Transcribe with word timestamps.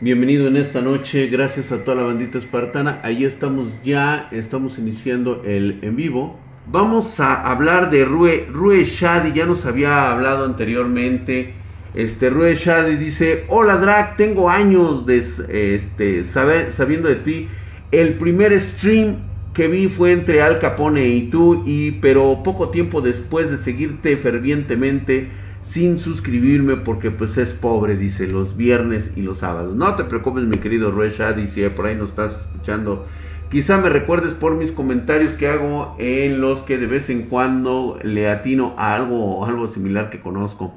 Bienvenido 0.00 0.46
en 0.46 0.56
esta 0.56 0.80
noche, 0.80 1.26
gracias 1.26 1.72
a 1.72 1.82
toda 1.82 1.96
la 1.96 2.02
bandita 2.04 2.38
espartana. 2.38 3.00
Ahí 3.02 3.24
estamos 3.24 3.82
ya, 3.82 4.28
estamos 4.30 4.78
iniciando 4.78 5.42
el 5.44 5.80
en 5.82 5.96
vivo. 5.96 6.38
Vamos 6.68 7.18
a 7.18 7.42
hablar 7.42 7.90
de 7.90 8.04
Rue, 8.04 8.46
Rue 8.48 8.84
Shadi, 8.84 9.32
ya 9.32 9.44
nos 9.44 9.66
había 9.66 10.12
hablado 10.12 10.44
anteriormente. 10.44 11.52
Este 11.94 12.30
Rue 12.30 12.54
Shadi 12.54 12.94
dice, 12.94 13.44
hola 13.48 13.78
Drag, 13.78 14.16
tengo 14.16 14.48
años 14.48 15.04
de, 15.04 15.18
este, 15.18 16.22
sabiendo 16.22 17.08
de 17.08 17.16
ti. 17.16 17.48
El 17.90 18.18
primer 18.18 18.58
stream 18.60 19.16
que 19.52 19.66
vi 19.66 19.88
fue 19.88 20.12
entre 20.12 20.42
Al 20.42 20.60
Capone 20.60 21.08
y 21.08 21.22
tú, 21.22 21.64
y, 21.66 21.90
pero 21.90 22.44
poco 22.44 22.68
tiempo 22.68 23.00
después 23.00 23.50
de 23.50 23.58
seguirte 23.58 24.16
fervientemente 24.16 25.28
sin 25.68 25.98
suscribirme 25.98 26.76
porque 26.76 27.10
pues 27.10 27.36
es 27.36 27.52
pobre, 27.52 27.98
dice, 27.98 28.26
los 28.26 28.56
viernes 28.56 29.12
y 29.16 29.20
los 29.20 29.38
sábados. 29.38 29.76
No 29.76 29.96
te 29.96 30.04
preocupes, 30.04 30.44
mi 30.44 30.56
querido 30.56 30.90
Ruesha, 30.90 31.34
dice, 31.34 31.68
por 31.68 31.84
ahí 31.84 31.94
nos 31.94 32.10
estás 32.10 32.46
escuchando. 32.46 33.06
Quizá 33.50 33.76
me 33.76 33.90
recuerdes 33.90 34.32
por 34.32 34.56
mis 34.56 34.72
comentarios 34.72 35.34
que 35.34 35.46
hago 35.46 35.94
en 35.98 36.40
los 36.40 36.62
que 36.62 36.78
de 36.78 36.86
vez 36.86 37.10
en 37.10 37.24
cuando 37.24 37.98
le 38.02 38.30
atino 38.30 38.74
a 38.78 38.94
algo, 38.94 39.44
algo 39.44 39.66
similar 39.66 40.08
que 40.08 40.20
conozco. 40.20 40.74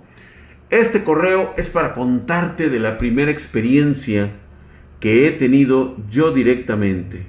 Este 0.69 1.05
correo 1.05 1.53
es 1.55 1.69
para 1.69 1.93
contarte 1.93 2.69
de 2.69 2.79
la 2.79 2.97
primera 2.97 3.31
experiencia 3.31 4.33
que 4.99 5.25
he 5.25 5.31
tenido 5.31 5.95
yo 6.09 6.31
directamente. 6.31 7.27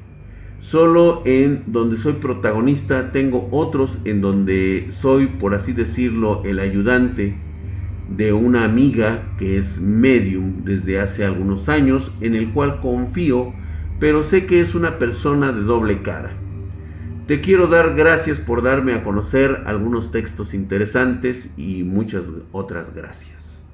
Solo 0.58 1.22
en 1.24 1.62
donde 1.68 1.96
soy 1.96 2.14
protagonista 2.14 3.12
tengo 3.12 3.48
otros 3.52 3.98
en 4.04 4.20
donde 4.20 4.88
soy, 4.90 5.26
por 5.26 5.54
así 5.54 5.72
decirlo, 5.72 6.42
el 6.44 6.58
ayudante 6.58 7.51
de 8.16 8.32
una 8.32 8.64
amiga 8.64 9.34
que 9.38 9.58
es 9.58 9.80
medium 9.80 10.64
desde 10.64 11.00
hace 11.00 11.24
algunos 11.24 11.68
años, 11.68 12.12
en 12.20 12.34
el 12.34 12.52
cual 12.52 12.80
confío, 12.80 13.54
pero 13.98 14.22
sé 14.22 14.46
que 14.46 14.60
es 14.60 14.74
una 14.74 14.98
persona 14.98 15.52
de 15.52 15.62
doble 15.62 16.02
cara. 16.02 16.36
Te 17.26 17.40
quiero 17.40 17.68
dar 17.68 17.94
gracias 17.94 18.40
por 18.40 18.62
darme 18.62 18.94
a 18.94 19.04
conocer 19.04 19.62
algunos 19.66 20.10
textos 20.10 20.54
interesantes 20.54 21.50
y 21.56 21.84
muchas 21.84 22.26
otras 22.50 22.94
gracias. 22.94 23.64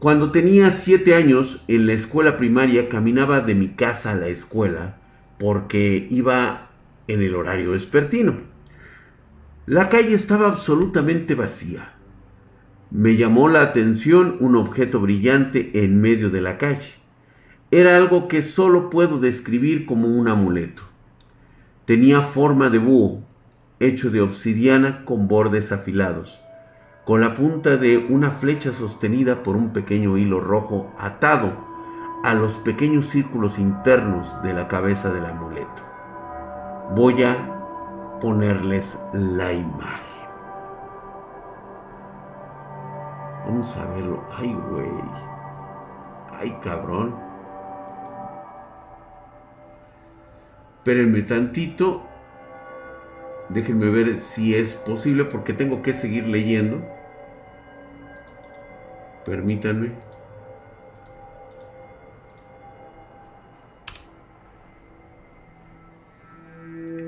Cuando 0.00 0.32
tenía 0.32 0.70
7 0.70 1.14
años, 1.14 1.64
en 1.68 1.86
la 1.86 1.94
escuela 1.94 2.36
primaria 2.36 2.88
caminaba 2.88 3.40
de 3.40 3.54
mi 3.54 3.68
casa 3.68 4.12
a 4.12 4.16
la 4.16 4.26
escuela 4.26 4.98
porque 5.38 6.06
iba 6.10 6.70
en 7.08 7.22
el 7.22 7.34
horario 7.34 7.70
vespertino. 7.70 8.36
La 9.66 9.88
calle 9.88 10.12
estaba 10.12 10.48
absolutamente 10.48 11.34
vacía. 11.34 11.94
Me 12.90 13.16
llamó 13.16 13.48
la 13.48 13.62
atención 13.62 14.36
un 14.40 14.56
objeto 14.56 15.00
brillante 15.00 15.84
en 15.84 16.00
medio 16.00 16.30
de 16.30 16.40
la 16.40 16.58
calle. 16.58 16.94
Era 17.70 17.96
algo 17.96 18.28
que 18.28 18.42
solo 18.42 18.90
puedo 18.90 19.18
describir 19.18 19.86
como 19.86 20.08
un 20.08 20.28
amuleto. 20.28 20.82
Tenía 21.86 22.22
forma 22.22 22.70
de 22.70 22.78
búho, 22.78 23.22
hecho 23.80 24.10
de 24.10 24.20
obsidiana 24.20 25.04
con 25.04 25.28
bordes 25.28 25.72
afilados, 25.72 26.40
con 27.04 27.20
la 27.20 27.34
punta 27.34 27.76
de 27.76 27.98
una 27.98 28.30
flecha 28.30 28.72
sostenida 28.72 29.42
por 29.42 29.56
un 29.56 29.72
pequeño 29.72 30.16
hilo 30.16 30.40
rojo 30.40 30.94
atado 30.98 31.52
a 32.22 32.32
los 32.34 32.58
pequeños 32.58 33.06
círculos 33.06 33.58
internos 33.58 34.40
de 34.42 34.54
la 34.54 34.68
cabeza 34.68 35.12
del 35.12 35.26
amuleto. 35.26 35.82
Voy 36.94 37.22
a 37.22 38.18
ponerles 38.20 38.98
la 39.12 39.52
imagen. 39.52 40.03
Vamos 43.46 43.76
a 43.76 43.86
verlo. 43.86 44.24
Ay, 44.36 44.52
güey. 44.70 44.88
Ay, 46.32 46.58
cabrón. 46.62 47.14
Espérenme 50.78 51.22
tantito. 51.22 52.02
Déjenme 53.50 53.90
ver 53.90 54.18
si 54.20 54.54
es 54.54 54.74
posible 54.74 55.24
porque 55.26 55.52
tengo 55.52 55.82
que 55.82 55.92
seguir 55.92 56.26
leyendo. 56.26 56.82
Permítanme. 59.24 59.92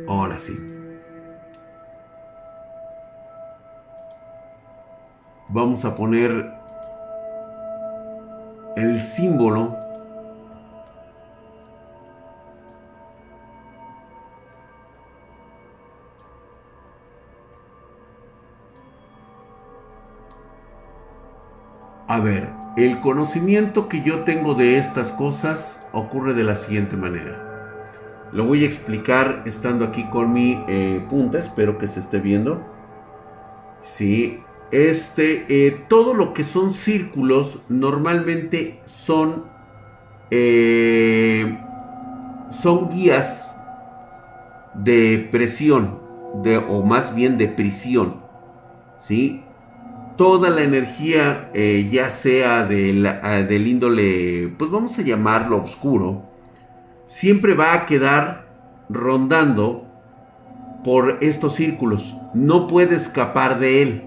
Ahora 0.06 0.38
sí. 0.38 0.75
Vamos 5.48 5.84
a 5.84 5.94
poner 5.94 6.52
el 8.76 9.02
símbolo 9.02 9.76
A 22.08 22.20
ver, 22.20 22.48
el 22.76 23.00
conocimiento 23.00 23.88
que 23.88 24.00
yo 24.00 24.22
tengo 24.22 24.54
de 24.54 24.78
estas 24.78 25.10
cosas 25.10 25.86
ocurre 25.92 26.34
de 26.34 26.44
la 26.44 26.54
siguiente 26.54 26.96
manera. 26.96 28.30
Lo 28.32 28.44
voy 28.44 28.62
a 28.62 28.66
explicar 28.66 29.42
estando 29.44 29.84
aquí 29.84 30.04
con 30.04 30.32
mi 30.32 30.64
eh, 30.68 31.04
punta, 31.10 31.38
espero 31.38 31.78
que 31.78 31.88
se 31.88 31.98
esté 31.98 32.20
viendo. 32.20 32.62
Sí, 33.80 34.40
este, 34.70 35.46
eh, 35.48 35.84
todo 35.88 36.14
lo 36.14 36.34
que 36.34 36.44
son 36.44 36.70
círculos 36.72 37.60
normalmente 37.68 38.80
son, 38.84 39.44
eh, 40.30 41.58
son 42.50 42.90
guías 42.90 43.54
de 44.74 45.28
presión, 45.30 45.98
de, 46.42 46.58
o 46.58 46.82
más 46.82 47.14
bien 47.14 47.38
de 47.38 47.48
prisión. 47.48 48.16
¿sí? 48.98 49.42
Toda 50.16 50.50
la 50.50 50.62
energía, 50.62 51.50
ya 51.90 52.08
sea 52.08 52.64
del 52.64 53.66
índole, 53.66 54.48
pues 54.56 54.70
vamos 54.70 54.98
a 54.98 55.02
llamarlo 55.02 55.58
oscuro, 55.58 56.22
siempre 57.04 57.52
va 57.52 57.74
a 57.74 57.84
quedar 57.84 58.46
rondando 58.88 59.86
por 60.84 61.18
estos 61.20 61.54
círculos. 61.54 62.14
No 62.32 62.66
puede 62.66 62.96
escapar 62.96 63.58
de 63.58 63.82
él. 63.82 64.05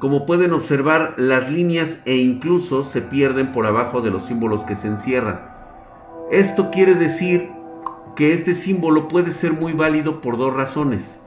Como 0.00 0.26
pueden 0.26 0.52
observar, 0.52 1.14
las 1.16 1.50
líneas 1.50 2.00
e 2.04 2.16
incluso 2.16 2.82
se 2.82 3.00
pierden 3.00 3.52
por 3.52 3.64
abajo 3.64 4.00
de 4.00 4.10
los 4.10 4.24
símbolos 4.24 4.64
que 4.64 4.74
se 4.74 4.88
encierran. 4.88 5.40
Esto 6.32 6.70
quiere 6.70 6.96
decir 6.96 7.50
que 8.16 8.32
este 8.32 8.56
símbolo 8.56 9.06
puede 9.06 9.30
ser 9.30 9.52
muy 9.52 9.72
válido 9.72 10.20
por 10.20 10.36
dos 10.36 10.52
razones. 10.52 11.20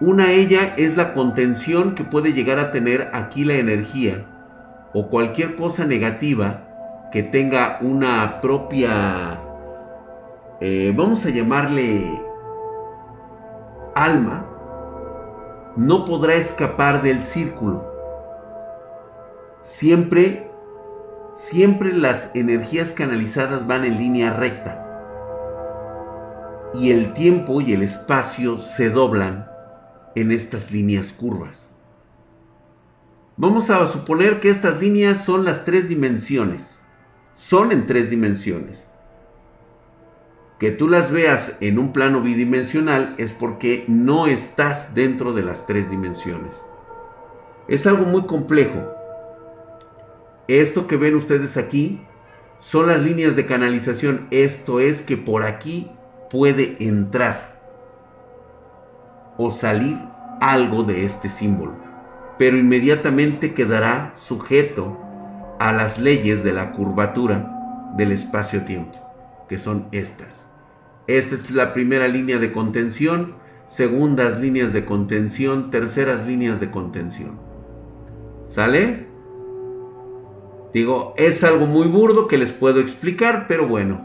Una 0.00 0.30
ella 0.30 0.74
es 0.76 0.96
la 0.96 1.12
contención 1.14 1.96
que 1.96 2.04
puede 2.04 2.32
llegar 2.32 2.60
a 2.60 2.70
tener 2.70 3.10
aquí 3.12 3.44
la 3.44 3.54
energía 3.54 4.24
o 4.92 5.08
cualquier 5.08 5.56
cosa 5.56 5.84
negativa 5.84 7.08
que 7.10 7.24
tenga 7.24 7.78
una 7.80 8.40
propia, 8.40 9.40
eh, 10.60 10.92
vamos 10.96 11.26
a 11.26 11.30
llamarle 11.30 12.20
alma, 13.94 14.46
no 15.76 16.04
podrá 16.04 16.34
escapar 16.34 17.02
del 17.02 17.24
círculo. 17.24 17.84
Siempre, 19.62 20.50
siempre 21.34 21.92
las 21.92 22.34
energías 22.34 22.92
canalizadas 22.92 23.66
van 23.66 23.84
en 23.84 23.98
línea 23.98 24.32
recta. 24.32 24.80
Y 26.74 26.90
el 26.90 27.12
tiempo 27.14 27.60
y 27.60 27.72
el 27.72 27.82
espacio 27.82 28.58
se 28.58 28.90
doblan 28.90 29.48
en 30.14 30.32
estas 30.32 30.70
líneas 30.70 31.12
curvas. 31.12 31.70
Vamos 33.36 33.70
a 33.70 33.86
suponer 33.86 34.40
que 34.40 34.50
estas 34.50 34.80
líneas 34.80 35.24
son 35.24 35.44
las 35.44 35.64
tres 35.64 35.88
dimensiones 35.88 36.74
son 37.34 37.72
en 37.72 37.86
tres 37.86 38.10
dimensiones. 38.10 38.86
Que 40.64 40.70
tú 40.70 40.88
las 40.88 41.10
veas 41.10 41.58
en 41.60 41.78
un 41.78 41.92
plano 41.92 42.22
bidimensional 42.22 43.14
es 43.18 43.32
porque 43.34 43.84
no 43.86 44.26
estás 44.26 44.94
dentro 44.94 45.34
de 45.34 45.42
las 45.42 45.66
tres 45.66 45.90
dimensiones. 45.90 46.64
Es 47.68 47.86
algo 47.86 48.06
muy 48.06 48.22
complejo. 48.22 48.80
Esto 50.48 50.86
que 50.86 50.96
ven 50.96 51.16
ustedes 51.16 51.58
aquí 51.58 52.00
son 52.56 52.86
las 52.86 53.02
líneas 53.02 53.36
de 53.36 53.44
canalización. 53.44 54.26
Esto 54.30 54.80
es 54.80 55.02
que 55.02 55.18
por 55.18 55.42
aquí 55.42 55.90
puede 56.30 56.78
entrar 56.80 57.60
o 59.36 59.50
salir 59.50 59.98
algo 60.40 60.82
de 60.82 61.04
este 61.04 61.28
símbolo, 61.28 61.74
pero 62.38 62.56
inmediatamente 62.56 63.52
quedará 63.52 64.12
sujeto 64.14 64.98
a 65.60 65.72
las 65.72 65.98
leyes 65.98 66.42
de 66.42 66.54
la 66.54 66.72
curvatura 66.72 67.92
del 67.98 68.12
espacio-tiempo, 68.12 68.98
que 69.46 69.58
son 69.58 69.88
estas. 69.92 70.53
Esta 71.06 71.34
es 71.34 71.50
la 71.50 71.72
primera 71.72 72.08
línea 72.08 72.38
de 72.38 72.52
contención, 72.52 73.34
segundas 73.66 74.40
líneas 74.40 74.72
de 74.72 74.84
contención, 74.84 75.70
terceras 75.70 76.26
líneas 76.26 76.60
de 76.60 76.70
contención. 76.70 77.38
¿Sale? 78.48 79.06
Digo, 80.72 81.14
es 81.16 81.44
algo 81.44 81.66
muy 81.66 81.86
burdo 81.86 82.26
que 82.26 82.38
les 82.38 82.52
puedo 82.52 82.80
explicar, 82.80 83.46
pero 83.46 83.68
bueno. 83.68 84.00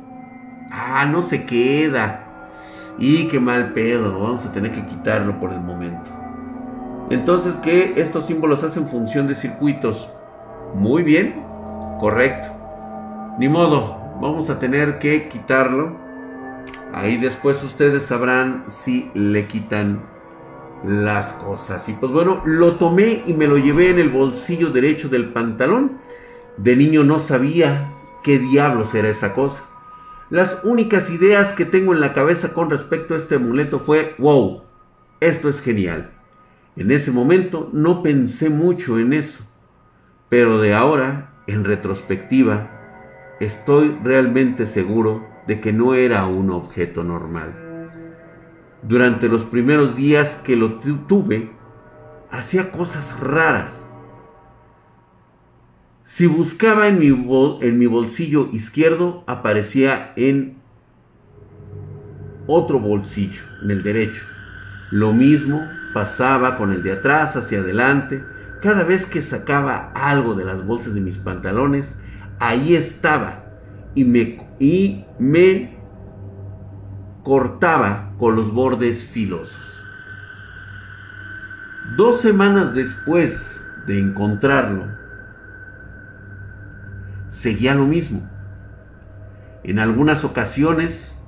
Ah, 0.71 1.05
no 1.05 1.21
se 1.21 1.45
queda. 1.45 2.25
Y 2.99 3.27
qué 3.27 3.39
mal 3.39 3.73
pedo, 3.73 4.19
vamos 4.19 4.45
a 4.45 4.51
tener 4.51 4.73
que 4.73 4.85
quitarlo 4.85 5.39
por 5.39 5.53
el 5.53 5.61
momento. 5.61 6.11
Entonces, 7.09 7.55
¿qué? 7.63 7.93
Estos 7.95 8.25
símbolos 8.25 8.63
hacen 8.63 8.87
función 8.87 9.25
de 9.27 9.35
circuitos. 9.35 10.09
Muy 10.75 11.01
bien, 11.01 11.43
correcto. 11.99 12.49
Ni 13.39 13.47
modo, 13.47 13.97
vamos 14.21 14.49
a 14.49 14.59
tener 14.59 14.99
que 14.99 15.27
quitarlo. 15.27 16.08
Ahí 16.93 17.17
después 17.17 17.63
ustedes 17.63 18.03
sabrán 18.03 18.65
si 18.67 19.11
le 19.13 19.47
quitan 19.47 20.01
las 20.83 21.33
cosas. 21.33 21.87
Y 21.89 21.93
pues 21.93 22.11
bueno, 22.11 22.41
lo 22.45 22.77
tomé 22.77 23.23
y 23.25 23.33
me 23.33 23.47
lo 23.47 23.57
llevé 23.57 23.89
en 23.89 23.99
el 23.99 24.09
bolsillo 24.09 24.69
derecho 24.71 25.09
del 25.09 25.31
pantalón. 25.31 25.99
De 26.57 26.75
niño 26.75 27.03
no 27.03 27.19
sabía 27.19 27.89
qué 28.23 28.39
diablos 28.39 28.95
era 28.95 29.09
esa 29.09 29.33
cosa. 29.33 29.63
Las 30.29 30.61
únicas 30.63 31.09
ideas 31.09 31.53
que 31.53 31.65
tengo 31.65 31.93
en 31.93 32.01
la 32.01 32.13
cabeza 32.13 32.53
con 32.53 32.69
respecto 32.69 33.13
a 33.13 33.17
este 33.17 33.35
amuleto 33.35 33.79
fue, 33.79 34.15
wow, 34.19 34.61
esto 35.19 35.49
es 35.49 35.61
genial. 35.61 36.11
En 36.75 36.91
ese 36.91 37.11
momento 37.11 37.69
no 37.73 38.03
pensé 38.03 38.49
mucho 38.49 38.99
en 38.99 39.13
eso, 39.13 39.43
pero 40.29 40.59
de 40.59 40.73
ahora, 40.73 41.33
en 41.47 41.65
retrospectiva, 41.65 42.69
estoy 43.39 43.97
realmente 44.03 44.67
seguro 44.67 45.27
de 45.47 45.61
que 45.61 45.73
no 45.73 45.93
era 45.93 46.25
un 46.25 46.51
objeto 46.51 47.03
normal. 47.03 47.91
Durante 48.81 49.27
los 49.27 49.43
primeros 49.43 49.95
días 49.95 50.35
que 50.43 50.55
lo 50.55 50.79
tuve, 50.79 51.51
hacía 52.31 52.71
cosas 52.71 53.19
raras. 53.19 53.85
Si 56.01 56.27
buscaba 56.27 56.87
en 56.87 56.97
mi, 56.97 57.07
en 57.61 57.77
mi 57.77 57.85
bolsillo 57.85 58.49
izquierdo, 58.51 59.23
aparecía 59.27 60.13
en 60.15 60.57
otro 62.47 62.79
bolsillo, 62.79 63.43
en 63.61 63.71
el 63.71 63.83
derecho. 63.83 64.25
Lo 64.91 65.13
mismo 65.13 65.61
pasaba 65.93 66.57
con 66.57 66.71
el 66.71 66.81
de 66.81 66.93
atrás 66.93 67.35
hacia 67.35 67.59
adelante. 67.59 68.23
Cada 68.61 68.83
vez 68.83 69.05
que 69.05 69.21
sacaba 69.21 69.91
algo 69.93 70.33
de 70.33 70.45
las 70.45 70.65
bolsas 70.65 70.95
de 70.95 71.01
mis 71.01 71.17
pantalones, 71.17 71.97
ahí 72.39 72.75
estaba 72.75 73.48
y 73.95 74.03
me, 74.03 74.37
y 74.59 75.05
me 75.19 75.77
cortaba 77.23 78.13
con 78.17 78.35
los 78.35 78.53
bordes 78.53 79.03
filosos. 79.03 79.83
Dos 81.97 82.21
semanas 82.21 82.73
después 82.73 83.67
de 83.87 83.99
encontrarlo, 83.99 84.85
seguía 87.27 87.75
lo 87.75 87.85
mismo. 87.85 88.29
En 89.63 89.79
algunas 89.79 90.23
ocasiones 90.23 91.23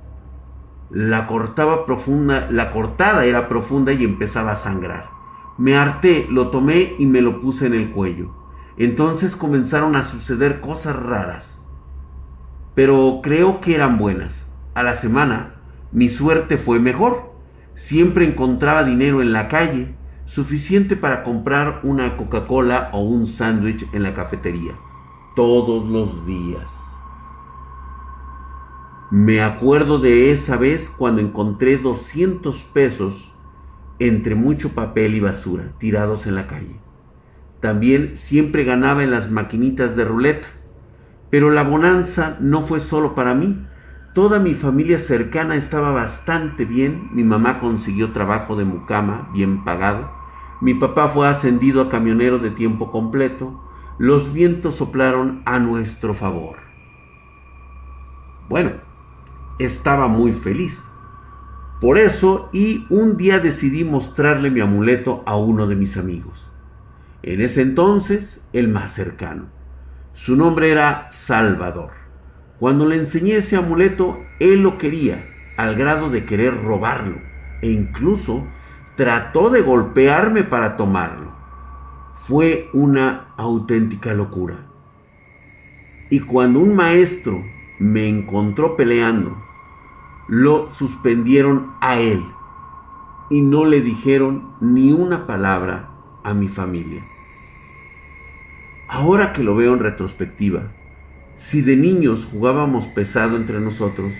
la 0.90 1.26
cortaba 1.26 1.86
profunda, 1.86 2.48
la 2.50 2.70
cortada 2.70 3.24
era 3.24 3.48
profunda 3.48 3.92
y 3.92 4.04
empezaba 4.04 4.52
a 4.52 4.56
sangrar. 4.56 5.06
Me 5.56 5.76
harté, 5.76 6.26
lo 6.30 6.48
tomé 6.48 6.94
y 6.98 7.06
me 7.06 7.22
lo 7.22 7.40
puse 7.40 7.66
en 7.66 7.74
el 7.74 7.90
cuello. 7.92 8.34
Entonces 8.76 9.36
comenzaron 9.36 9.96
a 9.96 10.02
suceder 10.02 10.60
cosas 10.60 10.96
raras. 10.96 11.61
Pero 12.74 13.20
creo 13.22 13.60
que 13.60 13.74
eran 13.74 13.98
buenas. 13.98 14.46
A 14.74 14.82
la 14.82 14.94
semana, 14.94 15.56
mi 15.92 16.08
suerte 16.08 16.56
fue 16.56 16.78
mejor. 16.78 17.32
Siempre 17.74 18.26
encontraba 18.26 18.84
dinero 18.84 19.22
en 19.22 19.32
la 19.32 19.48
calle, 19.48 19.94
suficiente 20.24 20.96
para 20.96 21.22
comprar 21.22 21.80
una 21.82 22.16
Coca-Cola 22.16 22.90
o 22.92 23.00
un 23.00 23.26
sándwich 23.26 23.86
en 23.92 24.02
la 24.02 24.14
cafetería. 24.14 24.72
Todos 25.36 25.88
los 25.90 26.26
días. 26.26 26.92
Me 29.10 29.42
acuerdo 29.42 29.98
de 29.98 30.30
esa 30.30 30.56
vez 30.56 30.88
cuando 30.88 31.20
encontré 31.20 31.76
200 31.76 32.64
pesos 32.64 33.30
entre 33.98 34.34
mucho 34.34 34.70
papel 34.70 35.14
y 35.14 35.20
basura 35.20 35.72
tirados 35.76 36.26
en 36.26 36.34
la 36.34 36.46
calle. 36.46 36.80
También 37.60 38.16
siempre 38.16 38.64
ganaba 38.64 39.02
en 39.02 39.10
las 39.10 39.30
maquinitas 39.30 39.96
de 39.96 40.06
ruleta. 40.06 40.48
Pero 41.32 41.48
la 41.48 41.62
bonanza 41.62 42.36
no 42.40 42.60
fue 42.60 42.78
solo 42.78 43.14
para 43.14 43.34
mí. 43.34 43.66
Toda 44.12 44.38
mi 44.38 44.52
familia 44.52 44.98
cercana 44.98 45.54
estaba 45.54 45.90
bastante 45.90 46.66
bien. 46.66 47.08
Mi 47.14 47.24
mamá 47.24 47.58
consiguió 47.58 48.12
trabajo 48.12 48.54
de 48.54 48.66
mucama, 48.66 49.30
bien 49.32 49.64
pagado. 49.64 50.10
Mi 50.60 50.74
papá 50.74 51.08
fue 51.08 51.26
ascendido 51.26 51.80
a 51.80 51.88
camionero 51.88 52.38
de 52.38 52.50
tiempo 52.50 52.90
completo. 52.90 53.64
Los 53.96 54.34
vientos 54.34 54.74
soplaron 54.74 55.40
a 55.46 55.58
nuestro 55.58 56.12
favor. 56.12 56.58
Bueno, 58.50 58.72
estaba 59.58 60.08
muy 60.08 60.32
feliz. 60.32 60.86
Por 61.80 61.96
eso, 61.96 62.50
y 62.52 62.84
un 62.90 63.16
día 63.16 63.38
decidí 63.38 63.84
mostrarle 63.84 64.50
mi 64.50 64.60
amuleto 64.60 65.22
a 65.24 65.36
uno 65.36 65.66
de 65.66 65.76
mis 65.76 65.96
amigos. 65.96 66.52
En 67.22 67.40
ese 67.40 67.62
entonces, 67.62 68.46
el 68.52 68.68
más 68.68 68.92
cercano. 68.92 69.61
Su 70.12 70.36
nombre 70.36 70.70
era 70.70 71.10
Salvador. 71.10 71.90
Cuando 72.58 72.86
le 72.86 72.96
enseñé 72.96 73.36
ese 73.36 73.56
amuleto, 73.56 74.20
él 74.40 74.62
lo 74.62 74.76
quería, 74.76 75.26
al 75.56 75.74
grado 75.74 76.10
de 76.10 76.26
querer 76.26 76.62
robarlo, 76.62 77.16
e 77.62 77.70
incluso 77.70 78.46
trató 78.94 79.48
de 79.48 79.62
golpearme 79.62 80.44
para 80.44 80.76
tomarlo. 80.76 81.32
Fue 82.12 82.68
una 82.74 83.32
auténtica 83.38 84.12
locura. 84.12 84.66
Y 86.10 86.20
cuando 86.20 86.60
un 86.60 86.76
maestro 86.76 87.42
me 87.78 88.06
encontró 88.06 88.76
peleando, 88.76 89.42
lo 90.28 90.68
suspendieron 90.68 91.72
a 91.80 91.98
él 91.98 92.22
y 93.30 93.40
no 93.40 93.64
le 93.64 93.80
dijeron 93.80 94.52
ni 94.60 94.92
una 94.92 95.26
palabra 95.26 95.88
a 96.22 96.34
mi 96.34 96.48
familia. 96.48 97.02
Ahora 98.94 99.32
que 99.32 99.42
lo 99.42 99.56
veo 99.56 99.72
en 99.72 99.80
retrospectiva, 99.80 100.70
si 101.34 101.62
de 101.62 101.76
niños 101.78 102.28
jugábamos 102.30 102.88
pesado 102.88 103.38
entre 103.38 103.58
nosotros, 103.58 104.12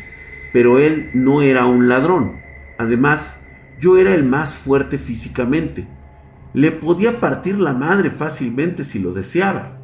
pero 0.50 0.78
él 0.78 1.10
no 1.12 1.42
era 1.42 1.66
un 1.66 1.88
ladrón. 1.88 2.40
Además, 2.78 3.38
yo 3.78 3.98
era 3.98 4.14
el 4.14 4.24
más 4.24 4.54
fuerte 4.54 4.96
físicamente. 4.96 5.86
Le 6.54 6.72
podía 6.72 7.20
partir 7.20 7.60
la 7.60 7.74
madre 7.74 8.08
fácilmente 8.08 8.84
si 8.84 8.98
lo 8.98 9.12
deseaba. 9.12 9.78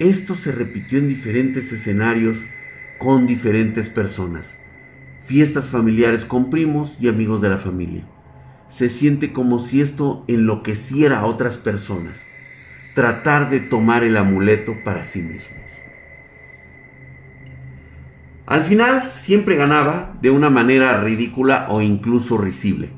Esto 0.00 0.34
se 0.34 0.50
repitió 0.50 0.98
en 0.98 1.08
diferentes 1.08 1.70
escenarios 1.70 2.44
con 2.98 3.28
diferentes 3.28 3.88
personas. 3.88 4.60
Fiestas 5.20 5.68
familiares 5.68 6.24
con 6.24 6.50
primos 6.50 6.98
y 7.00 7.06
amigos 7.06 7.40
de 7.40 7.50
la 7.50 7.56
familia. 7.56 8.04
Se 8.66 8.88
siente 8.88 9.32
como 9.32 9.60
si 9.60 9.80
esto 9.80 10.24
enloqueciera 10.26 11.20
a 11.20 11.26
otras 11.26 11.56
personas. 11.56 12.31
Tratar 12.94 13.48
de 13.50 13.60
tomar 13.60 14.04
el 14.04 14.16
amuleto 14.16 14.82
para 14.84 15.04
sí 15.04 15.22
mismos. 15.22 15.62
Al 18.46 18.64
final 18.64 19.10
siempre 19.10 19.56
ganaba 19.56 20.14
de 20.20 20.30
una 20.30 20.50
manera 20.50 21.00
ridícula 21.00 21.66
o 21.70 21.80
incluso 21.80 22.36
risible. 22.36 22.90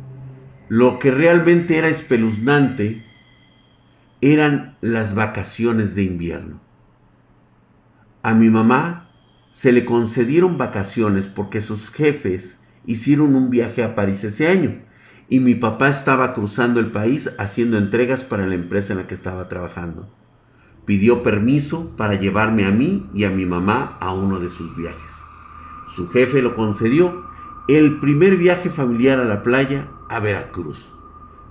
Lo 0.69 0.99
que 0.99 1.11
realmente 1.11 1.77
era 1.79 1.89
espeluznante 1.89 3.05
eran 4.21 4.77
las 4.81 5.15
vacaciones 5.15 5.95
de 5.95 6.03
invierno. 6.03 6.61
A 8.23 8.35
mi 8.35 8.49
mamá 8.49 9.11
se 9.53 9.71
le 9.71 9.85
concedieron 9.85 10.59
vacaciones 10.59 11.29
porque 11.29 11.61
sus 11.61 11.91
jefes 11.91 12.59
hicieron 12.87 13.37
un 13.37 13.51
viaje 13.51 13.85
a 13.85 13.95
París 13.95 14.25
ese 14.25 14.49
año 14.49 14.81
y 15.29 15.41
mi 15.41 15.55
papá 15.55 15.89
estaba 15.89 16.35
cruzando 16.35 16.81
el 16.81 16.91
país 16.91 17.33
haciendo 17.39 17.79
entregas 17.79 18.25
para 18.25 18.47
la 18.47 18.55
empresa 18.55 18.93
en 18.93 19.01
la 19.01 19.07
que 19.07 19.15
estaba 19.15 19.49
trabajando. 19.49 20.09
Pidió 20.85 21.23
permiso 21.23 21.97
para 21.97 22.15
llevarme 22.15 22.67
a 22.67 22.71
mí 22.71 23.09
y 23.15 23.25
a 23.25 23.31
mi 23.31 23.47
mamá 23.47 23.97
a 24.01 24.13
uno 24.13 24.39
de 24.39 24.51
sus 24.51 24.77
viajes. 24.77 25.25
Su 25.87 26.09
jefe 26.09 26.43
lo 26.43 26.55
concedió, 26.55 27.25
el 27.69 28.01
primer 28.01 28.37
viaje 28.37 28.69
familiar 28.69 29.19
a 29.19 29.25
la 29.25 29.43
playa 29.43 29.89
a 30.11 30.21
Veracruz. 30.21 30.93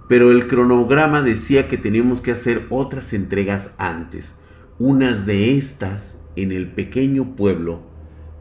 Pero 0.08 0.32
el 0.32 0.48
cronograma 0.48 1.22
decía 1.22 1.68
que 1.68 1.78
teníamos 1.78 2.22
que 2.22 2.32
hacer 2.32 2.68
otras 2.70 3.14
entregas 3.14 3.74
antes, 3.78 4.36
unas 4.78 5.26
de 5.26 5.58
estas 5.58 6.20
en 6.36 6.52
el 6.52 6.72
pequeño 6.72 7.36
pueblo 7.36 7.82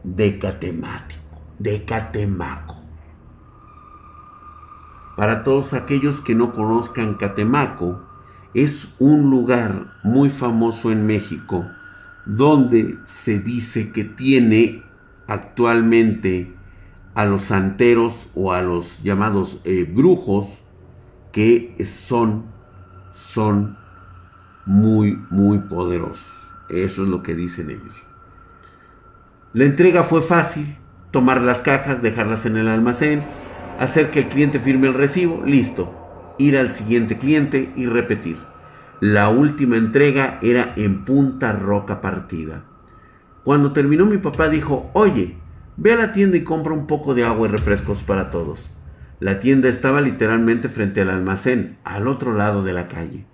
de 0.03 0.37
Catemaco. 0.37 2.82
Para 5.15 5.43
todos 5.43 5.73
aquellos 5.73 6.21
que 6.21 6.35
no 6.35 6.53
conozcan 6.53 7.15
Catemaco, 7.15 8.01
es 8.53 8.95
un 8.99 9.29
lugar 9.29 9.93
muy 10.03 10.29
famoso 10.29 10.91
en 10.91 11.05
México 11.05 11.65
donde 12.25 12.97
se 13.03 13.39
dice 13.39 13.91
que 13.91 14.03
tiene 14.03 14.83
actualmente 15.27 16.53
a 17.15 17.25
los 17.25 17.43
santeros 17.43 18.27
o 18.33 18.53
a 18.53 18.61
los 18.61 19.03
llamados 19.03 19.61
eh, 19.65 19.89
brujos 19.91 20.63
que 21.31 21.75
son, 21.85 22.45
son 23.13 23.77
muy, 24.65 25.19
muy 25.29 25.59
poderosos. 25.59 26.55
Eso 26.69 27.03
es 27.03 27.09
lo 27.09 27.21
que 27.23 27.35
dicen 27.35 27.69
ellos. 27.69 27.95
La 29.53 29.65
entrega 29.65 30.03
fue 30.03 30.21
fácil. 30.21 30.77
Tomar 31.11 31.41
las 31.41 31.61
cajas, 31.61 32.01
dejarlas 32.01 32.47
en 32.47 32.57
el 32.57 32.67
almacén, 32.67 33.23
hacer 33.79 34.11
que 34.11 34.19
el 34.19 34.27
cliente 34.27 34.59
firme 34.59 34.87
el 34.87 34.93
recibo, 34.93 35.43
listo. 35.45 35.93
Ir 36.37 36.57
al 36.57 36.71
siguiente 36.71 37.17
cliente 37.17 37.71
y 37.75 37.85
repetir. 37.85 38.37
La 38.99 39.29
última 39.29 39.77
entrega 39.77 40.39
era 40.41 40.73
en 40.75 41.03
Punta 41.05 41.51
Roca 41.51 42.01
Partida. 42.01 42.63
Cuando 43.43 43.73
terminó 43.73 44.05
mi 44.05 44.17
papá 44.17 44.49
dijo, 44.49 44.89
oye, 44.93 45.35
ve 45.75 45.93
a 45.93 45.97
la 45.97 46.11
tienda 46.13 46.37
y 46.37 46.43
compra 46.43 46.73
un 46.73 46.87
poco 46.87 47.13
de 47.13 47.25
agua 47.25 47.47
y 47.47 47.51
refrescos 47.51 48.03
para 48.03 48.29
todos. 48.29 48.71
La 49.19 49.39
tienda 49.39 49.69
estaba 49.69 50.01
literalmente 50.01 50.69
frente 50.69 51.01
al 51.01 51.09
almacén, 51.09 51.77
al 51.83 52.07
otro 52.07 52.33
lado 52.33 52.63
de 52.63 52.73
la 52.73 52.87
calle. 52.87 53.25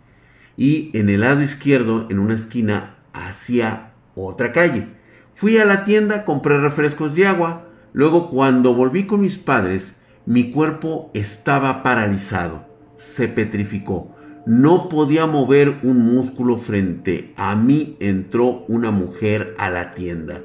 Y 0.58 0.92
en 0.94 1.10
el 1.10 1.22
lado 1.22 1.42
izquierdo, 1.42 2.08
en 2.10 2.20
una 2.20 2.36
esquina, 2.36 2.98
hacia 3.14 3.92
otra 4.16 4.52
calle. 4.52 4.88
Fui 5.34 5.58
a 5.58 5.66
la 5.66 5.84
tienda, 5.84 6.26
compré 6.26 6.60
refrescos 6.60 7.16
de 7.16 7.28
agua. 7.28 7.68
Luego, 7.94 8.30
cuando 8.30 8.74
volví 8.74 9.06
con 9.06 9.22
mis 9.22 9.38
padres, 9.38 9.96
mi 10.30 10.52
cuerpo 10.52 11.10
estaba 11.16 11.82
paralizado, 11.82 12.64
se 13.00 13.28
petrificó. 13.28 14.16
No 14.46 14.88
podía 14.88 15.26
mover 15.26 15.80
un 15.82 16.06
músculo 16.06 16.58
frente 16.58 17.34
a 17.36 17.56
mí. 17.56 17.98
Entró 18.00 18.64
una 18.68 18.92
mujer 18.92 19.56
a 19.58 19.72
la 19.72 19.96
tienda. 19.96 20.44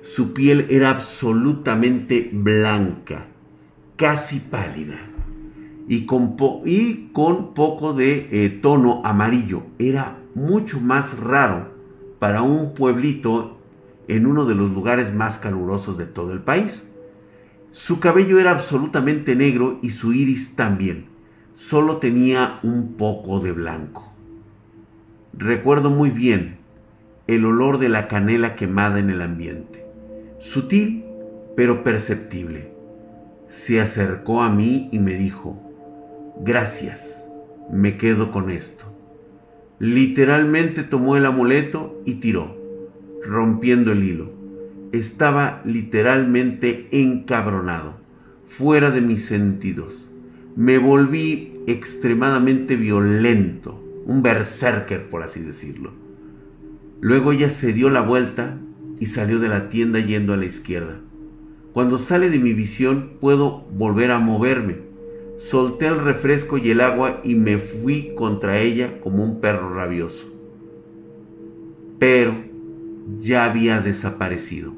Su 0.00 0.32
piel 0.32 0.68
era 0.70 0.90
absolutamente 0.90 2.30
blanca, 2.32 3.26
casi 3.96 4.38
pálida, 4.38 5.00
y 5.88 6.06
con, 6.06 6.36
poco 6.36 7.94
de 7.94 8.28
eh, 8.30 8.48
tono 8.62 9.02
amarillo. 9.04 9.64
Era 9.80 10.20
mucho 10.36 10.78
más 10.78 11.18
raro 11.18 11.72
para 12.20 12.42
un 12.42 12.74
pueblito 12.74 13.58
en 14.06 14.26
uno 14.26 14.44
de 14.44 14.54
los 14.54 14.70
lugares 14.70 15.12
más 15.12 15.40
calurosos 15.40 15.98
de 15.98 16.06
todo 16.06 16.32
el 16.32 16.42
país. 16.42 16.86
Su 17.76 18.00
cabello 18.00 18.38
era 18.38 18.52
absolutamente 18.52 19.36
negro 19.36 19.78
y 19.82 19.90
su 19.90 20.14
iris 20.14 20.56
también 20.56 21.08
solo 21.52 21.98
tenía 21.98 22.58
un 22.62 22.94
poco 22.94 23.38
de 23.38 23.52
blanco. 23.52 24.14
Recuerdo 25.34 25.90
muy 25.90 26.08
bien 26.08 26.56
el 27.26 27.44
olor 27.44 27.76
de 27.76 27.90
la 27.90 28.08
canela 28.08 28.56
quemada 28.56 28.98
en 28.98 29.10
el 29.10 29.20
ambiente, 29.20 29.84
sutil 30.38 31.04
pero 31.54 31.84
perceptible. 31.84 32.72
Se 33.46 33.78
acercó 33.78 34.40
a 34.40 34.48
mí 34.48 34.88
y 34.90 34.98
me 34.98 35.12
dijo, 35.12 35.60
gracias, 36.40 37.28
me 37.70 37.98
quedo 37.98 38.32
con 38.32 38.48
esto. 38.48 38.86
Literalmente 39.78 40.82
tomó 40.82 41.14
el 41.18 41.26
amuleto 41.26 42.00
y 42.06 42.14
tiró, 42.14 42.56
rompiendo 43.22 43.92
el 43.92 44.02
hilo. 44.02 44.35
Estaba 44.96 45.60
literalmente 45.64 46.88
encabronado, 46.90 47.94
fuera 48.46 48.90
de 48.90 49.00
mis 49.00 49.24
sentidos 49.24 50.06
me 50.56 50.78
volví 50.78 51.52
extremadamente 51.66 52.76
violento, 52.76 53.78
un 54.06 54.22
berserker 54.22 55.10
por 55.10 55.22
así 55.22 55.40
decirlo. 55.40 55.92
Luego 57.02 57.32
ella 57.32 57.50
se 57.50 57.74
dio 57.74 57.90
la 57.90 58.00
vuelta 58.00 58.58
y 58.98 59.04
salió 59.04 59.38
de 59.38 59.50
la 59.50 59.68
tienda 59.68 60.00
yendo 60.00 60.32
a 60.32 60.38
la 60.38 60.46
izquierda. 60.46 60.98
Cuando 61.74 61.98
sale 61.98 62.30
de 62.30 62.38
mi 62.38 62.54
visión 62.54 63.18
puedo 63.20 63.66
volver 63.76 64.10
a 64.10 64.18
moverme. 64.18 64.78
Solté 65.36 65.88
el 65.88 65.98
refresco 65.98 66.56
y 66.56 66.70
el 66.70 66.80
agua 66.80 67.20
y 67.22 67.34
me 67.34 67.58
fui 67.58 68.14
contra 68.14 68.58
ella 68.58 68.98
como 69.02 69.22
un 69.22 69.42
perro 69.42 69.74
rabioso. 69.74 70.26
Pero 71.98 72.34
ya 73.20 73.44
había 73.44 73.80
desaparecido. 73.80 74.72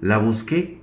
La 0.00 0.18
busqué 0.18 0.80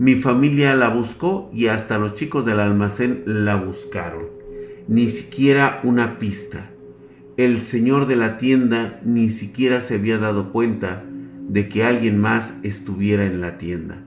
mi 0.00 0.14
familia 0.14 0.74
la 0.76 0.88
buscó 0.88 1.50
y 1.52 1.66
hasta 1.66 1.98
los 1.98 2.14
chicos 2.14 2.46
del 2.46 2.58
almacén 2.58 3.22
la 3.26 3.54
buscaron. 3.56 4.28
Ni 4.88 5.10
siquiera 5.10 5.82
una 5.84 6.18
pista. 6.18 6.70
El 7.36 7.60
señor 7.60 8.06
de 8.06 8.16
la 8.16 8.38
tienda 8.38 8.98
ni 9.04 9.28
siquiera 9.28 9.82
se 9.82 9.96
había 9.96 10.16
dado 10.16 10.52
cuenta 10.52 11.04
de 11.50 11.68
que 11.68 11.84
alguien 11.84 12.18
más 12.18 12.54
estuviera 12.62 13.26
en 13.26 13.42
la 13.42 13.58
tienda. 13.58 14.02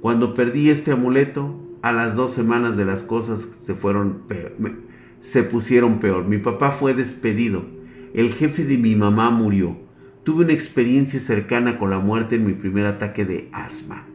Cuando 0.00 0.32
perdí 0.32 0.70
este 0.70 0.92
amuleto, 0.92 1.60
a 1.82 1.92
las 1.92 2.16
dos 2.16 2.32
semanas 2.32 2.78
de 2.78 2.86
las 2.86 3.02
cosas 3.02 3.46
se 3.60 3.74
fueron 3.74 4.22
se 5.20 5.42
pusieron 5.42 5.98
peor. 5.98 6.24
Mi 6.24 6.38
papá 6.38 6.70
fue 6.70 6.94
despedido. 6.94 7.66
El 8.14 8.32
jefe 8.32 8.64
de 8.64 8.78
mi 8.78 8.96
mamá 8.96 9.30
murió. 9.30 9.76
Tuve 10.24 10.44
una 10.44 10.54
experiencia 10.54 11.20
cercana 11.20 11.78
con 11.78 11.90
la 11.90 11.98
muerte 11.98 12.36
en 12.36 12.46
mi 12.46 12.54
primer 12.54 12.86
ataque 12.86 13.26
de 13.26 13.50
asma. 13.52 14.06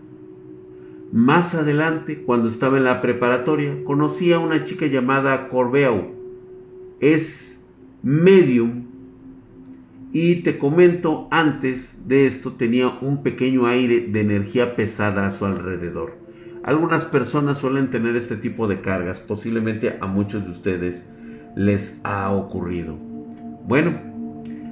Más 1.11 1.53
adelante, 1.53 2.23
cuando 2.23 2.47
estaba 2.47 2.77
en 2.77 2.83
la 2.83 3.01
preparatoria, 3.01 3.83
conocí 3.83 4.33
a 4.33 4.39
una 4.39 4.63
chica 4.63 4.87
llamada 4.87 5.47
Corbeau. 5.49 6.15
Es 6.99 7.59
medium. 8.01 8.85
Y 10.11 10.37
te 10.37 10.57
comento, 10.57 11.27
antes 11.29 12.07
de 12.07 12.25
esto 12.25 12.53
tenía 12.53 12.89
un 13.01 13.21
pequeño 13.21 13.67
aire 13.67 14.01
de 14.01 14.21
energía 14.21 14.75
pesada 14.75 15.27
a 15.27 15.31
su 15.31 15.45
alrededor. 15.45 16.17
Algunas 16.63 17.05
personas 17.05 17.59
suelen 17.59 17.91
tener 17.91 18.15
este 18.15 18.35
tipo 18.35 18.67
de 18.67 18.81
cargas, 18.81 19.19
posiblemente 19.19 19.97
a 20.01 20.07
muchos 20.07 20.43
de 20.43 20.51
ustedes 20.51 21.05
les 21.55 21.99
ha 22.03 22.31
ocurrido. 22.31 22.95
Bueno, 23.67 24.08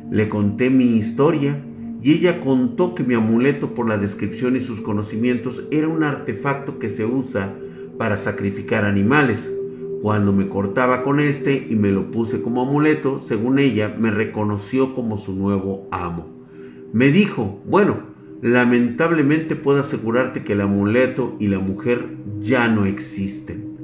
le 0.09 0.29
conté 0.29 0.69
mi 0.69 0.97
historia 0.97 1.61
y 2.01 2.13
ella 2.13 2.39
contó 2.39 2.95
que 2.95 3.03
mi 3.03 3.15
amuleto 3.15 3.73
por 3.73 3.87
la 3.87 3.97
descripción 3.97 4.55
y 4.55 4.59
sus 4.59 4.81
conocimientos 4.81 5.63
era 5.71 5.87
un 5.87 6.03
artefacto 6.03 6.79
que 6.79 6.89
se 6.89 7.05
usa 7.05 7.53
para 7.97 8.17
sacrificar 8.17 8.85
animales. 8.85 9.51
Cuando 10.01 10.31
me 10.31 10.47
cortaba 10.47 11.03
con 11.03 11.19
este 11.19 11.67
y 11.69 11.75
me 11.75 11.91
lo 11.91 12.11
puse 12.11 12.41
como 12.41 12.61
amuleto, 12.61 13.19
según 13.19 13.59
ella, 13.59 13.95
me 13.99 14.11
reconoció 14.11 14.93
como 14.93 15.17
su 15.17 15.33
nuevo 15.33 15.87
amo. 15.91 16.27
Me 16.93 17.09
dijo, 17.09 17.61
bueno, 17.65 17.97
lamentablemente 18.41 19.55
puedo 19.55 19.81
asegurarte 19.81 20.43
que 20.43 20.53
el 20.53 20.61
amuleto 20.61 21.35
y 21.39 21.47
la 21.47 21.59
mujer 21.59 22.07
ya 22.39 22.67
no 22.67 22.85
existen. 22.85 23.75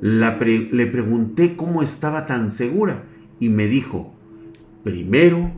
le 0.00 0.86
pregunté 0.86 1.54
cómo 1.56 1.82
estaba 1.82 2.26
tan 2.26 2.50
segura 2.50 3.04
y 3.38 3.48
me 3.48 3.68
dijo, 3.68 4.12
primero 4.82 5.50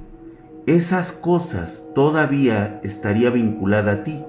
esas 0.67 1.13
cosas 1.13 1.91
todavía 1.95 2.81
estaría 2.83 3.31
vinculada 3.31 3.93
a 3.93 4.03
ti 4.03 4.23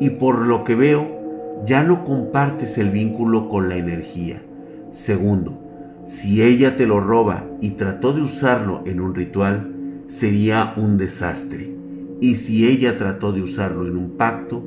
y 0.00 0.10
por 0.10 0.46
lo 0.46 0.64
que 0.64 0.74
veo 0.74 1.62
ya 1.64 1.82
no 1.82 2.04
compartes 2.04 2.78
el 2.78 2.90
vínculo 2.90 3.48
con 3.48 3.68
la 3.68 3.76
energía. 3.76 4.42
Segundo, 4.90 5.58
si 6.04 6.42
ella 6.42 6.76
te 6.76 6.86
lo 6.86 7.00
roba 7.00 7.44
y 7.60 7.70
trató 7.70 8.12
de 8.12 8.22
usarlo 8.22 8.82
en 8.86 9.00
un 9.00 9.14
ritual, 9.14 9.74
sería 10.06 10.74
un 10.76 10.98
desastre. 10.98 11.74
Y 12.20 12.36
si 12.36 12.66
ella 12.66 12.96
trató 12.96 13.32
de 13.32 13.42
usarlo 13.42 13.86
en 13.86 13.96
un 13.96 14.10
pacto, 14.10 14.62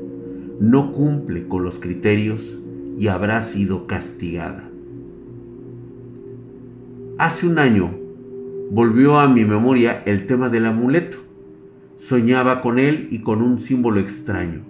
no 0.60 0.92
cumple 0.92 1.48
con 1.48 1.64
los 1.64 1.80
criterios 1.80 2.60
y 2.98 3.08
habrá 3.08 3.42
sido 3.42 3.88
castigada. 3.88 4.70
Hace 7.18 7.48
un 7.48 7.60
año 7.60 8.09
volvió 8.72 9.20
a 9.20 9.28
mi 9.28 9.46
memoria 9.46 10.04
el 10.06 10.28
tema 10.28 10.50
del 10.50 10.68
amuleto. 10.68 11.18
Soñaba 11.96 12.62
con 12.62 12.78
él 12.78 13.08
y 13.12 13.20
con 13.20 13.42
un 13.42 13.58
símbolo 13.58 14.00
extraño, 14.00 14.62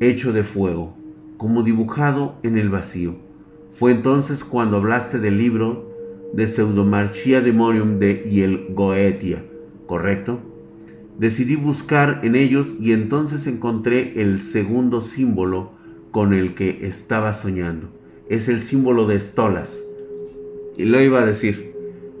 hecho 0.00 0.32
de 0.32 0.44
fuego, 0.44 0.96
como 1.36 1.62
dibujado 1.62 2.36
en 2.42 2.56
el 2.56 2.70
vacío. 2.70 3.16
Fue 3.72 3.90
entonces 3.90 4.44
cuando 4.44 4.76
hablaste 4.76 5.18
del 5.18 5.38
libro 5.38 5.92
de 6.32 6.46
Pseudomarchia 6.46 7.40
Demonium 7.40 7.98
de 7.98 8.28
Yel 8.30 8.68
Goetia, 8.70 9.44
¿correcto? 9.86 10.40
Decidí 11.18 11.56
buscar 11.56 12.20
en 12.22 12.36
ellos 12.36 12.76
y 12.80 12.92
entonces 12.92 13.46
encontré 13.46 14.20
el 14.20 14.40
segundo 14.40 15.00
símbolo 15.00 15.72
con 16.12 16.32
el 16.32 16.54
que 16.54 16.86
estaba 16.86 17.32
soñando. 17.32 17.88
Es 18.28 18.48
el 18.48 18.62
símbolo 18.62 19.06
de 19.06 19.18
Stolas. 19.20 19.82
Y 20.76 20.86
lo 20.86 21.00
iba 21.00 21.20
a 21.20 21.26
decir, 21.26 21.73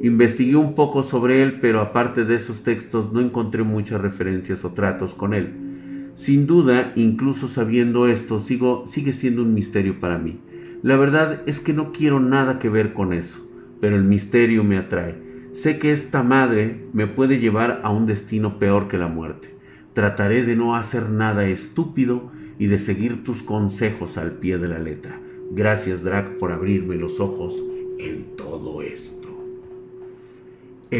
Investigué 0.04 0.56
un 0.56 0.74
poco 0.74 1.02
sobre 1.02 1.42
él, 1.42 1.60
pero 1.60 1.80
aparte 1.80 2.26
de 2.26 2.34
esos 2.34 2.62
textos 2.62 3.10
no 3.14 3.20
encontré 3.20 3.62
muchas 3.62 4.02
referencias 4.02 4.62
o 4.66 4.72
tratos 4.72 5.14
con 5.14 5.32
él. 5.32 6.10
Sin 6.14 6.46
duda, 6.46 6.92
incluso 6.94 7.48
sabiendo 7.48 8.06
esto, 8.06 8.38
sigue 8.38 9.14
siendo 9.14 9.42
un 9.42 9.54
misterio 9.54 9.98
para 9.98 10.18
mí. 10.18 10.42
La 10.82 10.98
verdad 10.98 11.40
es 11.46 11.58
que 11.58 11.72
no 11.72 11.90
quiero 11.90 12.20
nada 12.20 12.58
que 12.58 12.68
ver 12.68 12.92
con 12.92 13.14
eso, 13.14 13.48
pero 13.80 13.96
el 13.96 14.04
misterio 14.04 14.62
me 14.62 14.76
atrae. 14.76 15.14
Sé 15.54 15.78
que 15.78 15.90
esta 15.90 16.22
madre 16.22 16.84
me 16.92 17.06
puede 17.06 17.38
llevar 17.38 17.80
a 17.82 17.88
un 17.88 18.04
destino 18.04 18.58
peor 18.58 18.88
que 18.88 18.98
la 18.98 19.08
muerte. 19.08 19.56
Trataré 19.94 20.44
de 20.44 20.54
no 20.54 20.76
hacer 20.76 21.08
nada 21.08 21.46
estúpido 21.46 22.30
y 22.58 22.66
de 22.66 22.78
seguir 22.78 23.24
tus 23.24 23.42
consejos 23.42 24.18
al 24.18 24.32
pie 24.32 24.58
de 24.58 24.68
la 24.68 24.80
letra. 24.80 25.18
Gracias, 25.52 26.04
Drac, 26.04 26.36
por 26.36 26.52
abrirme 26.52 26.96
los 26.96 27.20
ojos 27.20 27.64
en 27.98 28.36
todo 28.36 28.82
esto. 28.82 29.23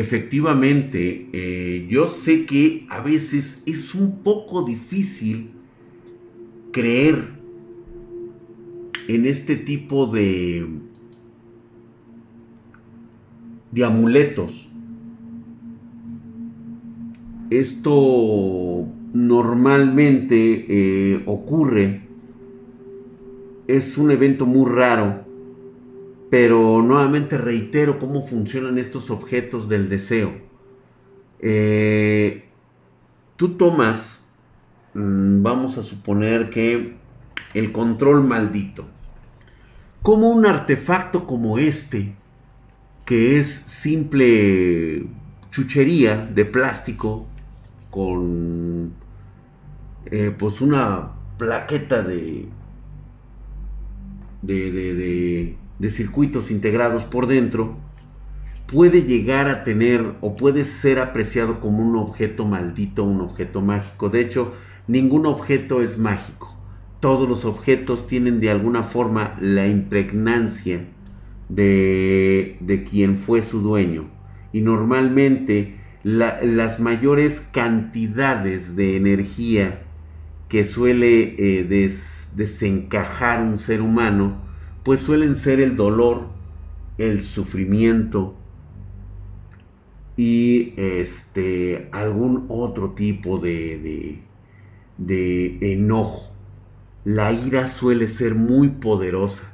Efectivamente, 0.00 1.28
eh, 1.32 1.86
yo 1.88 2.08
sé 2.08 2.46
que 2.46 2.86
a 2.90 3.00
veces 3.00 3.62
es 3.66 3.94
un 3.94 4.22
poco 4.22 4.64
difícil 4.64 5.50
creer 6.72 7.34
en 9.08 9.26
este 9.26 9.56
tipo 9.56 10.06
de, 10.06 10.66
de 13.70 13.84
amuletos. 13.84 14.68
Esto 17.50 18.88
normalmente 19.12 20.66
eh, 20.68 21.22
ocurre, 21.26 22.08
es 23.68 23.96
un 23.96 24.10
evento 24.10 24.46
muy 24.46 24.70
raro, 24.70 25.23
pero 26.34 26.82
nuevamente 26.82 27.38
reitero 27.38 28.00
cómo 28.00 28.26
funcionan 28.26 28.76
estos 28.76 29.08
objetos 29.08 29.68
del 29.68 29.88
deseo. 29.88 30.32
Eh, 31.38 32.48
tú 33.36 33.50
tomas, 33.50 34.24
mm, 34.94 35.44
vamos 35.44 35.78
a 35.78 35.84
suponer 35.84 36.50
que 36.50 36.96
el 37.54 37.70
control 37.70 38.24
maldito. 38.24 38.84
Como 40.02 40.28
un 40.28 40.44
artefacto 40.44 41.24
como 41.24 41.56
este, 41.56 42.16
que 43.04 43.38
es 43.38 43.46
simple 43.66 45.06
chuchería 45.52 46.16
de 46.16 46.44
plástico 46.46 47.28
con 47.90 48.92
eh, 50.06 50.34
pues 50.36 50.60
una 50.60 51.12
plaqueta 51.38 52.02
de 52.02 52.48
de, 54.42 54.72
de 54.72 55.63
circuitos 55.82 56.50
integrados 56.50 57.04
por 57.04 57.26
dentro, 57.26 57.76
puede 58.66 59.02
llegar 59.02 59.48
a 59.48 59.64
tener 59.64 60.14
o 60.20 60.36
puede 60.36 60.64
ser 60.64 60.98
apreciado 60.98 61.60
como 61.60 61.82
un 61.82 61.96
objeto 61.96 62.46
maldito, 62.46 63.04
un 63.04 63.20
objeto 63.20 63.60
mágico. 63.60 64.08
De 64.08 64.20
hecho, 64.20 64.54
ningún 64.86 65.26
objeto 65.26 65.82
es 65.82 65.98
mágico. 65.98 66.56
Todos 67.00 67.28
los 67.28 67.44
objetos 67.44 68.06
tienen 68.06 68.40
de 68.40 68.50
alguna 68.50 68.82
forma 68.82 69.36
la 69.40 69.66
impregnancia 69.66 70.86
de, 71.48 72.56
de 72.60 72.84
quien 72.84 73.18
fue 73.18 73.42
su 73.42 73.60
dueño. 73.60 74.08
Y 74.52 74.60
normalmente 74.60 75.80
las 76.04 76.80
mayores 76.80 77.40
cantidades 77.40 78.76
de 78.76 78.96
energía 78.96 79.82
que 80.48 80.62
suele 80.62 81.34
eh, 81.38 81.64
desencajar 82.36 83.40
un 83.40 83.56
ser 83.56 83.80
humano, 83.80 84.36
pues 84.84 85.00
suelen 85.00 85.34
ser 85.34 85.60
el 85.60 85.76
dolor, 85.76 86.28
el 86.98 87.22
sufrimiento 87.22 88.36
y 90.16 90.74
este 90.76 91.88
algún 91.90 92.46
otro 92.48 92.92
tipo 92.92 93.38
de, 93.38 93.78
de, 93.78 94.22
de 94.98 95.72
enojo 95.72 96.34
la 97.04 97.32
ira 97.32 97.66
suele 97.66 98.08
ser 98.08 98.34
muy 98.34 98.70
poderosa. 98.70 99.44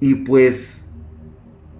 Y 0.00 0.14
pues 0.14 0.90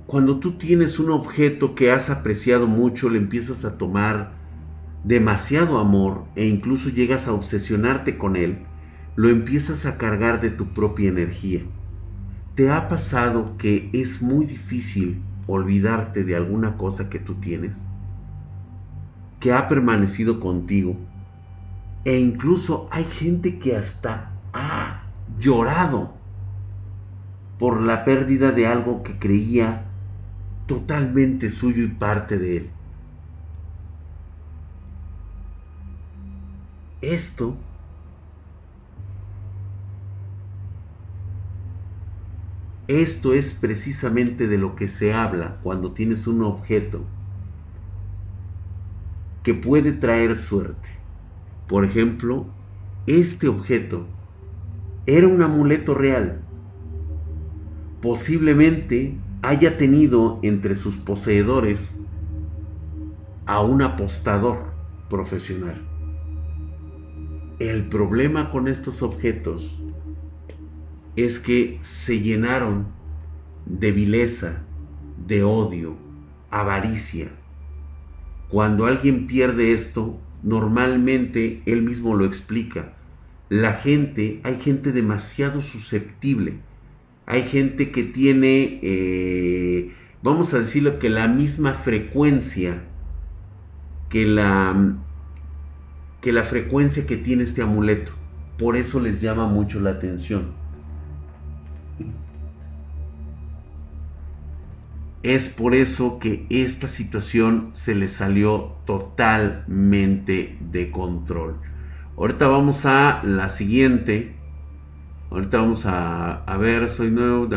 cuando 0.07 0.39
tú 0.39 0.57
tienes 0.57 0.99
un 0.99 1.11
objeto 1.11 1.75
que 1.75 1.91
has 1.91 2.09
apreciado 2.09 2.67
mucho, 2.67 3.11
le 3.11 3.19
empiezas 3.19 3.65
a 3.65 3.77
tomar 3.77 4.33
demasiado 5.05 5.79
amor 5.79 6.25
e 6.35 6.47
incluso 6.47 6.89
llegas 6.89 7.29
a 7.29 7.35
obsesionarte 7.35 8.17
con 8.17 8.37
él, 8.37 8.61
lo 9.17 9.29
empiezas 9.29 9.85
a 9.85 9.99
cargar 9.99 10.41
de 10.41 10.51
tu 10.51 10.73
propia 10.73 11.11
energía. 11.11 11.63
¿Te 12.55 12.71
ha 12.71 12.87
pasado 12.87 13.57
que 13.59 13.91
es 13.93 14.23
muy 14.23 14.47
difícil 14.47 15.21
olvidarte 15.49 16.23
de 16.23 16.37
alguna 16.37 16.77
cosa 16.77 17.11
que 17.11 17.19
tú 17.19 17.35
tienes? 17.35 17.85
Que 19.41 19.53
ha 19.53 19.67
permanecido 19.67 20.39
contigo. 20.39 20.97
E 22.05 22.17
incluso 22.19 22.87
hay 22.93 23.05
gente 23.05 23.59
que 23.59 23.77
hasta 23.77 24.31
ha 24.53 25.03
llorado 25.41 26.15
por 27.59 27.81
la 27.81 28.05
pérdida 28.05 28.53
de 28.53 28.69
algo 28.69 29.03
que 29.03 29.19
creía 29.19 29.87
totalmente 30.67 31.51
suyo 31.51 31.83
y 31.83 31.89
parte 31.89 32.39
de 32.39 32.57
él. 32.59 32.71
Esto 37.01 37.57
Esto 42.87 43.33
es 43.33 43.55
precisamente 43.55 44.47
de 44.47 44.59
lo 44.59 44.77
que 44.77 44.89
se 44.89 45.15
habla 45.15 45.59
cuando 45.63 45.93
tienes 45.93 46.27
un 46.27 46.43
objeto 46.43 47.01
que 49.43 49.55
puede 49.55 49.93
traer 49.93 50.37
suerte. 50.37 50.91
Por 51.67 51.87
ejemplo, 51.87 52.47
este 53.07 53.49
objeto 53.49 54.07
era 55.07 55.27
un 55.27 55.43
amuleto 55.43 55.95
real. 55.95 56.43
Posiblemente 58.03 59.17
haya 59.41 59.79
tenido 59.79 60.39
entre 60.43 60.75
sus 60.75 60.97
poseedores 60.97 61.95
a 63.47 63.63
un 63.63 63.81
apostador 63.81 64.59
profesional. 65.09 65.81
El 67.59 67.89
problema 67.89 68.51
con 68.51 68.69
estos 68.69 69.03
objetos 69.03 69.79
es 71.17 71.39
que 71.39 71.79
se 71.81 72.21
llenaron 72.21 72.89
de 73.67 73.93
vileza, 73.93 74.65
de 75.27 75.45
odio, 75.45 75.97
avaricia. 76.51 77.31
Cuando 78.49 78.87
alguien 78.87 79.27
pierde 79.27 79.73
esto, 79.73 80.19
normalmente 80.43 81.63
él 81.67 81.83
mismo 81.83 82.15
lo 82.15 82.25
explica 82.25 82.95
la 83.49 83.75
gente, 83.75 84.41
hay 84.43 84.61
gente 84.61 84.93
demasiado 84.93 85.61
susceptible. 85.61 86.55
Hay 87.27 87.43
gente 87.43 87.91
que 87.91 88.03
tiene, 88.03 88.81
eh, 88.83 89.93
vamos 90.23 90.53
a 90.55 90.59
decirlo, 90.59 90.99
que 90.99 91.11
la 91.11 91.29
misma 91.29 91.73
frecuencia 91.73 92.83
que 94.09 94.27
la, 94.27 94.97
que 96.21 96.33
la 96.33 96.43
frecuencia 96.43 97.07
que 97.07 97.17
tiene 97.17 97.45
este 97.45 97.63
amuleto. 97.63 98.13
Por 98.59 98.77
eso 98.77 99.01
les 99.01 99.21
llama 99.21 99.47
mucho 99.47 99.81
la 99.81 99.91
atención. 99.91 100.53
Es 105.25 105.49
por 105.49 105.75
eso 105.75 106.19
que 106.19 106.45
esta 106.51 106.87
situación 106.87 107.71
se 107.73 107.95
le 107.95 108.09
salió 108.09 108.75
totalmente 108.85 110.59
de 110.71 110.91
control. 110.91 111.57
Ahorita 112.19 112.47
vamos 112.47 112.85
a 112.85 113.23
la 113.25 113.49
siguiente. 113.49 114.37
Ahorita 115.31 115.63
vamos 115.63 115.87
a, 115.87 116.45
ver, 116.61 116.91
soy 116.91 117.11
nuevo. 117.11 117.49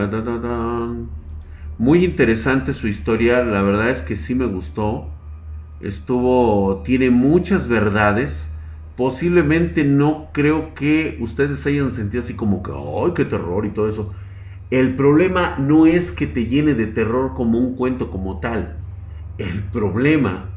Muy 1.78 2.06
interesante 2.06 2.74
su 2.74 2.88
historia, 2.88 3.44
la 3.44 3.62
verdad 3.62 3.90
es 3.90 4.02
que 4.02 4.16
sí 4.16 4.34
me 4.34 4.46
gustó. 4.46 5.10
Estuvo, 5.82 6.84
tiene 6.86 7.10
muchas 7.10 7.68
verdades. 7.68 8.50
Posiblemente 8.96 9.84
no 9.84 10.30
creo 10.32 10.74
que 10.74 11.18
ustedes 11.20 11.66
hayan 11.66 11.92
sentido 11.92 12.24
así 12.24 12.34
como 12.34 12.64
que, 12.64 12.72
¡ay, 12.72 13.12
qué 13.14 13.26
terror! 13.26 13.66
y 13.66 13.72
todo 13.72 13.90
eso. 13.90 14.14
El 14.70 14.96
problema 14.96 15.56
no 15.58 15.86
es 15.86 16.12
que 16.12 16.28
te 16.28 16.46
llene 16.46 16.74
de 16.74 16.88
terror 16.88 17.34
como 17.34 17.58
un 17.58 17.76
cuento 17.76 18.12
como 18.12 18.40
tal. 18.40 18.78
El 19.38 19.64
problema 19.64 20.50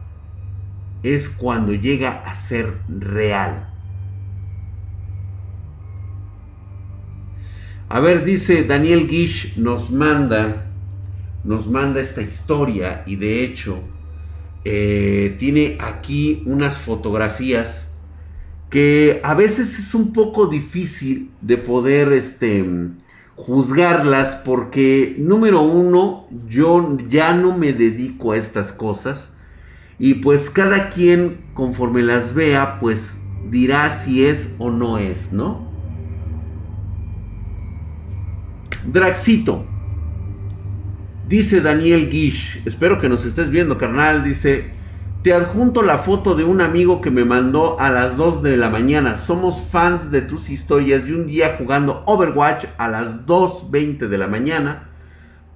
es 1.02 1.28
cuando 1.28 1.72
llega 1.74 2.10
a 2.10 2.34
ser 2.34 2.74
real. 2.88 3.68
A 7.88 8.00
ver, 8.00 8.24
dice 8.24 8.64
Daniel 8.64 9.08
Gish, 9.08 9.56
nos 9.56 9.90
manda, 9.90 10.66
nos 11.44 11.68
manda 11.68 12.00
esta 12.00 12.22
historia 12.22 13.02
y 13.06 13.16
de 13.16 13.44
hecho 13.44 13.80
eh, 14.64 15.36
tiene 15.38 15.76
aquí 15.80 16.42
unas 16.46 16.78
fotografías 16.78 17.92
que 18.70 19.20
a 19.24 19.34
veces 19.34 19.78
es 19.78 19.94
un 19.94 20.12
poco 20.12 20.46
difícil 20.46 21.30
de 21.40 21.56
poder 21.56 22.12
este, 22.12 22.64
juzgarlas 23.46 24.36
porque 24.44 25.16
número 25.18 25.62
uno, 25.62 26.26
yo 26.46 26.98
ya 27.08 27.32
no 27.32 27.56
me 27.56 27.72
dedico 27.72 28.32
a 28.32 28.36
estas 28.36 28.72
cosas 28.72 29.32
y 29.98 30.14
pues 30.14 30.50
cada 30.50 30.88
quien 30.88 31.38
conforme 31.54 32.02
las 32.02 32.34
vea 32.34 32.78
pues 32.78 33.16
dirá 33.50 33.90
si 33.90 34.24
es 34.24 34.54
o 34.58 34.70
no 34.70 34.98
es, 34.98 35.32
¿no? 35.32 35.70
Draxito. 38.86 39.66
Dice 41.28 41.60
Daniel 41.60 42.08
Gish. 42.10 42.60
Espero 42.64 43.00
que 43.00 43.08
nos 43.08 43.24
estés 43.24 43.50
viendo, 43.50 43.78
carnal. 43.78 44.24
Dice. 44.24 44.79
Te 45.22 45.34
adjunto 45.34 45.82
la 45.82 45.98
foto 45.98 46.34
de 46.34 46.44
un 46.44 46.62
amigo 46.62 47.02
que 47.02 47.10
me 47.10 47.26
mandó 47.26 47.78
a 47.78 47.90
las 47.90 48.16
2 48.16 48.42
de 48.42 48.56
la 48.56 48.70
mañana. 48.70 49.16
Somos 49.16 49.60
fans 49.60 50.10
de 50.10 50.22
tus 50.22 50.48
historias 50.48 51.06
y 51.06 51.12
un 51.12 51.26
día 51.26 51.56
jugando 51.58 52.02
Overwatch 52.06 52.64
a 52.78 52.88
las 52.88 53.26
2.20 53.26 54.08
de 54.08 54.16
la 54.16 54.28
mañana. 54.28 54.88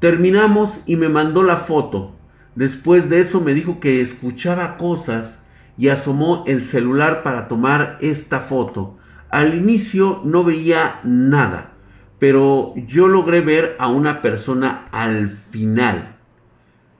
Terminamos 0.00 0.82
y 0.84 0.96
me 0.96 1.08
mandó 1.08 1.42
la 1.42 1.56
foto. 1.56 2.14
Después 2.54 3.08
de 3.08 3.20
eso 3.20 3.40
me 3.40 3.54
dijo 3.54 3.80
que 3.80 4.02
escuchaba 4.02 4.76
cosas 4.76 5.42
y 5.78 5.88
asomó 5.88 6.44
el 6.46 6.66
celular 6.66 7.22
para 7.22 7.48
tomar 7.48 7.96
esta 8.02 8.40
foto. 8.40 8.98
Al 9.30 9.54
inicio 9.54 10.20
no 10.24 10.44
veía 10.44 11.00
nada, 11.04 11.72
pero 12.18 12.74
yo 12.86 13.08
logré 13.08 13.40
ver 13.40 13.76
a 13.78 13.88
una 13.88 14.20
persona 14.20 14.84
al 14.92 15.30
final. 15.30 16.13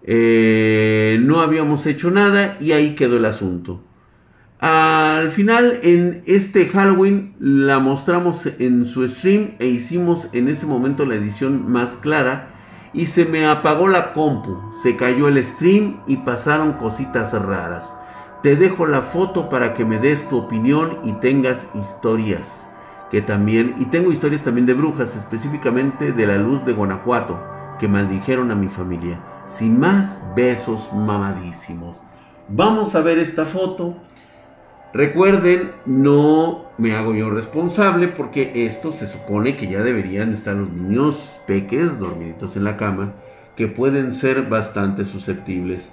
Eh, 0.07 1.19
no 1.23 1.41
habíamos 1.41 1.87
hecho 1.87 2.11
nada 2.11 2.59
y 2.61 2.73
ahí 2.73 2.95
quedó 2.95 3.17
el 3.17 3.25
asunto. 3.25 3.81
Al 4.61 5.31
final, 5.31 5.81
en 5.83 6.23
este 6.27 6.69
Halloween, 6.69 7.35
la 7.39 7.81
mostramos 7.81 8.49
en 8.59 8.85
su 8.85 9.07
stream 9.09 9.57
e 9.59 9.67
hicimos 9.67 10.29
en 10.33 10.49
ese 10.49 10.67
momento 10.67 11.05
la 11.05 11.17
edición 11.17 11.71
más 11.71 11.97
clara. 11.97 12.51
Y 12.93 13.07
se 13.07 13.25
me 13.25 13.45
apagó 13.45 13.89
la 13.89 14.13
compu, 14.13 14.71
se 14.71 14.95
cayó 14.97 15.27
el 15.27 15.43
stream 15.43 16.01
y 16.07 16.19
pasaron 16.19 16.75
cositas 16.75 17.33
raras. 17.33 17.95
Te 18.43 18.57
dejo 18.57 18.87
la 18.87 19.03
foto 19.03 19.49
para 19.49 19.75
que 19.75 19.85
me 19.85 19.99
des 19.99 20.29
tu 20.29 20.39
opinión 20.39 20.99
y 21.03 21.13
tengas 21.15 21.67
historias. 21.75 22.71
Que 23.11 23.21
también, 23.21 23.75
y 23.79 23.87
tengo 23.87 24.13
historias 24.13 24.45
también 24.45 24.67
de 24.67 24.75
brujas, 24.75 25.17
específicamente 25.17 26.13
de 26.13 26.27
la 26.27 26.39
luz 26.39 26.65
de 26.65 26.73
Guanajuato, 26.73 27.43
que 27.81 27.89
maldijeron 27.89 28.51
a 28.51 28.55
mi 28.55 28.69
familia. 28.69 29.19
Sin 29.47 29.79
más, 29.79 30.21
besos 30.35 30.93
mamadísimos. 30.93 32.01
Vamos 32.49 32.95
a 32.95 33.01
ver 33.01 33.19
esta 33.19 33.47
foto. 33.47 33.97
Recuerden, 34.93 35.73
no 35.87 36.67
me 36.79 36.95
hago 36.95 37.15
yo 37.15 37.31
responsable 37.31 38.09
porque 38.09 38.53
esto 38.67 38.93
se 38.93 39.07
supone 39.07 39.57
que 39.57 39.69
ya 39.69 39.83
deberían 39.83 40.33
estar 40.33 40.55
los 40.55 40.71
niños 40.71 41.41
peques 41.47 41.99
dormiditos 41.99 42.57
en 42.57 42.65
la 42.65 42.77
cama 42.77 43.13
que 43.57 43.67
pueden 43.67 44.13
ser 44.13 44.43
bastante 44.49 45.05
susceptibles. 45.05 45.93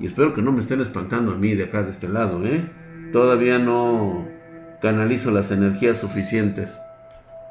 Y 0.00 0.06
espero 0.06 0.34
que 0.34 0.42
no 0.42 0.52
me 0.52 0.60
estén 0.60 0.80
espantando 0.80 1.32
a 1.32 1.36
mí 1.36 1.54
de 1.54 1.64
acá 1.64 1.82
de 1.82 1.90
este 1.90 2.08
lado, 2.08 2.44
¿eh? 2.46 2.70
Todavía 3.12 3.58
no 3.58 4.26
canalizo 4.80 5.30
las 5.30 5.50
energías 5.50 5.98
suficientes. 5.98 6.78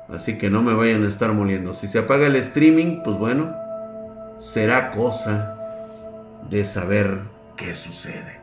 Así 0.09 0.37
que 0.37 0.49
no 0.49 0.61
me 0.63 0.73
vayan 0.73 1.03
a 1.03 1.09
estar 1.09 1.33
moliendo. 1.33 1.73
Si 1.73 1.87
se 1.87 1.99
apaga 1.99 2.27
el 2.27 2.35
streaming, 2.37 3.01
pues 3.03 3.17
bueno, 3.17 3.53
será 4.39 4.91
cosa 4.91 5.55
de 6.49 6.63
saber 6.63 7.19
qué 7.55 7.73
sucede 7.73 8.37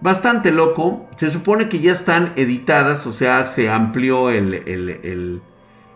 bastante 0.00 0.50
loco. 0.50 1.08
Se 1.16 1.30
supone 1.30 1.68
que 1.68 1.80
ya 1.80 1.92
están 1.92 2.32
editadas, 2.36 3.06
o 3.06 3.12
sea, 3.12 3.44
se 3.44 3.70
amplió 3.70 4.30
el, 4.30 4.54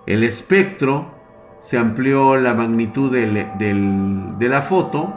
el, 0.06 0.24
espectro, 0.24 1.14
se 1.60 1.78
amplió 1.78 2.36
la 2.36 2.54
magnitud 2.54 3.12
de 3.12 4.48
la 4.48 4.62
foto 4.62 5.14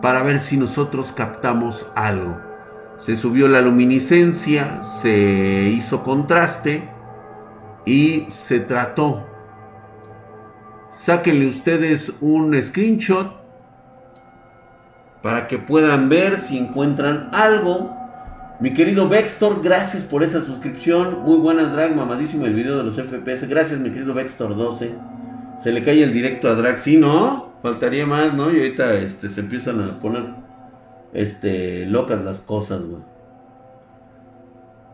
para 0.00 0.22
ver 0.22 0.38
si 0.38 0.56
nosotros 0.56 1.12
captamos 1.12 1.90
algo. 1.94 2.38
Se 2.98 3.16
subió 3.16 3.48
la 3.48 3.62
luminiscencia, 3.62 4.82
se 4.82 5.72
hizo 5.74 6.02
contraste 6.02 6.88
y 7.84 8.26
se 8.28 8.60
trató. 8.60 9.26
Sáquenle 10.92 11.46
ustedes 11.48 12.16
un 12.20 12.60
screenshot 12.62 13.32
para 15.22 15.48
que 15.48 15.58
puedan 15.58 16.08
ver 16.08 16.38
si 16.38 16.58
encuentran 16.58 17.30
algo 17.32 18.02
mi 18.62 18.72
querido 18.72 19.08
Vextor, 19.08 19.60
gracias 19.60 20.04
por 20.04 20.22
esa 20.22 20.40
suscripción. 20.40 21.22
Muy 21.24 21.38
buenas, 21.38 21.72
Drag, 21.72 21.96
mamadísimo 21.96 22.46
el 22.46 22.54
video 22.54 22.76
de 22.76 22.84
los 22.84 22.94
FPS. 22.94 23.48
Gracias, 23.48 23.80
mi 23.80 23.90
querido 23.90 24.14
Vextor 24.14 24.56
12. 24.56 24.94
Se 25.58 25.72
le 25.72 25.82
cae 25.82 26.00
el 26.00 26.12
directo 26.12 26.46
a 26.46 26.54
Drag. 26.54 26.78
Sí, 26.78 26.96
¿no? 26.96 27.54
Faltaría 27.60 28.06
más, 28.06 28.32
¿no? 28.34 28.52
Y 28.52 28.58
ahorita 28.58 28.94
este, 28.94 29.30
se 29.30 29.40
empiezan 29.40 29.80
a 29.80 29.98
poner 29.98 30.26
este, 31.12 31.86
locas 31.86 32.22
las 32.22 32.40
cosas, 32.40 32.84
güey. 32.84 33.02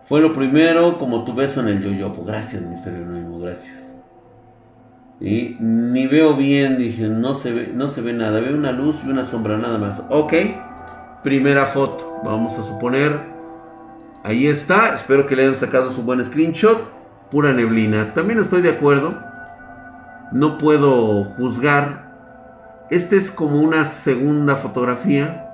Fue 0.06 0.22
lo 0.22 0.32
primero, 0.32 0.98
como 0.98 1.26
tu 1.26 1.34
beso 1.34 1.60
en 1.60 1.68
el 1.68 1.82
yoyopo. 1.82 2.24
Gracias, 2.24 2.62
Misterio 2.62 3.02
Anónimo, 3.02 3.38
gracias. 3.38 3.87
Y 5.20 5.56
ni 5.60 6.06
veo 6.06 6.34
bien, 6.34 6.78
dije, 6.78 7.08
no 7.08 7.34
se 7.34 7.52
ve, 7.52 7.72
no 7.74 7.88
se 7.88 8.02
ve 8.02 8.12
nada. 8.12 8.40
Veo 8.40 8.54
una 8.54 8.72
luz 8.72 8.96
y 9.04 9.10
una 9.10 9.24
sombra 9.24 9.56
nada 9.58 9.78
más. 9.78 10.02
Ok, 10.10 10.32
primera 11.22 11.66
foto. 11.66 12.20
Vamos 12.24 12.58
a 12.58 12.62
suponer 12.62 13.38
Ahí 14.24 14.46
está, 14.46 14.92
espero 14.92 15.26
que 15.26 15.36
le 15.36 15.44
hayan 15.44 15.56
sacado 15.56 15.90
su 15.90 16.02
buen 16.02 16.24
screenshot. 16.24 16.82
Pura 17.30 17.52
neblina. 17.52 18.12
También 18.14 18.38
estoy 18.38 18.62
de 18.62 18.70
acuerdo. 18.70 19.18
No 20.32 20.58
puedo 20.58 21.24
juzgar. 21.24 22.08
Este 22.90 23.16
es 23.16 23.30
como 23.30 23.60
una 23.62 23.84
segunda 23.84 24.56
fotografía. 24.56 25.44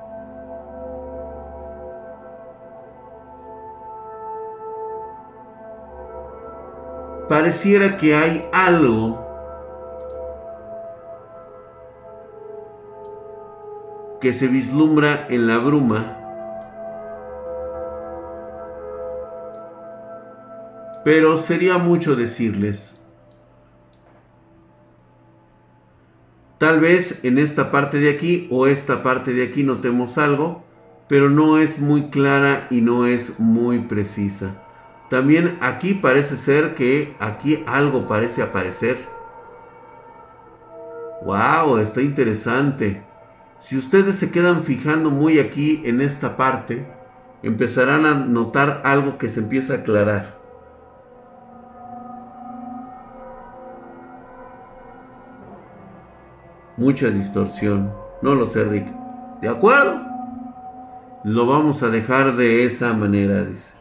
Pareciera 7.28 7.96
que 7.96 8.16
hay 8.16 8.44
algo 8.52 9.23
que 14.20 14.32
se 14.32 14.48
vislumbra 14.48 15.26
en 15.28 15.46
la 15.46 15.58
bruma 15.58 16.24
Pero 21.04 21.36
sería 21.36 21.76
mucho 21.76 22.16
decirles. 22.16 22.96
Tal 26.56 26.80
vez 26.80 27.22
en 27.24 27.38
esta 27.38 27.70
parte 27.70 28.00
de 28.00 28.08
aquí 28.08 28.48
o 28.50 28.66
esta 28.66 29.02
parte 29.02 29.34
de 29.34 29.44
aquí 29.44 29.62
notemos 29.64 30.16
algo, 30.16 30.64
pero 31.06 31.28
no 31.28 31.58
es 31.58 31.78
muy 31.78 32.08
clara 32.08 32.66
y 32.70 32.80
no 32.80 33.04
es 33.06 33.38
muy 33.38 33.80
precisa. 33.80 34.62
También 35.10 35.58
aquí 35.60 35.92
parece 35.92 36.38
ser 36.38 36.74
que 36.74 37.14
aquí 37.20 37.62
algo 37.66 38.06
parece 38.06 38.42
aparecer. 38.42 38.96
¡Wow! 41.22 41.78
Está 41.78 42.00
interesante. 42.00 43.02
Si 43.64 43.78
ustedes 43.78 44.16
se 44.16 44.30
quedan 44.30 44.62
fijando 44.62 45.08
muy 45.08 45.38
aquí 45.38 45.80
en 45.86 46.02
esta 46.02 46.36
parte, 46.36 46.86
empezarán 47.42 48.04
a 48.04 48.12
notar 48.12 48.82
algo 48.84 49.16
que 49.16 49.30
se 49.30 49.40
empieza 49.40 49.72
a 49.72 49.76
aclarar. 49.78 50.38
mucha 56.76 57.08
distorsión. 57.08 57.90
No 58.20 58.34
lo 58.34 58.44
sé, 58.44 58.64
Rick. 58.64 58.86
¿De 59.40 59.48
acuerdo? 59.48 59.98
Lo 61.24 61.46
vamos 61.46 61.82
a 61.82 61.88
dejar 61.88 62.36
de 62.36 62.66
esa 62.66 62.92
manera, 62.92 63.46
dice. 63.46 63.72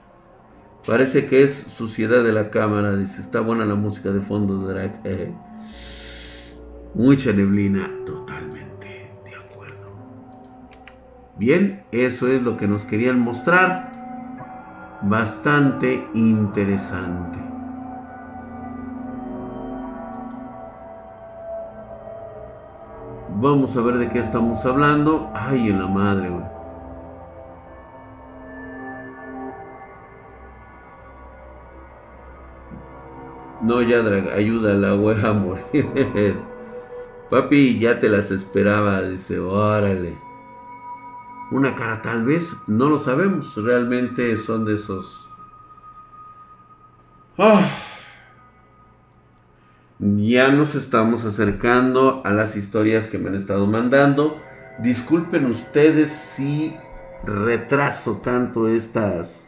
Parece 0.88 1.26
que 1.26 1.44
es 1.44 1.54
suciedad 1.54 2.24
de 2.24 2.32
la 2.32 2.52
cámara, 2.52 2.96
dice. 2.96 3.20
Está 3.20 3.42
buena 3.42 3.66
la 3.66 3.76
música 3.76 4.12
de 4.12 4.22
fondo 4.22 4.60
Drag. 4.60 5.02
Eh. 5.04 5.34
Mucha 6.94 7.34
neblina, 7.34 7.92
totalmente. 8.06 8.73
Bien, 11.38 11.84
eso 11.92 12.28
es 12.28 12.44
lo 12.44 12.58
que 12.58 12.68
nos 12.68 12.86
querían 12.86 13.20
mostrar. 13.20 13.92
Bastante 15.02 16.08
interesante. 16.14 17.40
Vamos 23.36 23.76
a 23.76 23.82
ver 23.82 23.96
de 23.98 24.10
qué 24.10 24.20
estamos 24.20 24.64
hablando. 24.66 25.32
Ay, 25.34 25.70
en 25.70 25.80
la 25.80 25.88
madre, 25.88 26.30
güey. 26.30 26.46
No, 33.62 33.82
ya, 33.82 34.02
Drag, 34.02 34.30
ayuda 34.34 34.74
la 34.74 34.96
wea 34.96 35.30
a 35.30 35.34
morir. 35.34 36.36
Papi, 37.30 37.80
ya 37.80 38.00
te 38.00 38.10
las 38.10 38.30
esperaba, 38.30 39.02
dice, 39.02 39.40
órale. 39.40 40.33
Una 41.54 41.76
cara 41.76 42.02
tal 42.02 42.26
vez, 42.26 42.56
no 42.68 42.90
lo 42.90 43.00
sabemos. 43.00 43.56
Realmente 43.56 44.36
son 44.38 44.66
de 44.66 44.76
esos... 44.76 45.30
Ah 47.38 47.64
ya 50.04 50.50
nos 50.50 50.76
estamos 50.76 51.24
acercando 51.24 52.22
a 52.26 52.32
las 52.32 52.56
historias 52.56 53.08
que 53.08 53.18
me 53.18 53.30
han 53.30 53.36
estado 53.36 53.68
mandando. 53.68 54.38
Disculpen 54.80 55.46
ustedes 55.46 56.10
si 56.10 56.76
retraso 57.24 58.18
tanto 58.18 58.68
estas, 58.68 59.48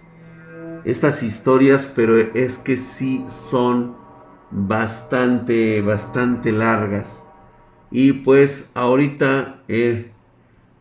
estas 0.85 1.23
historias, 1.23 1.91
pero 1.93 2.17
es 2.17 2.57
que 2.57 2.77
sí 2.77 3.25
son 3.27 3.97
bastante, 4.51 5.81
bastante 5.81 6.51
largas. 6.51 7.23
Y 7.91 8.13
pues 8.13 8.71
ahorita 8.75 9.63
eh, 9.67 10.13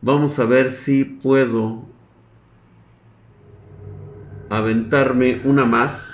vamos 0.05 0.39
a 0.39 0.45
ver 0.45 0.71
si 0.71 1.05
puedo 1.05 1.83
aventarme 4.51 5.41
una 5.45 5.65
más 5.65 6.11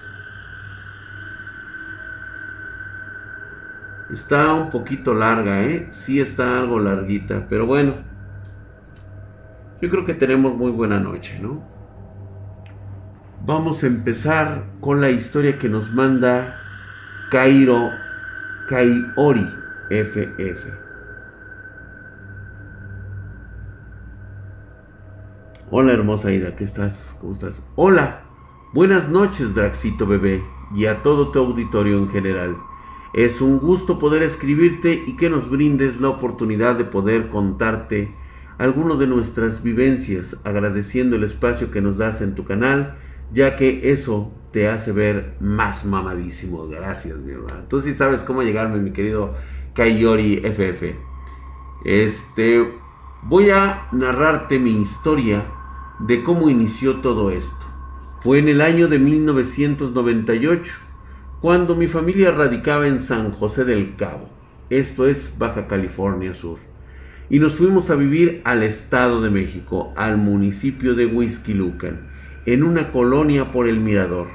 Está 4.12 4.55
un 4.55 4.70
poquito 4.70 5.14
larga, 5.14 5.62
¿eh? 5.62 5.87
Sí 5.90 6.20
está 6.20 6.61
algo 6.61 6.81
larguita, 6.81 7.46
pero 7.48 7.64
bueno. 7.64 7.94
yo 9.81 9.88
creo 9.88 10.05
que 10.05 10.14
tenemos 10.14 10.57
muy 10.57 10.72
buena 10.72 10.98
noche, 10.98 11.38
¿no? 11.40 11.62
Vamos 13.46 13.85
a 13.85 13.87
empezar 13.87 14.64
con 14.81 15.00
la 15.00 15.11
historia 15.11 15.61
que 15.61 15.68
nos 15.68 15.92
manda 15.92 16.59
Cairo 17.31 17.90
Kaiori 18.68 19.46
FF. 19.90 20.89
Hola 25.72 25.92
hermosa 25.92 26.33
Ida, 26.33 26.56
¿qué 26.56 26.64
estás? 26.64 27.16
¿Cómo 27.20 27.33
estás? 27.33 27.64
Hola, 27.76 28.24
buenas 28.72 29.09
noches 29.09 29.54
Draxito 29.54 30.04
bebé 30.04 30.42
y 30.74 30.87
a 30.87 31.04
todo 31.04 31.30
tu 31.30 31.38
auditorio 31.38 31.98
en 31.98 32.09
general. 32.09 32.56
Es 33.14 33.40
un 33.40 33.61
gusto 33.61 34.00
poder 34.00 34.24
escribirte 34.24 35.04
y 35.06 35.14
que 35.14 35.30
nos 35.30 35.48
brindes 35.48 36.00
la 36.00 36.09
oportunidad 36.09 36.74
de 36.74 36.87
poder 36.87 37.28
contarte 37.28 38.12
alguno 38.59 38.96
de 38.96 39.06
nuestras 39.06 39.62
vivencias, 39.62 40.38
agradeciendo 40.42 41.14
el 41.14 41.22
espacio 41.22 41.70
que 41.70 41.80
nos 41.80 41.98
das 41.98 42.20
en 42.20 42.35
tu 42.35 42.44
canal, 42.44 42.98
ya 43.33 43.54
que 43.54 43.92
eso 43.92 44.33
te 44.50 44.66
hace 44.66 44.90
ver 44.90 45.37
más 45.38 45.85
mamadísimo. 45.85 46.66
Gracias, 46.66 47.16
mi 47.18 47.30
hermano. 47.30 47.62
Tú 47.68 47.80
sí 47.80 47.94
sabes 47.94 48.24
cómo 48.24 48.42
llegarme, 48.42 48.80
mi 48.80 48.90
querido 48.90 49.37
Kaiori 49.74 50.42
FF. 50.42 50.96
Este, 51.85 52.74
voy 53.22 53.50
a 53.50 53.87
narrarte 53.92 54.59
mi 54.59 54.72
historia 54.80 55.60
de 56.06 56.22
cómo 56.22 56.48
inició 56.50 56.96
todo 56.96 57.30
esto. 57.30 57.66
Fue 58.20 58.38
en 58.38 58.48
el 58.48 58.60
año 58.60 58.88
de 58.88 58.98
1998, 58.98 60.72
cuando 61.40 61.74
mi 61.74 61.88
familia 61.88 62.32
radicaba 62.32 62.86
en 62.86 63.00
San 63.00 63.32
José 63.32 63.64
del 63.64 63.96
Cabo, 63.96 64.28
esto 64.68 65.06
es 65.06 65.36
Baja 65.38 65.66
California 65.66 66.34
Sur 66.34 66.58
y 67.30 67.38
nos 67.38 67.54
fuimos 67.54 67.90
a 67.90 67.94
vivir 67.94 68.42
al 68.44 68.64
Estado 68.64 69.22
de 69.22 69.30
México, 69.30 69.94
al 69.96 70.18
municipio 70.18 70.94
de 70.94 71.06
Huizquilucan, 71.06 72.10
en 72.44 72.64
una 72.64 72.90
colonia 72.90 73.52
por 73.52 73.68
el 73.68 73.78
Mirador. 73.78 74.26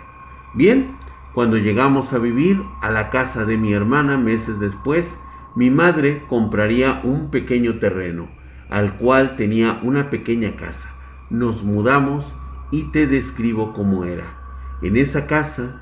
Bien, 0.54 0.96
cuando 1.34 1.58
llegamos 1.58 2.14
a 2.14 2.20
vivir 2.20 2.62
a 2.82 2.90
la 2.90 3.10
casa 3.10 3.44
de 3.44 3.58
mi 3.58 3.74
hermana 3.74 4.18
meses 4.18 4.62
después, 4.62 5.18
mi 5.56 5.70
madre 5.70 6.24
compraría 6.30 7.02
un 7.04 7.30
pequeño 7.30 7.80
terreno, 7.80 8.30
al 8.70 8.98
cual 8.98 9.36
tenía 9.36 9.80
una 9.84 10.10
pequeña 10.10 10.56
casa. 10.56 10.95
Nos 11.30 11.64
mudamos 11.64 12.36
y 12.72 12.92
te 12.92 13.08
describo 13.08 13.74
cómo 13.74 14.06
era. 14.06 14.26
En 14.82 14.98
esa 14.98 15.28
casa, 15.28 15.82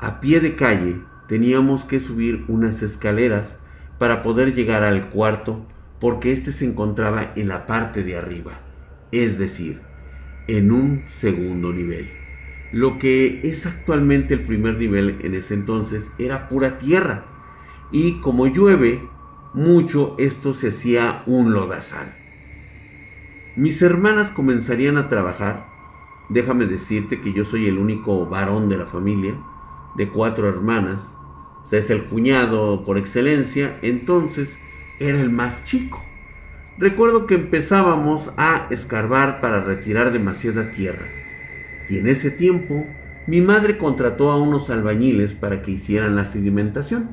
a 0.00 0.20
pie 0.20 0.40
de 0.40 0.56
calle, 0.56 1.00
teníamos 1.26 1.84
que 1.84 2.00
subir 2.00 2.44
unas 2.48 2.82
escaleras 2.82 3.58
para 3.98 4.22
poder 4.22 4.54
llegar 4.54 4.82
al 4.82 5.10
cuarto 5.10 5.66
porque 6.00 6.32
éste 6.32 6.52
se 6.52 6.64
encontraba 6.64 7.32
en 7.36 7.48
la 7.48 7.66
parte 7.66 8.04
de 8.04 8.16
arriba, 8.16 8.52
es 9.12 9.38
decir, 9.38 9.80
en 10.46 10.72
un 10.72 11.02
segundo 11.06 11.72
nivel. 11.72 12.08
Lo 12.72 12.98
que 12.98 13.40
es 13.44 13.66
actualmente 13.66 14.34
el 14.34 14.40
primer 14.40 14.76
nivel 14.78 15.18
en 15.22 15.34
ese 15.34 15.54
entonces 15.54 16.12
era 16.18 16.48
pura 16.48 16.78
tierra, 16.78 17.24
y 17.90 18.20
como 18.20 18.46
llueve 18.46 19.02
mucho, 19.54 20.14
esto 20.18 20.54
se 20.54 20.68
hacía 20.68 21.22
un 21.26 21.52
lodazal. 21.52 22.14
Mis 23.58 23.82
hermanas 23.82 24.30
comenzarían 24.30 24.96
a 24.98 25.08
trabajar. 25.08 25.66
Déjame 26.28 26.66
decirte 26.66 27.20
que 27.20 27.32
yo 27.32 27.44
soy 27.44 27.66
el 27.66 27.78
único 27.78 28.24
varón 28.24 28.68
de 28.68 28.76
la 28.76 28.86
familia, 28.86 29.34
de 29.96 30.08
cuatro 30.08 30.48
hermanas. 30.48 31.16
O 31.64 31.66
sea, 31.66 31.80
es 31.80 31.90
el 31.90 32.04
cuñado 32.04 32.84
por 32.84 32.98
excelencia. 32.98 33.76
Entonces, 33.82 34.60
era 35.00 35.20
el 35.20 35.30
más 35.30 35.64
chico. 35.64 36.00
Recuerdo 36.78 37.26
que 37.26 37.34
empezábamos 37.34 38.32
a 38.36 38.68
escarbar 38.70 39.40
para 39.40 39.60
retirar 39.60 40.12
demasiada 40.12 40.70
tierra. 40.70 41.08
Y 41.88 41.98
en 41.98 42.06
ese 42.06 42.30
tiempo, 42.30 42.86
mi 43.26 43.40
madre 43.40 43.76
contrató 43.76 44.30
a 44.30 44.40
unos 44.40 44.70
albañiles 44.70 45.34
para 45.34 45.62
que 45.62 45.72
hicieran 45.72 46.14
la 46.14 46.24
sedimentación. 46.24 47.10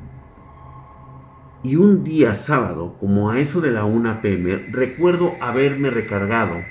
Y 1.65 1.77
un 1.77 2.03
día 2.03 2.35
sábado, 2.35 2.95
como 2.99 3.31
a 3.31 3.39
eso 3.39 3.59
de 3.59 3.71
la 3.71 3.85
1 3.85 4.21
pm, 4.21 4.67
recuerdo 4.71 5.33
haberme 5.41 5.89
recargado 5.89 6.63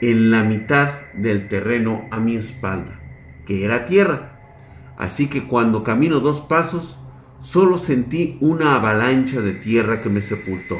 en 0.00 0.30
la 0.30 0.44
mitad 0.44 0.94
del 1.12 1.46
terreno 1.46 2.08
a 2.10 2.20
mi 2.20 2.36
espalda, 2.36 2.98
que 3.44 3.66
era 3.66 3.84
tierra. 3.84 4.40
Así 4.96 5.26
que 5.26 5.46
cuando 5.46 5.84
camino 5.84 6.20
dos 6.20 6.40
pasos, 6.40 6.98
solo 7.38 7.76
sentí 7.76 8.38
una 8.40 8.76
avalancha 8.76 9.42
de 9.42 9.52
tierra 9.52 10.00
que 10.00 10.08
me 10.08 10.22
sepultó. 10.22 10.78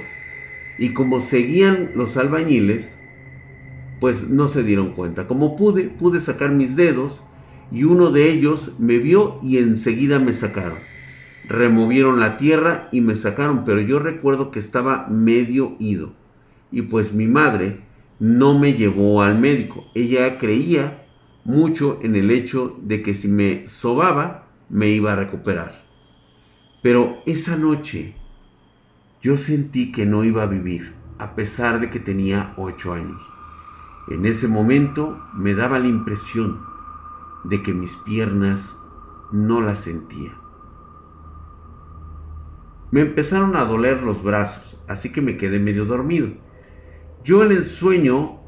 Y 0.79 0.95
como 0.95 1.21
seguían 1.21 1.91
los 1.95 2.17
albañiles, 2.17 2.99
pues 4.01 4.31
no 4.31 4.49
se 4.49 4.63
dieron 4.63 4.95
cuenta. 4.95 5.29
Como 5.29 5.55
pude, 5.55 5.91
pude 5.91 6.23
sacar 6.23 6.51
mis 6.51 6.77
dedos 6.77 7.21
y 7.71 7.85
uno 7.85 8.11
de 8.11 8.31
ellos 8.31 8.73
me 8.79 8.97
vio 8.97 9.39
y 9.43 9.59
enseguida 9.59 10.19
me 10.19 10.33
sacaron. 10.33 10.90
Removieron 11.51 12.21
la 12.21 12.37
tierra 12.37 12.89
y 12.93 13.01
me 13.01 13.17
sacaron, 13.17 13.65
pero 13.65 13.81
yo 13.81 13.99
recuerdo 13.99 14.53
que 14.53 14.61
estaba 14.61 15.09
medio 15.09 15.75
ido. 15.81 16.13
Y 16.71 16.83
pues 16.83 17.13
mi 17.13 17.27
madre 17.27 17.81
no 18.21 18.57
me 18.57 18.75
llevó 18.75 19.21
al 19.21 19.37
médico. 19.37 19.85
Ella 19.97 20.39
creía 20.39 21.09
mucho 21.45 21.99
en 22.03 22.15
el 22.15 22.31
hecho 22.31 22.79
de 22.83 23.03
que 23.03 23.15
si 23.15 23.27
me 23.27 23.67
sobaba, 23.67 24.47
me 24.69 24.91
iba 24.91 25.13
a 25.13 25.17
recuperar. 25.17 25.73
Pero 26.85 27.17
esa 27.27 27.57
noche 27.57 28.15
yo 29.21 29.37
sentí 29.37 29.91
que 29.91 30.07
no 30.07 30.23
iba 30.23 30.45
a 30.45 30.47
vivir, 30.47 30.95
a 31.19 31.35
pesar 31.35 31.81
de 31.81 31.91
que 31.91 31.99
tenía 31.99 32.55
ocho 32.59 32.93
años. 32.93 33.21
En 34.07 34.25
ese 34.25 34.47
momento 34.47 35.21
me 35.35 35.55
daba 35.55 35.81
la 35.81 35.89
impresión 35.89 36.61
de 37.43 37.61
que 37.61 37.75
mis 37.75 37.97
piernas 37.97 38.77
no 39.33 39.61
las 39.61 39.81
sentía. 39.81 40.40
Me 42.91 43.03
empezaron 43.03 43.57
a 43.57 43.65
doler 43.65 44.03
los 44.03 44.23
brazos, 44.23 44.81
así 44.89 45.13
que 45.13 45.23
me 45.23 45.37
quedé 45.37 45.61
medio 45.61 45.85
dormido. 45.85 46.29
Yo 47.25 47.45
en 47.45 47.53
el 47.53 47.67
sueño, 47.67 48.41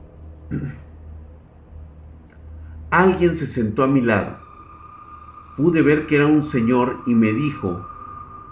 alguien 2.91 3.37
se 3.37 3.47
sentó 3.47 3.85
a 3.85 3.89
mi 3.89 4.01
lado. 4.01 4.39
Pude 5.57 5.83
ver 5.83 6.07
que 6.07 6.17
era 6.17 6.27
un 6.27 6.43
señor 6.43 7.03
y 7.07 7.15
me 7.15 7.33
dijo 7.33 7.87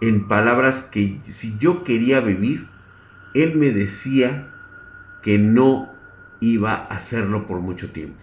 en 0.01 0.29
palabras 0.29 0.83
que 0.83 1.21
si 1.25 1.59
yo 1.59 1.85
quería 1.85 2.21
vivir, 2.21 2.69
él 3.35 3.57
me 3.57 3.71
decía 3.71 4.53
que 5.23 5.39
no 5.39 5.91
iba 6.41 6.75
a 6.75 6.87
hacerlo 6.87 7.47
por 7.47 7.61
mucho 7.61 7.93
tiempo. 7.93 8.23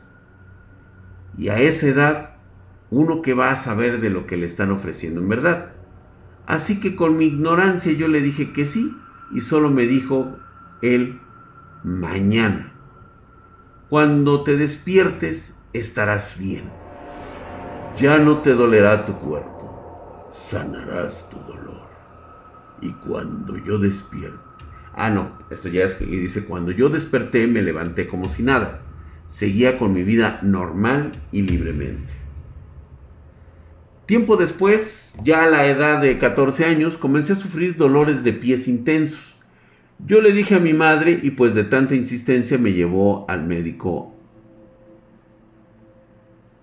Y 1.38 1.50
a 1.50 1.60
esa 1.60 1.88
edad, 1.88 2.36
uno 2.90 3.22
que 3.22 3.34
va 3.34 3.52
a 3.52 3.56
saber 3.56 4.02
de 4.02 4.10
lo 4.10 4.26
que 4.26 4.38
le 4.38 4.46
están 4.46 4.72
ofreciendo 4.72 5.22
en 5.22 5.30
verdad. 5.30 5.72
Así 6.48 6.80
que 6.80 6.96
con 6.96 7.18
mi 7.18 7.26
ignorancia 7.26 7.92
yo 7.92 8.08
le 8.08 8.22
dije 8.22 8.54
que 8.54 8.66
sí, 8.66 8.98
y 9.32 9.42
solo 9.42 9.70
me 9.70 9.84
dijo 9.84 10.38
él, 10.82 11.20
mañana. 11.84 12.74
Cuando 13.90 14.44
te 14.44 14.56
despiertes, 14.56 15.56
estarás 15.74 16.40
bien. 16.40 16.64
Ya 17.98 18.18
no 18.20 18.40
te 18.40 18.54
dolerá 18.54 19.06
tu 19.06 19.14
cuerpo, 19.16 20.28
sanarás 20.32 21.30
tu 21.30 21.38
dolor. 21.40 21.88
Y 22.82 22.92
cuando 22.94 23.58
yo 23.58 23.78
despierto. 23.78 24.44
Ah, 24.94 25.10
no, 25.10 25.32
esto 25.50 25.68
ya 25.68 25.84
es. 25.84 26.00
Y 26.02 26.06
dice: 26.06 26.46
Cuando 26.46 26.72
yo 26.72 26.90
desperté, 26.90 27.48
me 27.48 27.62
levanté 27.62 28.08
como 28.08 28.28
si 28.28 28.44
nada. 28.44 28.82
Seguía 29.28 29.78
con 29.78 29.94
mi 29.94 30.04
vida 30.04 30.40
normal 30.44 31.24
y 31.32 31.42
libremente. 31.42 32.27
Tiempo 34.08 34.38
después, 34.38 35.16
ya 35.22 35.44
a 35.44 35.50
la 35.50 35.68
edad 35.68 36.02
de 36.02 36.18
14 36.18 36.64
años, 36.64 36.98
comencé 36.98 37.34
a 37.34 37.36
sufrir 37.36 37.76
dolores 37.76 38.24
de 38.24 38.32
pies 38.32 38.70
intensos. 38.70 39.36
Yo 40.00 40.22
le 40.22 40.32
dije 40.32 40.56
a 40.56 40.60
mi 40.60 40.72
madre 40.72 41.20
y 41.22 41.32
pues 41.32 41.54
de 41.54 41.66
tanta 41.66 41.94
insistencia 41.94 42.58
me 42.58 42.72
llevó 42.72 43.26
al 43.28 43.46
médico 43.46 44.14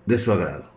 de 0.07 0.17
su 0.17 0.31
agrado. 0.31 0.71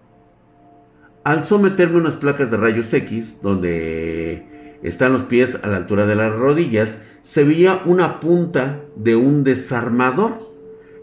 Al 1.25 1.47
someterme 1.47 1.97
unas 1.97 2.17
placas 2.17 2.51
de 2.51 2.59
rayos 2.59 2.93
X, 2.93 3.39
donde 3.41 4.79
están 4.83 5.15
los 5.15 5.23
pies 5.23 5.59
a 5.63 5.69
la 5.69 5.79
altura 5.79 6.05
de 6.05 6.17
las 6.17 6.35
rodillas, 6.35 6.99
se 7.23 7.45
veía 7.45 7.81
una 7.87 8.21
punta 8.21 8.83
de 8.95 9.17
un 9.17 9.43
desarmador. 9.43 10.37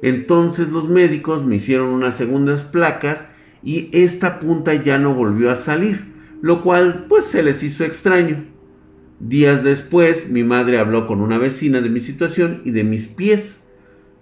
Entonces 0.04 0.69
los 0.69 0.89
médicos 0.89 1.43
me 1.43 1.56
hicieron 1.56 1.88
unas 1.88 2.13
segundas 2.13 2.65
placas 2.65 3.25
y 3.65 3.89
esta 3.91 4.39
punta 4.39 4.75
ya 4.75 4.99
no 4.99 5.13
volvió 5.15 5.51
a 5.51 5.58
salir, 5.58 6.06
lo 6.41 6.62
cual 6.62 7.08
pues 7.10 7.25
se 7.25 7.43
les 7.43 7.63
hizo 7.63 7.84
extraño. 7.84 8.45
Días 9.19 9.63
después 9.63 10.30
mi 10.30 10.43
madre 10.43 10.78
habló 10.78 11.08
con 11.08 11.19
una 11.19 11.39
vecina 11.39 11.82
de 11.82 11.89
mi 11.89 11.99
situación 11.99 12.62
y 12.63 12.71
de 12.71 12.84
mis 12.84 13.08
pies 13.08 13.62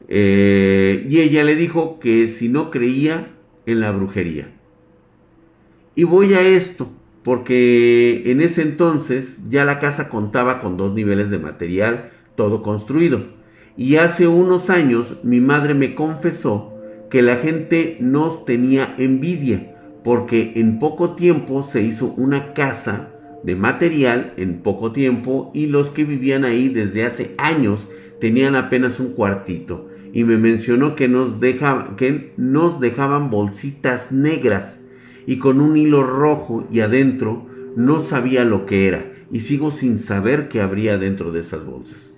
eh, 0.08 1.06
y 1.10 1.19
ella 1.19 1.43
le 1.43 1.56
dijo 1.56 1.99
que 1.99 2.27
si 2.27 2.47
no 2.47 2.71
creía 2.71 3.34
en 3.65 3.82
la 3.82 3.91
brujería. 3.91 4.49
Y 5.95 6.06
voy 6.06 6.34
a 6.34 6.41
esto 6.41 6.89
porque 7.23 8.23
en 8.25 8.41
ese 8.41 8.62
entonces 8.62 9.39
ya 9.49 9.65
la 9.65 9.79
casa 9.79 10.10
contaba 10.10 10.62
con 10.62 10.77
dos 10.77 10.93
niveles 10.93 11.29
de 11.29 11.39
material, 11.39 12.12
todo 12.36 12.62
construido. 12.62 13.27
Y 13.75 13.95
hace 13.95 14.27
unos 14.27 14.69
años 14.69 15.17
mi 15.23 15.41
madre 15.41 15.73
me 15.73 15.95
confesó 15.95 16.72
que 17.13 17.21
la 17.21 17.36
gente 17.36 17.97
nos 17.99 18.43
tenía 18.43 18.95
envidia 18.97 19.76
porque 20.04 20.54
en 20.56 20.80
poco 20.80 21.12
tiempo 21.12 21.62
se 21.62 21.84
hizo 21.84 22.08
una 22.17 22.54
casa 22.54 23.12
de 23.43 23.56
material 23.56 24.34
en 24.36 24.63
poco 24.63 24.91
tiempo 24.93 25.52
y 25.54 25.67
los 25.67 25.91
que 25.91 26.06
vivían 26.06 26.43
ahí 26.43 26.69
desde 26.69 27.06
hace 27.06 27.36
años 27.38 27.88
tenían 28.19 28.56
apenas 28.56 28.99
un 28.99 29.13
cuartito. 29.13 29.89
Y 30.12 30.23
me 30.23 30.39
mencionó 30.39 30.95
que 30.95 31.08
nos, 31.08 31.36
que 31.36 32.34
nos 32.36 32.80
dejaban 32.80 33.30
bolsitas 33.30 34.12
negras 34.12 34.80
y 35.28 35.38
con 35.38 35.62
un 35.62 35.78
hilo 35.78 36.04
rojo 36.04 36.67
y 36.71 36.80
adentro 36.80 37.45
no 37.76 37.99
sabía 37.99 38.43
lo 38.43 38.65
que 38.65 38.88
era 38.88 39.13
y 39.32 39.41
sigo 39.41 39.69
sin 39.69 39.99
saber 39.99 40.49
qué 40.49 40.62
habría 40.62 40.97
dentro 40.97 41.32
de 41.32 41.41
esas 41.41 41.63
bolsas. 41.63 42.15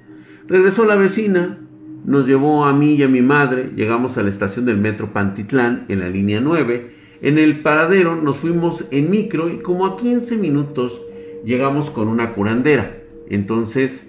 Regresó 0.47 0.85
la 0.85 0.95
vecina, 0.95 1.64
nos 2.05 2.27
llevó 2.27 2.65
a 2.65 2.73
mí 2.73 2.93
y 2.93 3.03
a 3.03 3.07
mi 3.07 3.21
madre, 3.21 3.71
llegamos 3.75 4.17
a 4.17 4.23
la 4.23 4.29
estación 4.29 4.65
del 4.65 4.77
metro 4.77 5.11
Pantitlán 5.11 5.85
en 5.89 5.99
la 5.99 6.09
línea 6.09 6.39
9, 6.39 6.91
en 7.21 7.39
el 7.39 7.61
paradero 7.61 8.15
nos 8.15 8.37
fuimos 8.37 8.85
en 8.91 9.09
micro 9.09 9.49
y 9.49 9.57
como 9.57 9.85
a 9.85 9.97
15 9.97 10.37
minutos 10.37 11.01
llegamos 11.43 11.89
con 11.89 12.07
una 12.07 12.33
curandera. 12.33 13.01
Entonces, 13.29 14.05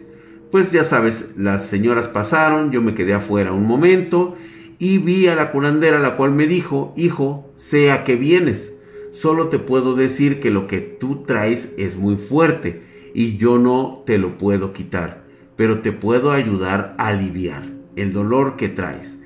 pues 0.50 0.72
ya 0.72 0.84
sabes, 0.84 1.32
las 1.38 1.66
señoras 1.66 2.08
pasaron, 2.08 2.70
yo 2.70 2.82
me 2.82 2.94
quedé 2.94 3.14
afuera 3.14 3.52
un 3.52 3.64
momento 3.64 4.34
y 4.78 4.98
vi 4.98 5.28
a 5.28 5.34
la 5.34 5.50
curandera 5.50 5.98
la 5.98 6.16
cual 6.16 6.32
me 6.32 6.46
dijo, 6.46 6.92
hijo, 6.96 7.50
sea 7.56 8.04
que 8.04 8.16
vienes, 8.16 8.72
solo 9.10 9.48
te 9.48 9.58
puedo 9.58 9.94
decir 9.94 10.40
que 10.40 10.50
lo 10.50 10.66
que 10.66 10.80
tú 10.80 11.22
traes 11.26 11.72
es 11.78 11.96
muy 11.96 12.16
fuerte 12.16 12.82
y 13.14 13.38
yo 13.38 13.56
no 13.58 14.02
te 14.04 14.18
lo 14.18 14.36
puedo 14.36 14.74
quitar, 14.74 15.24
pero 15.56 15.80
te 15.80 15.92
puedo 15.92 16.32
ayudar 16.32 16.94
a 16.98 17.06
aliviar 17.06 17.75
el 17.96 18.12
dolor 18.12 18.56
que 18.56 18.68
traes. 18.68 19.18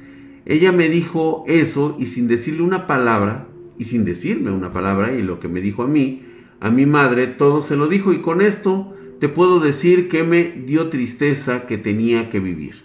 Ella 0.47 0.73
me 0.73 0.89
dijo 0.89 1.45
eso 1.47 1.97
y 1.99 2.07
sin 2.07 2.29
decirle 2.29 2.63
una 2.63 2.87
palabra, 2.87 3.47
y 3.79 3.85
sin 3.85 4.05
decirme 4.05 4.51
una 4.51 4.73
palabra, 4.73 5.13
y 5.13 5.23
lo 5.23 5.41
que 5.41 5.49
me 5.49 5.61
dijo 5.61 5.83
a 5.83 5.87
mí, 5.87 6.23
a 6.61 6.71
mi 6.71 6.87
madre, 6.87 7.27
todo 7.27 7.63
se 7.63 7.77
lo 7.77 7.89
dijo 7.89 8.13
y 8.13 8.19
con 8.19 8.41
esto 8.41 8.95
te 9.19 9.29
puedo 9.29 9.61
decir 9.61 10.09
que 10.09 10.25
me 10.25 10.45
dio 10.45 10.89
tristeza 10.89 11.67
que 11.67 11.79
tenía 11.79 12.31
que 12.31 12.41
vivir. 12.41 12.83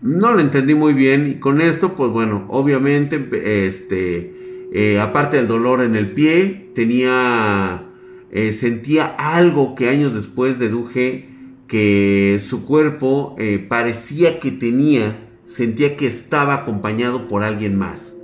No 0.00 0.32
lo 0.32 0.40
entendí 0.40 0.74
muy 0.74 0.94
bien 0.94 1.28
y 1.30 1.34
con 1.40 1.60
esto, 1.60 1.94
pues 1.94 2.10
bueno, 2.10 2.44
obviamente, 2.48 3.68
este, 3.68 4.68
eh, 4.72 4.98
aparte 5.00 5.36
del 5.36 5.46
dolor 5.46 5.82
en 5.82 5.94
el 5.94 6.12
pie, 6.12 6.70
tenía 6.74 7.88
eh, 8.32 8.52
sentía 8.54 9.04
algo 9.04 9.74
que 9.74 9.90
años 9.90 10.14
después 10.14 10.58
deduje 10.58 11.28
que 11.72 12.36
su 12.38 12.66
cuerpo 12.66 13.34
eh, 13.38 13.58
parecía 13.66 14.40
que 14.40 14.50
tenía, 14.50 15.30
sentía 15.44 15.96
que 15.96 16.06
estaba 16.06 16.52
acompañado 16.52 17.28
por 17.28 17.42
alguien 17.42 17.78
más. 17.78 18.14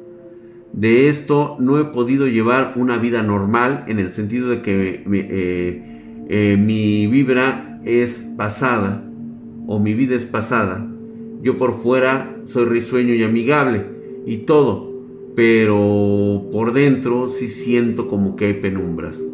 De 0.74 1.08
esto 1.08 1.56
no 1.58 1.80
he 1.80 1.86
podido 1.86 2.26
llevar 2.26 2.74
una 2.76 2.98
vida 2.98 3.22
normal 3.22 3.86
en 3.88 4.00
el 4.00 4.10
sentido 4.10 4.50
de 4.50 4.60
que 4.60 5.02
eh, 6.28 6.56
mi 6.58 7.06
vibra 7.06 7.80
es 7.86 8.22
pasada 8.36 9.02
o 9.66 9.80
mi 9.80 9.94
vida 9.94 10.14
es 10.14 10.26
pasada. 10.26 10.86
Yo 11.40 11.56
por 11.56 11.80
fuera 11.80 12.36
soy 12.44 12.66
risueño 12.66 13.14
y 13.14 13.22
amigable 13.22 13.86
y 14.26 14.36
todo, 14.44 14.92
pero 15.34 16.50
por 16.52 16.74
dentro 16.74 17.28
sí 17.28 17.48
siento 17.48 18.08
como 18.08 18.36
que 18.36 18.44
hay 18.44 18.54
penumbras. 18.60 19.24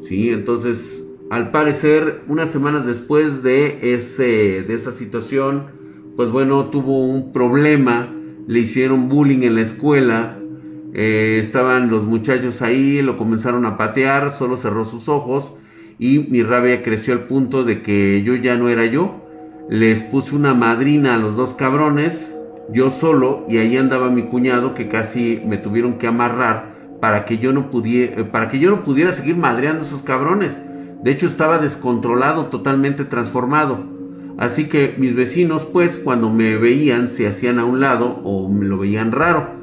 ¿sí? 0.00 0.30
Entonces, 0.30 1.06
al 1.32 1.50
parecer, 1.50 2.20
unas 2.28 2.50
semanas 2.50 2.84
después 2.84 3.42
de, 3.42 3.94
ese, 3.94 4.64
de 4.64 4.74
esa 4.74 4.92
situación, 4.92 5.64
pues 6.14 6.30
bueno, 6.30 6.66
tuvo 6.66 7.06
un 7.06 7.32
problema, 7.32 8.14
le 8.46 8.58
hicieron 8.58 9.08
bullying 9.08 9.42
en 9.44 9.54
la 9.54 9.62
escuela, 9.62 10.36
eh, 10.92 11.38
estaban 11.40 11.88
los 11.88 12.04
muchachos 12.04 12.60
ahí, 12.60 13.00
lo 13.00 13.16
comenzaron 13.16 13.64
a 13.64 13.78
patear, 13.78 14.30
solo 14.30 14.58
cerró 14.58 14.84
sus 14.84 15.08
ojos 15.08 15.54
y 15.98 16.18
mi 16.18 16.42
rabia 16.42 16.82
creció 16.82 17.14
al 17.14 17.26
punto 17.26 17.64
de 17.64 17.80
que 17.80 18.22
yo 18.22 18.34
ya 18.34 18.58
no 18.58 18.68
era 18.68 18.84
yo. 18.84 19.24
Les 19.70 20.02
puse 20.02 20.36
una 20.36 20.52
madrina 20.52 21.14
a 21.14 21.16
los 21.16 21.34
dos 21.34 21.54
cabrones, 21.54 22.36
yo 22.74 22.90
solo, 22.90 23.46
y 23.48 23.56
ahí 23.56 23.78
andaba 23.78 24.10
mi 24.10 24.24
cuñado 24.24 24.74
que 24.74 24.90
casi 24.90 25.40
me 25.46 25.56
tuvieron 25.56 25.94
que 25.94 26.08
amarrar 26.08 26.74
para 27.00 27.24
que 27.24 27.38
yo 27.38 27.54
no 27.54 27.70
pudiera, 27.70 28.20
eh, 28.20 28.24
para 28.24 28.50
que 28.50 28.58
yo 28.58 28.68
no 28.68 28.82
pudiera 28.82 29.14
seguir 29.14 29.36
madreando 29.36 29.82
a 29.82 29.86
esos 29.86 30.02
cabrones. 30.02 30.58
De 31.02 31.10
hecho, 31.10 31.26
estaba 31.26 31.58
descontrolado, 31.58 32.46
totalmente 32.46 33.04
transformado. 33.04 33.84
Así 34.38 34.68
que 34.68 34.94
mis 34.98 35.14
vecinos, 35.14 35.66
pues, 35.66 35.98
cuando 35.98 36.30
me 36.30 36.56
veían, 36.56 37.10
se 37.10 37.26
hacían 37.26 37.58
a 37.58 37.64
un 37.64 37.80
lado 37.80 38.20
o 38.24 38.48
me 38.48 38.66
lo 38.66 38.78
veían 38.78 39.12
raro. 39.12 39.62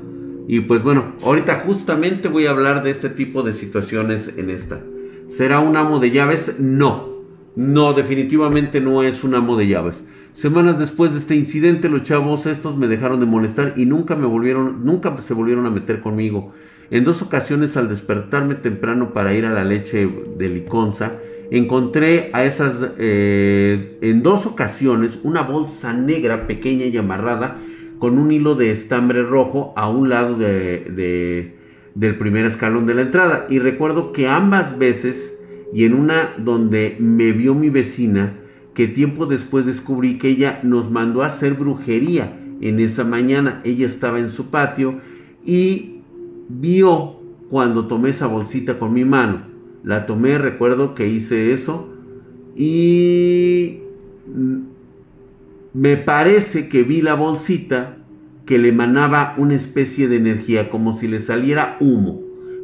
Y 0.51 0.61
pues 0.61 0.81
bueno, 0.81 1.13
ahorita 1.23 1.61
justamente 1.65 2.27
voy 2.27 2.47
a 2.47 2.49
hablar 2.49 2.81
de 2.81 2.89
este 2.89 3.09
tipo 3.09 3.43
de 3.43 3.53
situaciones 3.53 4.31
en 4.35 4.49
esta. 4.49 4.81
¿Será 5.27 5.59
un 5.59 5.77
amo 5.77 5.99
de 5.99 6.09
llaves? 6.09 6.55
No. 6.57 7.07
No, 7.55 7.93
definitivamente 7.93 8.81
no 8.81 9.03
es 9.03 9.23
un 9.23 9.35
amo 9.35 9.57
de 9.57 9.67
llaves. 9.67 10.05
Semanas 10.33 10.79
después 10.79 11.11
de 11.11 11.19
este 11.19 11.35
incidente, 11.35 11.87
los 11.87 12.01
chavos 12.01 12.47
estos 12.47 12.77
me 12.77 12.87
dejaron 12.87 13.19
de 13.19 13.27
molestar 13.27 13.75
y 13.77 13.85
nunca 13.85 14.15
me 14.15 14.25
volvieron, 14.25 14.83
nunca 14.85 15.15
se 15.19 15.35
volvieron 15.35 15.67
a 15.67 15.71
meter 15.71 16.01
conmigo. 16.01 16.51
En 16.89 17.03
dos 17.03 17.21
ocasiones 17.21 17.77
al 17.77 17.87
despertarme 17.87 18.55
temprano 18.55 19.13
para 19.13 19.35
ir 19.35 19.45
a 19.45 19.53
la 19.53 19.63
leche 19.63 20.09
de 20.35 20.49
Liconza, 20.49 21.13
encontré 21.51 22.29
a 22.33 22.43
esas, 22.43 22.91
eh, 22.97 23.97
en 24.01 24.23
dos 24.23 24.45
ocasiones, 24.45 25.19
una 25.23 25.43
bolsa 25.43 25.93
negra 25.93 26.47
pequeña 26.47 26.85
y 26.85 26.97
amarrada 26.97 27.57
con 27.99 28.17
un 28.17 28.31
hilo 28.31 28.55
de 28.55 28.71
estambre 28.71 29.23
rojo 29.23 29.73
a 29.75 29.89
un 29.89 30.09
lado 30.09 30.37
de, 30.37 31.53
del 31.95 32.17
primer 32.17 32.45
escalón 32.45 32.85
de 32.85 32.93
la 32.93 33.01
entrada. 33.01 33.45
Y 33.49 33.59
recuerdo 33.59 34.13
que 34.13 34.27
ambas 34.27 34.77
veces, 34.77 35.37
y 35.73 35.85
en 35.85 35.93
una 35.93 36.33
donde 36.37 36.95
me 36.99 37.31
vio 37.31 37.53
mi 37.55 37.69
vecina, 37.69 38.37
que 38.73 38.87
tiempo 38.87 39.25
después 39.25 39.65
descubrí 39.65 40.17
que 40.17 40.29
ella 40.29 40.61
nos 40.63 40.89
mandó 40.89 41.23
a 41.23 41.27
hacer 41.27 41.55
brujería 41.55 42.39
en 42.61 42.79
esa 42.79 43.03
mañana. 43.03 43.61
Ella 43.65 43.85
estaba 43.85 44.19
en 44.19 44.29
su 44.29 44.49
patio 44.49 45.01
y 45.45 46.01
vio 46.47 47.19
cuando 47.49 47.87
tomé 47.87 48.11
esa 48.11 48.27
bolsita 48.27 48.79
con 48.79 48.93
mi 48.93 49.03
mano. 49.03 49.48
La 49.83 50.05
tomé, 50.05 50.37
recuerdo 50.37 50.95
que 50.95 51.07
hice 51.07 51.53
eso 51.53 51.89
y 52.55 53.79
me 55.73 55.97
parece 55.97 56.67
que 56.67 56.83
vi 56.83 57.01
la 57.01 57.13
bolsita 57.13 57.97
que 58.45 58.57
le 58.57 58.69
emanaba 58.69 59.35
una 59.37 59.55
especie 59.55 60.07
de 60.07 60.17
energía, 60.17 60.69
como 60.69 60.93
si 60.93 61.07
le 61.07 61.19
saliera 61.19 61.77
humo, 61.79 62.21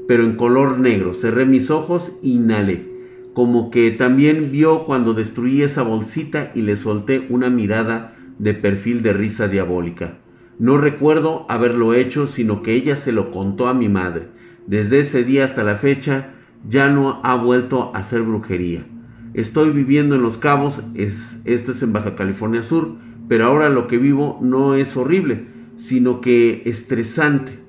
pero 0.07 0.23
en 0.23 0.35
color 0.35 0.79
negro. 0.79 1.13
Cerré 1.13 1.45
mis 1.45 1.69
ojos, 1.69 2.13
inhalé, 2.23 2.87
como 3.33 3.69
que 3.69 3.91
también 3.91 4.51
vio 4.51 4.85
cuando 4.85 5.13
destruí 5.13 5.61
esa 5.61 5.83
bolsita 5.83 6.51
y 6.55 6.63
le 6.63 6.75
solté 6.75 7.27
una 7.29 7.49
mirada 7.49 8.15
de 8.39 8.53
perfil 8.53 9.01
de 9.03 9.13
risa 9.13 9.47
diabólica. 9.47 10.17
No 10.57 10.77
recuerdo 10.77 11.45
haberlo 11.49 11.93
hecho, 11.93 12.27
sino 12.27 12.63
que 12.63 12.73
ella 12.73 12.95
se 12.95 13.11
lo 13.11 13.29
contó 13.29 13.67
a 13.67 13.73
mi 13.73 13.87
madre. 13.87 14.29
Desde 14.67 14.99
ese 14.99 15.23
día 15.23 15.45
hasta 15.45 15.63
la 15.63 15.75
fecha 15.75 16.31
ya 16.67 16.89
no 16.89 17.19
ha 17.23 17.35
vuelto 17.35 17.91
a 17.93 17.99
hacer 17.99 18.21
brujería. 18.21 18.85
Estoy 19.33 19.71
viviendo 19.71 20.15
en 20.15 20.21
Los 20.21 20.37
Cabos, 20.37 20.81
es, 20.95 21.39
esto 21.45 21.73
es 21.73 21.81
en 21.83 21.93
Baja 21.93 22.15
California 22.15 22.63
Sur, 22.63 22.95
pero 23.27 23.45
ahora 23.45 23.69
lo 23.69 23.87
que 23.87 23.97
vivo 23.97 24.39
no 24.41 24.75
es 24.75 24.95
horrible, 24.95 25.47
sino 25.75 26.21
que 26.21 26.63
estresante, 26.65 27.59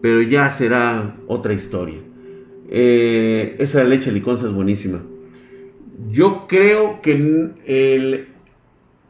pero 0.00 0.22
ya 0.22 0.48
será 0.50 1.16
otra 1.26 1.52
historia. 1.52 1.98
Eh, 2.70 3.56
esa 3.58 3.82
leche 3.84 4.12
liconza 4.12 4.46
es 4.46 4.52
buenísima. 4.52 5.00
Yo 6.10 6.46
creo 6.46 7.00
que 7.00 7.12
él, 7.66 8.28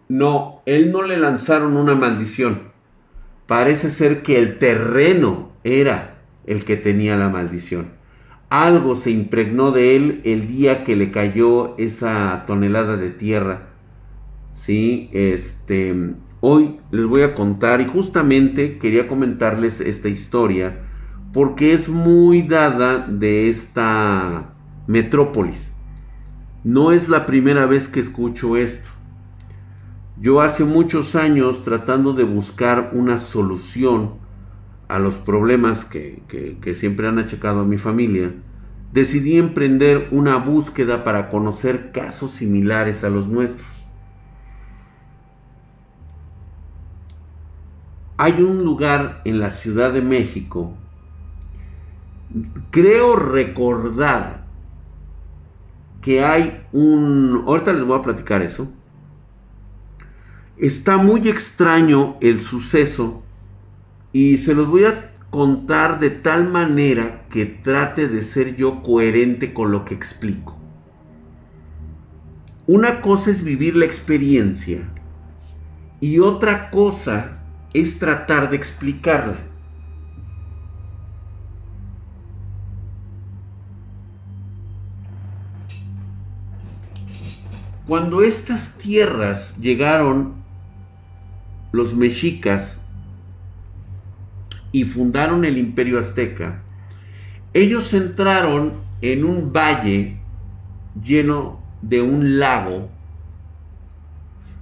no, 0.09 0.63
él 0.65 0.91
no 0.93 1.03
le 1.03 1.19
lanzaron 1.19 1.77
una 1.77 1.95
maldición 1.95 2.69
parece 3.49 3.91
ser 3.91 4.23
que 4.23 4.39
el 4.39 4.59
terreno 4.59 5.51
era 5.65 6.21
el 6.47 6.65
que 6.65 6.77
tenía 6.77 7.17
la 7.17 7.31
maldición. 7.31 7.89
Algo 8.51 8.97
se 8.97 9.11
impregnó 9.11 9.73
de 9.73 9.95
él 9.95 10.23
el 10.25 10.49
día 10.49 10.85
que 10.85 10.97
le 10.97 11.11
cayó 11.11 11.77
esa 11.77 12.45
tonelada 12.47 12.97
de 12.97 13.11
tierra. 13.11 13.69
Sí, 14.55 15.11
este, 15.13 16.15
hoy 16.41 16.81
les 16.91 17.07
voy 17.07 17.23
a 17.23 17.35
contar 17.35 17.81
y 17.81 17.87
justamente 17.87 18.79
quería 18.79 19.07
comentarles 19.07 19.81
esta 19.81 20.09
historia 20.09 20.81
porque 21.33 21.75
es 21.75 21.89
muy 21.89 22.43
dada 22.43 23.07
de 23.07 23.51
esta 23.51 24.55
metrópolis. 24.87 25.71
No 26.65 26.93
es 26.93 27.09
la 27.09 27.27
primera 27.27 27.67
vez 27.67 27.87
que 27.87 28.01
escucho 28.01 28.57
esto. 28.57 28.89
Yo 30.21 30.41
hace 30.41 30.65
muchos 30.65 31.15
años 31.15 31.63
tratando 31.65 32.15
de 32.15 32.25
buscar 32.25 32.91
una 32.95 33.19
solución 33.19 34.15
a 34.89 34.99
los 34.99 35.17
problemas 35.17 35.85
que, 35.85 36.23
siempre 36.75 37.09
han 37.09 37.19
achacado 37.19 37.61
a 37.61 37.65
mi 37.65 37.79
familia, 37.79 38.33
decidí 38.93 39.37
emprender 39.37 40.09
una 40.11 40.37
búsqueda 40.37 41.05
para 41.05 41.29
conocer 41.29 41.93
casos 41.93 42.33
similares 42.33 43.05
a 43.05 43.11
los 43.11 43.29
nuestros. 43.29 43.79
hay 48.19 48.43
un 48.43 48.65
lugar 48.65 49.23
en 49.25 49.39
la 49.39 49.51
Ciudad 49.51 49.93
de 49.93 50.03
México, 50.03 50.75
creo 52.73 53.15
recordar 53.15 54.45
que 56.03 56.25
hay 56.25 56.67
un... 56.73 57.45
Ahorita 57.47 57.73
les 57.73 57.85
voy 57.85 57.97
a 57.97 58.03
platicar 58.03 58.43
eso. 58.43 58.69
Está 60.57 60.97
muy 60.97 61.29
extraño 61.29 62.17
el 62.21 62.41
suceso 62.41 63.23
y 64.19 64.37
se 64.37 64.53
los 64.53 64.67
voy 64.67 64.83
a 64.85 65.13
contar 65.31 66.01
de 66.01 66.11
tal 66.11 66.49
manera 66.49 67.29
que 67.31 67.47
trate 67.47 68.09
de 68.09 68.23
ser 68.23 68.57
yo 68.57 68.83
coherente 68.83 69.55
con 69.55 69.71
lo 69.71 69.85
que 69.85 69.95
explico. 69.95 70.59
Una 72.67 73.01
cosa 73.01 73.31
es 73.31 73.45
vivir 73.45 73.77
la 73.77 73.85
experiencia 73.85 74.81
y 76.01 76.19
otra 76.19 76.69
cosa 76.71 77.45
es 77.73 78.01
tratar 78.01 78.51
de 78.51 78.57
explicarla. 78.57 79.39
Cuando 87.87 88.23
estas 88.23 88.79
tierras 88.79 89.57
llegaron 89.59 90.35
los 91.71 91.95
mexicas 91.95 92.81
y 94.73 94.85
fundaron 94.85 95.45
el 95.45 95.59
imperio 95.59 95.99
azteca, 95.99 96.63
ellos 97.55 97.93
entraron 97.95 98.73
en 99.01 99.25
un 99.25 99.53
valle 99.53 100.17
lleno 101.03 101.61
de 101.83 102.03
un 102.03 102.39
lago 102.39 102.91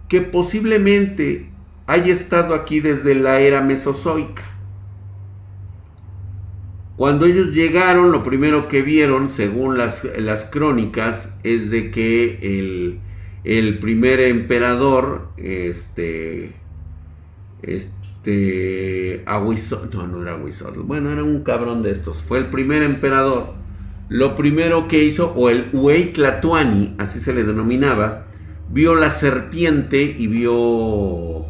que 0.09 0.21
posiblemente 0.21 1.51
haya 1.87 2.13
estado 2.13 2.55
aquí 2.55 2.81
desde 2.81 3.15
la 3.15 3.41
era 3.41 3.61
mesozoica. 3.61 4.43
Cuando 6.97 7.27
ellos 7.27 7.55
llegaron, 7.55 8.11
lo 8.11 8.23
primero 8.23 8.69
que 8.69 8.83
vieron, 8.83 9.29
según 9.29 9.77
las, 9.77 10.05
las 10.19 10.45
crónicas, 10.45 11.35
es 11.43 11.71
de 11.71 11.91
que 11.91 12.39
el, 12.43 13.01
el 13.45 13.79
primer 13.79 14.21
emperador, 14.21 15.29
este, 15.37 16.55
este, 17.63 17.93
no, 18.27 20.07
no 20.07 20.23
era 20.23 20.35
Aguizotl, 20.35 20.81
bueno, 20.81 21.13
era 21.13 21.23
un 21.23 21.43
cabrón 21.43 21.83
de 21.83 21.91
estos, 21.91 22.23
fue 22.23 22.39
el 22.39 22.47
primer 22.47 22.83
emperador. 22.83 23.55
Lo 24.09 24.37
primero 24.37 24.87
que 24.87 25.03
hizo, 25.03 25.33
o 25.35 25.51
el 25.51 26.13
Tlatuani, 26.13 26.95
así 26.99 27.21
se 27.21 27.33
le 27.33 27.43
denominaba, 27.43 28.23
vio 28.71 28.95
la 28.95 29.11
serpiente 29.11 30.03
y 30.19 30.27
vio 30.27 31.47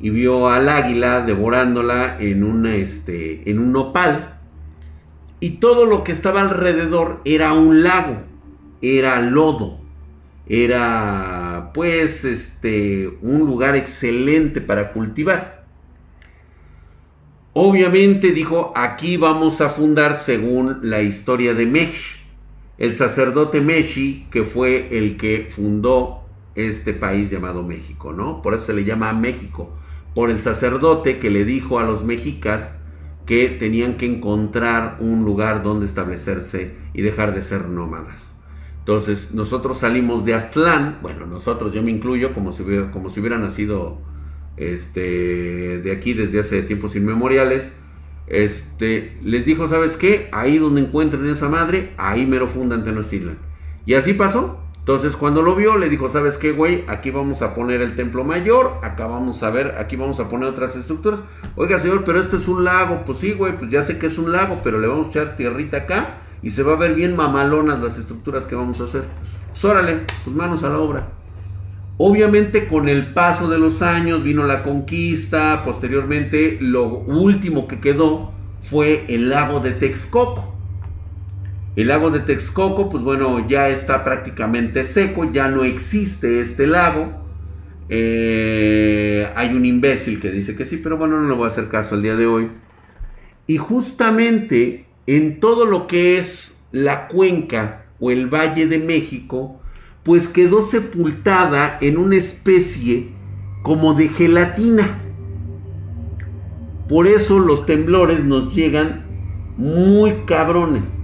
y 0.00 0.10
vio 0.10 0.50
al 0.50 0.68
águila 0.68 1.22
devorándola 1.22 2.18
en 2.20 2.44
un 2.44 2.66
este 2.66 3.48
en 3.50 3.58
un 3.58 3.72
nopal 3.72 4.38
y 5.40 5.50
todo 5.50 5.86
lo 5.86 6.04
que 6.04 6.12
estaba 6.12 6.40
alrededor 6.40 7.20
era 7.24 7.52
un 7.52 7.82
lago, 7.82 8.22
era 8.80 9.20
lodo, 9.20 9.78
era 10.46 11.70
pues 11.74 12.24
este 12.24 13.18
un 13.20 13.40
lugar 13.40 13.76
excelente 13.76 14.60
para 14.60 14.92
cultivar. 14.92 15.53
Obviamente 17.56 18.32
dijo, 18.32 18.72
aquí 18.74 19.16
vamos 19.16 19.60
a 19.60 19.68
fundar 19.68 20.16
según 20.16 20.80
la 20.82 21.02
historia 21.02 21.54
de 21.54 21.66
Mesh, 21.66 22.18
el 22.78 22.96
sacerdote 22.96 23.60
Meshi, 23.60 24.26
que 24.32 24.42
fue 24.42 24.88
el 24.90 25.16
que 25.16 25.46
fundó 25.50 26.24
este 26.56 26.94
país 26.94 27.30
llamado 27.30 27.62
México, 27.62 28.12
¿no? 28.12 28.42
Por 28.42 28.54
eso 28.54 28.66
se 28.66 28.74
le 28.74 28.84
llama 28.84 29.12
México, 29.12 29.72
por 30.16 30.30
el 30.30 30.42
sacerdote 30.42 31.20
que 31.20 31.30
le 31.30 31.44
dijo 31.44 31.78
a 31.78 31.84
los 31.84 32.02
mexicas 32.02 32.74
que 33.24 33.48
tenían 33.48 33.98
que 33.98 34.06
encontrar 34.06 34.96
un 34.98 35.24
lugar 35.24 35.62
donde 35.62 35.86
establecerse 35.86 36.74
y 36.92 37.02
dejar 37.02 37.36
de 37.36 37.42
ser 37.42 37.68
nómadas. 37.68 38.34
Entonces 38.80 39.32
nosotros 39.32 39.78
salimos 39.78 40.24
de 40.24 40.34
Aztlán, 40.34 40.98
bueno, 41.02 41.24
nosotros, 41.26 41.72
yo 41.72 41.84
me 41.84 41.92
incluyo 41.92 42.34
como 42.34 42.52
si 42.52 42.64
como 42.92 43.10
si 43.10 43.20
hubiera 43.20 43.38
nacido 43.38 43.98
este, 44.56 45.78
de 45.78 45.92
aquí 45.92 46.14
desde 46.14 46.40
hace 46.40 46.62
tiempos 46.62 46.96
inmemoriales. 46.96 47.70
Este, 48.26 49.18
les 49.22 49.44
dijo, 49.44 49.68
¿sabes 49.68 49.96
qué? 49.96 50.28
Ahí 50.32 50.58
donde 50.58 50.80
encuentren 50.80 51.28
esa 51.28 51.48
madre, 51.48 51.92
ahí 51.96 52.26
mero 52.26 52.48
fundan 52.48 52.84
Tenochtitlan. 52.84 53.38
Y 53.86 53.94
así 53.94 54.14
pasó. 54.14 54.60
Entonces 54.78 55.16
cuando 55.16 55.40
lo 55.40 55.54
vio 55.56 55.78
le 55.78 55.88
dijo, 55.88 56.10
¿sabes 56.10 56.36
qué, 56.36 56.52
güey? 56.52 56.84
Aquí 56.88 57.10
vamos 57.10 57.40
a 57.40 57.54
poner 57.54 57.80
el 57.80 57.96
templo 57.96 58.22
mayor, 58.22 58.80
acá 58.82 59.06
vamos 59.06 59.42
a 59.42 59.48
ver, 59.48 59.78
aquí 59.78 59.96
vamos 59.96 60.20
a 60.20 60.28
poner 60.28 60.46
otras 60.46 60.76
estructuras. 60.76 61.24
Oiga, 61.56 61.78
señor, 61.78 62.04
pero 62.04 62.20
esto 62.20 62.36
es 62.36 62.48
un 62.48 62.64
lago. 62.64 63.02
Pues 63.06 63.16
sí, 63.16 63.32
güey, 63.32 63.56
pues 63.56 63.70
ya 63.70 63.82
sé 63.82 63.98
que 63.98 64.08
es 64.08 64.18
un 64.18 64.30
lago, 64.30 64.60
pero 64.62 64.78
le 64.78 64.86
vamos 64.86 65.06
a 65.06 65.08
echar 65.08 65.36
tierrita 65.36 65.78
acá 65.78 66.18
y 66.42 66.50
se 66.50 66.62
va 66.62 66.74
a 66.74 66.76
ver 66.76 66.94
bien 66.94 67.16
mamalonas 67.16 67.80
las 67.80 67.96
estructuras 67.96 68.44
que 68.44 68.56
vamos 68.56 68.78
a 68.82 68.84
hacer. 68.84 69.04
Pues 69.52 69.64
órale, 69.64 70.02
pues 70.22 70.36
manos 70.36 70.62
a 70.64 70.68
la 70.68 70.78
obra. 70.78 71.08
Obviamente 71.96 72.66
con 72.66 72.88
el 72.88 73.12
paso 73.12 73.48
de 73.48 73.58
los 73.58 73.80
años 73.80 74.24
vino 74.24 74.44
la 74.44 74.64
conquista, 74.64 75.62
posteriormente 75.62 76.58
lo 76.60 76.88
último 76.88 77.68
que 77.68 77.78
quedó 77.78 78.32
fue 78.60 79.04
el 79.08 79.30
lago 79.30 79.60
de 79.60 79.72
Texcoco. 79.72 80.54
El 81.76 81.88
lago 81.88 82.10
de 82.10 82.20
Texcoco, 82.20 82.88
pues 82.88 83.04
bueno, 83.04 83.46
ya 83.46 83.68
está 83.68 84.02
prácticamente 84.04 84.84
seco, 84.84 85.30
ya 85.30 85.48
no 85.48 85.62
existe 85.62 86.40
este 86.40 86.66
lago. 86.66 87.12
Eh, 87.88 89.30
hay 89.36 89.54
un 89.54 89.64
imbécil 89.64 90.20
que 90.20 90.30
dice 90.30 90.56
que 90.56 90.64
sí, 90.64 90.78
pero 90.78 90.96
bueno, 90.96 91.20
no 91.20 91.28
le 91.28 91.34
voy 91.34 91.44
a 91.44 91.48
hacer 91.48 91.68
caso 91.68 91.94
el 91.94 92.02
día 92.02 92.16
de 92.16 92.26
hoy. 92.26 92.50
Y 93.46 93.58
justamente 93.58 94.86
en 95.06 95.38
todo 95.38 95.66
lo 95.66 95.86
que 95.86 96.18
es 96.18 96.56
la 96.72 97.06
cuenca 97.06 97.86
o 98.00 98.10
el 98.10 98.26
Valle 98.28 98.66
de 98.66 98.78
México, 98.78 99.60
pues 100.04 100.28
quedó 100.28 100.62
sepultada 100.62 101.78
en 101.80 101.96
una 101.96 102.16
especie 102.16 103.08
como 103.62 103.94
de 103.94 104.08
gelatina. 104.08 105.00
Por 106.88 107.06
eso 107.06 107.38
los 107.38 107.64
temblores 107.64 108.22
nos 108.22 108.54
llegan 108.54 109.06
muy 109.56 110.24
cabrones. 110.26 111.00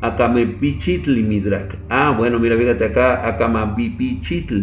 Akamepichitl, 0.00 1.22
Midrak. 1.22 1.78
Ah, 1.88 2.12
bueno, 2.16 2.40
mira, 2.40 2.56
fíjate 2.56 2.86
acá, 2.86 3.28
Akamapichitl. 3.28 4.62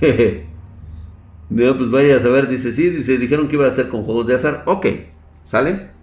no, 1.50 1.76
pues 1.76 1.90
vaya 1.90 2.16
a 2.16 2.20
saber, 2.20 2.46
dice, 2.48 2.70
sí, 2.70 2.90
dice, 2.90 3.18
dijeron 3.18 3.48
que 3.48 3.56
iba 3.56 3.64
a 3.64 3.68
hacer 3.68 3.88
con 3.88 4.04
juegos 4.04 4.28
de 4.28 4.36
azar. 4.36 4.62
Ok, 4.66 4.86
¿sale? 5.42 5.95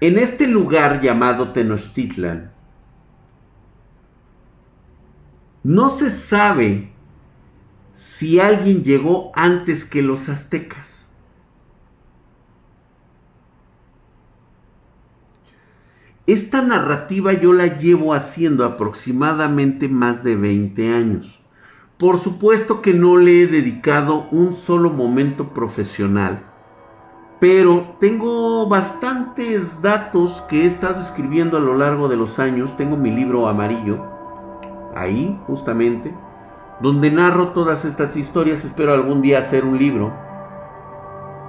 En 0.00 0.18
este 0.18 0.46
lugar 0.46 1.02
llamado 1.02 1.50
Tenochtitlan, 1.50 2.52
no 5.62 5.90
se 5.90 6.10
sabe 6.10 6.90
si 7.92 8.40
alguien 8.40 8.82
llegó 8.82 9.30
antes 9.34 9.84
que 9.84 10.00
los 10.00 10.30
aztecas. 10.30 11.06
Esta 16.26 16.62
narrativa 16.62 17.34
yo 17.34 17.52
la 17.52 17.76
llevo 17.76 18.14
haciendo 18.14 18.64
aproximadamente 18.64 19.88
más 19.88 20.24
de 20.24 20.34
20 20.34 20.94
años. 20.94 21.40
Por 21.98 22.18
supuesto 22.18 22.80
que 22.80 22.94
no 22.94 23.18
le 23.18 23.42
he 23.42 23.46
dedicado 23.46 24.28
un 24.30 24.54
solo 24.54 24.88
momento 24.88 25.52
profesional, 25.52 26.49
pero 27.40 27.94
tengo 27.98 28.68
bastantes 28.68 29.80
datos 29.80 30.42
que 30.42 30.62
he 30.62 30.66
estado 30.66 31.00
escribiendo 31.00 31.56
a 31.56 31.60
lo 31.60 31.74
largo 31.74 32.06
de 32.06 32.16
los 32.16 32.38
años. 32.38 32.76
Tengo 32.76 32.98
mi 32.98 33.10
libro 33.10 33.48
amarillo, 33.48 34.04
ahí 34.94 35.40
justamente, 35.46 36.14
donde 36.80 37.10
narro 37.10 37.48
todas 37.48 37.86
estas 37.86 38.14
historias. 38.16 38.66
Espero 38.66 38.92
algún 38.92 39.22
día 39.22 39.38
hacer 39.38 39.64
un 39.64 39.78
libro. 39.78 40.12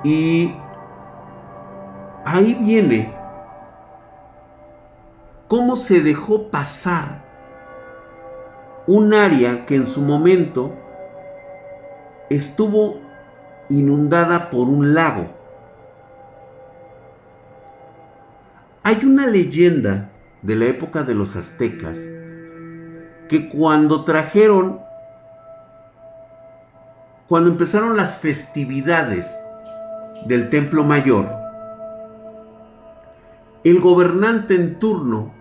Y 0.05 0.55
ahí 2.25 2.53
viene 2.53 3.13
cómo 5.49 5.75
se 5.75 6.01
dejó 6.01 6.49
pasar 6.49 7.21
un 8.87 9.13
área 9.13 9.65
que 9.65 9.75
en 9.75 9.87
su 9.87 10.01
momento 10.01 10.71
estuvo 12.29 13.01
inundada 13.67 14.49
por 14.49 14.69
un 14.69 14.93
lago. 14.93 15.40
Hay 18.83 19.05
una 19.05 19.27
leyenda 19.27 20.09
de 20.41 20.55
la 20.55 20.65
época 20.65 21.03
de 21.03 21.13
los 21.13 21.35
aztecas 21.35 21.99
que 23.29 23.47
cuando 23.47 24.03
trajeron, 24.03 24.79
cuando 27.27 27.51
empezaron 27.51 27.95
las 27.95 28.17
festividades 28.17 29.31
del 30.25 30.49
Templo 30.49 30.83
Mayor, 30.83 31.29
el 33.63 33.79
gobernante 33.79 34.55
en 34.55 34.79
turno 34.79 35.31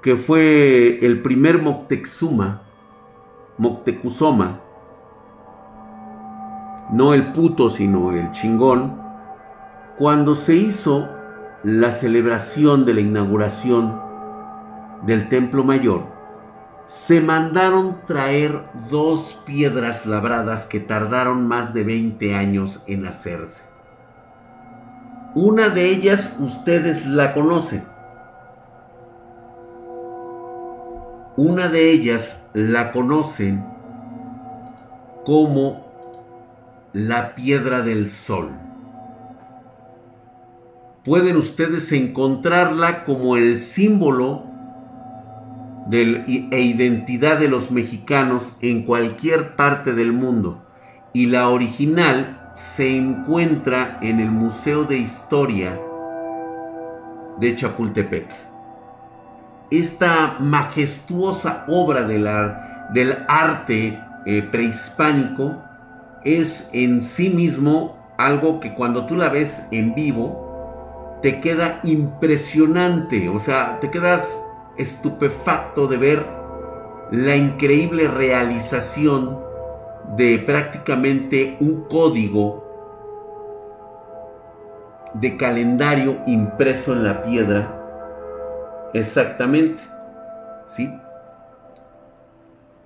que 0.00 0.14
fue 0.14 1.04
el 1.04 1.20
primer 1.20 1.60
Moctezuma, 1.60 2.62
Moctezuma, 3.58 4.60
no 6.92 7.12
el 7.12 7.32
puto, 7.32 7.70
sino 7.70 8.12
el 8.12 8.30
chingón, 8.30 9.07
cuando 9.98 10.36
se 10.36 10.54
hizo 10.54 11.08
la 11.64 11.90
celebración 11.90 12.86
de 12.86 12.94
la 12.94 13.00
inauguración 13.00 14.00
del 15.04 15.28
Templo 15.28 15.64
Mayor, 15.64 16.04
se 16.84 17.20
mandaron 17.20 17.98
traer 18.06 18.64
dos 18.88 19.42
piedras 19.44 20.06
labradas 20.06 20.66
que 20.66 20.78
tardaron 20.78 21.46
más 21.46 21.74
de 21.74 21.82
20 21.82 22.34
años 22.36 22.84
en 22.86 23.06
hacerse. 23.06 23.64
Una 25.34 25.68
de 25.68 25.90
ellas 25.90 26.36
ustedes 26.38 27.04
la 27.04 27.34
conocen. 27.34 27.82
Una 31.36 31.68
de 31.68 31.90
ellas 31.90 32.44
la 32.54 32.92
conocen 32.92 33.66
como 35.24 35.86
la 36.92 37.34
piedra 37.34 37.82
del 37.82 38.08
sol. 38.08 38.67
Pueden 41.04 41.36
ustedes 41.36 41.92
encontrarla 41.92 43.04
como 43.04 43.36
el 43.36 43.58
símbolo 43.58 44.44
del, 45.86 46.24
e 46.50 46.60
identidad 46.60 47.38
de 47.38 47.48
los 47.48 47.70
mexicanos 47.70 48.56
en 48.60 48.82
cualquier 48.82 49.56
parte 49.56 49.94
del 49.94 50.12
mundo. 50.12 50.62
Y 51.12 51.26
la 51.26 51.48
original 51.48 52.52
se 52.54 52.96
encuentra 52.96 53.98
en 54.02 54.20
el 54.20 54.30
Museo 54.30 54.84
de 54.84 54.98
Historia 54.98 55.80
de 57.38 57.54
Chapultepec. 57.54 58.28
Esta 59.70 60.36
majestuosa 60.40 61.64
obra 61.68 62.02
del 62.04 63.16
arte 63.28 64.00
eh, 64.26 64.42
prehispánico 64.42 65.62
es 66.24 66.68
en 66.72 67.00
sí 67.00 67.30
mismo 67.30 67.96
algo 68.18 68.60
que 68.60 68.74
cuando 68.74 69.06
tú 69.06 69.14
la 69.14 69.28
ves 69.28 69.66
en 69.70 69.94
vivo 69.94 70.47
te 71.22 71.40
queda 71.40 71.80
impresionante, 71.82 73.28
o 73.28 73.38
sea, 73.38 73.80
te 73.80 73.90
quedas 73.90 74.40
estupefacto 74.76 75.86
de 75.86 75.96
ver 75.96 76.26
la 77.10 77.36
increíble 77.36 78.08
realización 78.08 79.40
de 80.16 80.38
prácticamente 80.38 81.56
un 81.60 81.84
código 81.84 82.64
de 85.14 85.36
calendario 85.36 86.18
impreso 86.26 86.92
en 86.92 87.04
la 87.04 87.22
piedra. 87.22 87.74
Exactamente. 88.94 89.82
¿Sí? 90.66 90.90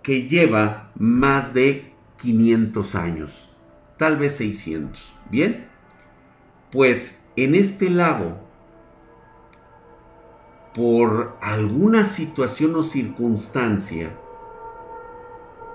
Que 0.02 0.26
lleva 0.28 0.90
más 0.94 1.52
de 1.52 1.92
500 2.20 2.94
años, 2.94 3.52
tal 3.96 4.16
vez 4.16 4.36
600. 4.36 5.12
Bien, 5.30 5.68
pues 6.70 7.21
en 7.36 7.54
este 7.54 7.90
lago, 7.90 8.36
por 10.74 11.36
alguna 11.40 12.04
situación 12.04 12.74
o 12.76 12.82
circunstancia, 12.82 14.10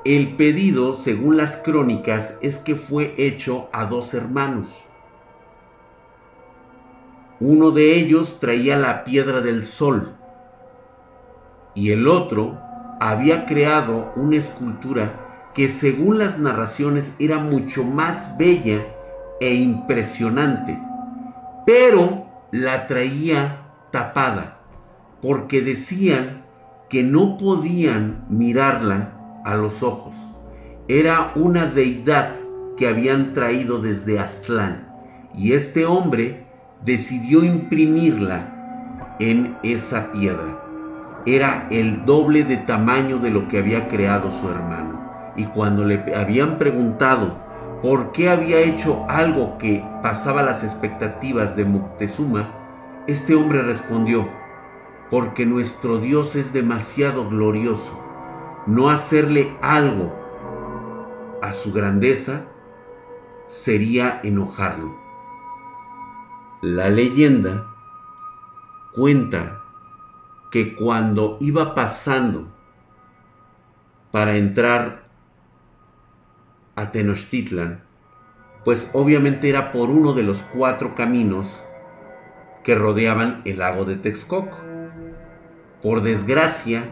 el 0.06 0.36
pedido, 0.36 0.94
según 0.94 1.36
las 1.36 1.58
crónicas, 1.58 2.38
es 2.42 2.60
que 2.60 2.76
fue 2.76 3.14
hecho 3.18 3.70
a 3.74 3.86
dos 3.86 4.14
hermanos. 4.14 4.84
Uno 7.40 7.72
de 7.72 7.96
ellos 7.96 8.40
traía 8.40 8.78
la 8.78 9.04
piedra 9.04 9.42
del 9.42 9.66
sol 9.66 10.16
y 11.76 11.92
el 11.92 12.08
otro 12.08 12.58
había 13.00 13.46
creado 13.46 14.12
una 14.16 14.38
escultura 14.38 15.52
que 15.54 15.70
según 15.70 16.18
las 16.18 16.40
narraciones 16.40 17.14
era 17.20 17.38
mucho 17.38 17.84
más 17.84 18.38
bella 18.38 18.88
e 19.40 19.54
impresionante, 19.54 20.80
pero 21.68 22.28
la 22.54 22.88
traía 22.88 23.74
tapada, 23.92 24.62
porque 25.22 25.62
decían 25.62 26.46
que 26.90 27.04
no 27.04 27.36
podían 27.36 28.24
mirarla 28.30 29.42
a 29.44 29.54
los 29.56 29.84
ojos. 29.84 30.16
Era 30.88 31.34
una 31.36 31.66
deidad 31.66 32.36
que 32.78 32.88
habían 32.88 33.34
traído 33.34 33.80
desde 33.80 34.18
Aztlán, 34.18 34.88
y 35.36 35.52
este 35.52 35.86
hombre 35.86 36.48
decidió 36.86 37.44
imprimirla 37.44 39.18
en 39.20 39.58
esa 39.62 40.14
piedra. 40.14 40.64
Era 41.26 41.68
el 41.70 42.06
doble 42.06 42.46
de 42.46 42.56
tamaño 42.56 43.18
de 43.18 43.32
lo 43.32 43.50
que 43.50 43.58
había 43.58 43.90
creado 43.90 44.32
su 44.32 44.48
hermano 44.50 44.88
y 45.36 45.44
cuando 45.46 45.86
le 45.86 46.16
habían 46.16 46.58
preguntado 46.58 47.38
por 47.82 48.12
qué 48.12 48.30
había 48.30 48.60
hecho 48.60 49.06
algo 49.08 49.58
que 49.58 49.84
pasaba 50.02 50.42
las 50.42 50.64
expectativas 50.64 51.56
de 51.56 51.66
Moctezuma, 51.66 52.54
este 53.08 53.36
hombre 53.36 53.62
respondió, 53.62 54.28
porque 55.10 55.46
nuestro 55.46 55.98
Dios 55.98 56.36
es 56.36 56.54
demasiado 56.54 57.30
glorioso. 57.30 58.04
No 58.66 58.90
hacerle 58.90 59.56
algo 59.62 60.14
a 61.42 61.52
su 61.52 61.72
grandeza 61.72 62.48
sería 63.48 64.20
enojarlo. 64.24 64.98
La 66.62 66.90
leyenda 66.90 67.68
cuenta 68.94 69.62
que 70.52 70.76
cuando 70.76 71.38
iba 71.40 71.76
pasando 71.76 72.48
para 74.12 74.38
entrar 74.38 75.07
a 76.78 76.92
Tenochtitlan, 76.92 77.82
pues 78.64 78.90
obviamente 78.94 79.50
era 79.50 79.72
por 79.72 79.90
uno 79.90 80.14
de 80.14 80.24
los 80.24 80.44
cuatro 80.44 80.96
caminos 80.96 81.64
que 82.64 82.76
rodeaban 82.76 83.42
el 83.46 83.60
lago 83.60 83.84
de 83.84 83.96
Texcoco. 83.96 84.58
Por 85.82 86.02
desgracia, 86.02 86.90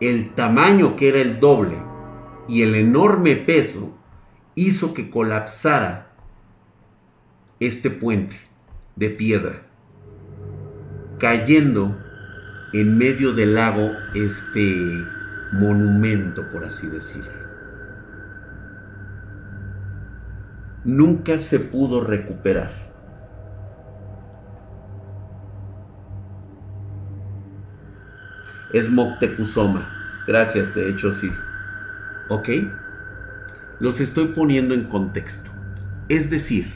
el 0.00 0.34
tamaño 0.34 0.96
que 0.96 1.08
era 1.08 1.18
el 1.18 1.40
doble 1.40 1.76
y 2.48 2.62
el 2.62 2.74
enorme 2.76 3.34
peso 3.34 3.98
hizo 4.54 4.94
que 4.94 5.10
colapsara 5.10 6.12
este 7.58 7.90
puente 7.90 8.36
de 8.94 9.10
piedra, 9.10 9.62
cayendo 11.18 11.96
en 12.72 12.96
medio 12.96 13.32
del 13.32 13.54
lago 13.54 13.90
este 14.14 15.04
monumento, 15.52 16.48
por 16.50 16.64
así 16.64 16.86
decirlo. 16.86 17.45
Nunca 20.86 21.38
se 21.38 21.58
pudo 21.58 22.00
recuperar. 22.00 22.70
Es 28.72 28.88
Moctezuma. 28.88 29.88
Gracias, 30.26 30.74
de 30.74 30.88
hecho 30.88 31.12
sí. 31.12 31.30
¿Ok? 32.28 32.48
Los 33.80 34.00
estoy 34.00 34.26
poniendo 34.28 34.74
en 34.74 34.84
contexto. 34.84 35.50
Es 36.08 36.30
decir, 36.30 36.72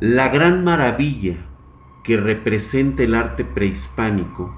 la 0.00 0.28
gran 0.28 0.62
maravilla 0.62 1.36
que 2.04 2.18
representa 2.18 3.02
el 3.02 3.14
arte 3.14 3.44
prehispánico 3.44 4.54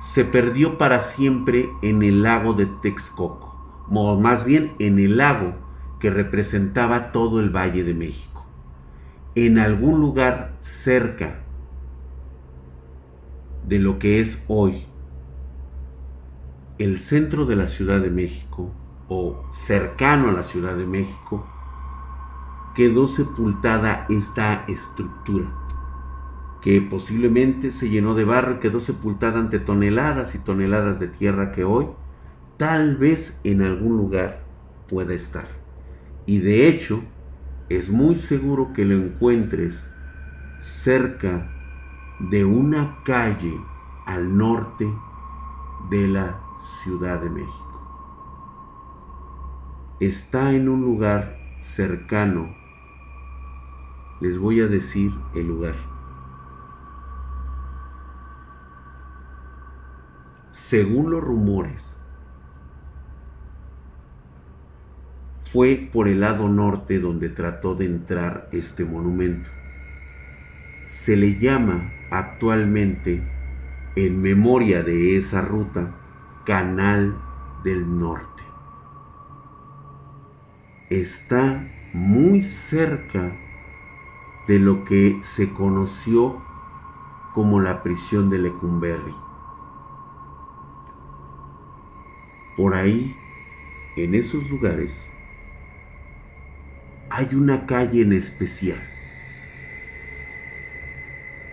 se 0.00 0.24
perdió 0.24 0.76
para 0.76 1.00
siempre 1.00 1.70
en 1.82 2.02
el 2.02 2.22
lago 2.22 2.52
de 2.52 2.66
Texcoco, 2.82 3.88
más 4.20 4.44
bien 4.44 4.74
en 4.78 4.98
el 4.98 5.16
lago 5.16 5.63
que 6.04 6.10
representaba 6.10 7.12
todo 7.12 7.40
el 7.40 7.48
Valle 7.48 7.82
de 7.82 7.94
México. 7.94 8.44
En 9.34 9.58
algún 9.58 10.00
lugar 10.00 10.54
cerca 10.60 11.40
de 13.66 13.78
lo 13.78 13.98
que 13.98 14.20
es 14.20 14.44
hoy 14.48 14.84
el 16.76 16.98
centro 16.98 17.46
de 17.46 17.56
la 17.56 17.68
Ciudad 17.68 18.02
de 18.02 18.10
México 18.10 18.70
o 19.08 19.46
cercano 19.50 20.28
a 20.28 20.32
la 20.32 20.42
Ciudad 20.42 20.76
de 20.76 20.84
México, 20.84 21.46
quedó 22.74 23.06
sepultada 23.06 24.04
esta 24.10 24.66
estructura, 24.68 25.46
que 26.60 26.82
posiblemente 26.82 27.70
se 27.70 27.88
llenó 27.88 28.12
de 28.12 28.26
barro 28.26 28.56
y 28.56 28.58
quedó 28.58 28.78
sepultada 28.78 29.40
ante 29.40 29.58
toneladas 29.58 30.34
y 30.34 30.38
toneladas 30.38 31.00
de 31.00 31.08
tierra 31.08 31.50
que 31.50 31.64
hoy 31.64 31.86
tal 32.58 32.98
vez 32.98 33.40
en 33.42 33.62
algún 33.62 33.96
lugar 33.96 34.44
pueda 34.86 35.14
estar. 35.14 35.63
Y 36.26 36.38
de 36.38 36.68
hecho, 36.68 37.02
es 37.68 37.90
muy 37.90 38.14
seguro 38.14 38.72
que 38.72 38.84
lo 38.84 38.94
encuentres 38.94 39.86
cerca 40.58 41.50
de 42.30 42.44
una 42.44 43.02
calle 43.04 43.60
al 44.06 44.36
norte 44.36 44.88
de 45.90 46.08
la 46.08 46.40
Ciudad 46.82 47.20
de 47.20 47.30
México. 47.30 47.60
Está 50.00 50.52
en 50.52 50.68
un 50.68 50.80
lugar 50.80 51.36
cercano. 51.60 52.54
Les 54.20 54.38
voy 54.38 54.60
a 54.60 54.66
decir 54.66 55.12
el 55.34 55.48
lugar. 55.48 55.74
según 60.54 61.10
los 61.10 61.22
rumores, 61.22 62.00
fue 65.54 65.88
por 65.92 66.08
el 66.08 66.18
lado 66.18 66.48
norte 66.48 66.98
donde 66.98 67.28
trató 67.28 67.76
de 67.76 67.84
entrar 67.84 68.48
este 68.50 68.84
monumento. 68.84 69.50
Se 70.84 71.16
le 71.16 71.38
llama 71.38 71.92
actualmente, 72.10 73.22
en 73.94 74.20
memoria 74.20 74.82
de 74.82 75.16
esa 75.16 75.42
ruta, 75.42 75.94
Canal 76.44 77.16
del 77.62 78.00
Norte. 78.00 78.42
Está 80.90 81.64
muy 81.92 82.42
cerca 82.42 83.36
de 84.48 84.58
lo 84.58 84.84
que 84.84 85.18
se 85.22 85.52
conoció 85.52 86.42
como 87.32 87.60
la 87.60 87.80
prisión 87.84 88.28
de 88.28 88.40
Lecumberri. 88.40 89.14
Por 92.56 92.74
ahí, 92.74 93.14
en 93.96 94.16
esos 94.16 94.50
lugares, 94.50 95.13
hay 97.16 97.28
una 97.36 97.64
calle 97.64 98.02
en 98.02 98.12
especial. 98.12 98.80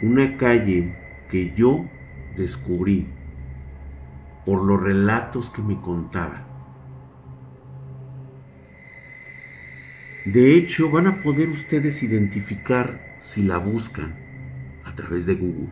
Una 0.02 0.36
calle 0.36 0.96
que 1.30 1.54
yo 1.56 1.86
descubrí 2.36 3.08
por 4.44 4.64
los 4.64 4.82
relatos 4.82 5.52
que 5.52 5.62
me 5.62 5.80
contaban. 5.80 6.48
De 10.26 10.56
hecho, 10.56 10.90
van 10.90 11.06
a 11.06 11.20
poder 11.20 11.50
ustedes 11.50 12.02
identificar 12.02 13.18
si 13.20 13.44
la 13.44 13.60
buscan 13.60 14.16
a 14.84 14.96
través 14.96 15.28
de 15.28 15.36
Google. 15.36 15.70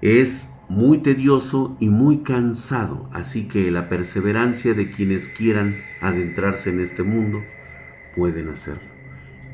Es 0.00 0.50
muy 0.70 1.02
tedioso 1.02 1.76
y 1.78 1.90
muy 1.90 2.22
cansado, 2.22 3.10
así 3.12 3.48
que 3.48 3.70
la 3.70 3.90
perseverancia 3.90 4.72
de 4.72 4.90
quienes 4.90 5.28
quieran 5.28 5.76
adentrarse 6.00 6.70
en 6.70 6.80
este 6.80 7.02
mundo 7.02 7.42
pueden 8.14 8.48
hacerlo. 8.48 8.90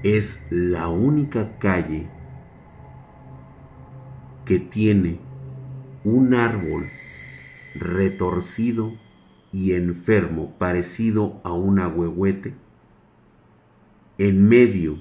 Es 0.02 0.46
la 0.50 0.88
única 0.88 1.58
calle 1.58 2.08
que 4.44 4.58
tiene 4.58 5.18
un 6.04 6.34
árbol 6.34 6.88
retorcido 7.74 8.92
y 9.52 9.72
enfermo 9.72 10.54
parecido 10.58 11.40
a 11.44 11.52
un 11.52 11.78
ahuehuete 11.78 12.54
en 14.18 14.48
medio 14.48 14.98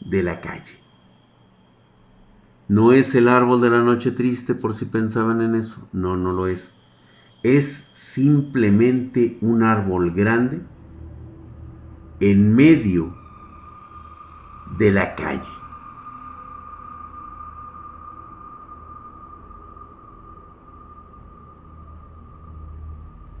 de 0.00 0.22
la 0.22 0.40
calle. 0.40 0.78
No 2.68 2.92
es 2.92 3.14
el 3.14 3.28
árbol 3.28 3.60
de 3.60 3.70
la 3.70 3.82
noche 3.82 4.10
triste 4.10 4.54
por 4.54 4.74
si 4.74 4.86
pensaban 4.86 5.40
en 5.40 5.54
eso. 5.54 5.88
No, 5.92 6.16
no 6.16 6.32
lo 6.32 6.48
es. 6.48 6.72
Es 7.42 7.88
simplemente 7.92 9.38
un 9.40 9.62
árbol 9.62 10.12
grande 10.12 10.62
en 12.20 12.54
medio 12.54 13.14
de 14.78 14.90
la 14.92 15.14
calle. 15.14 15.48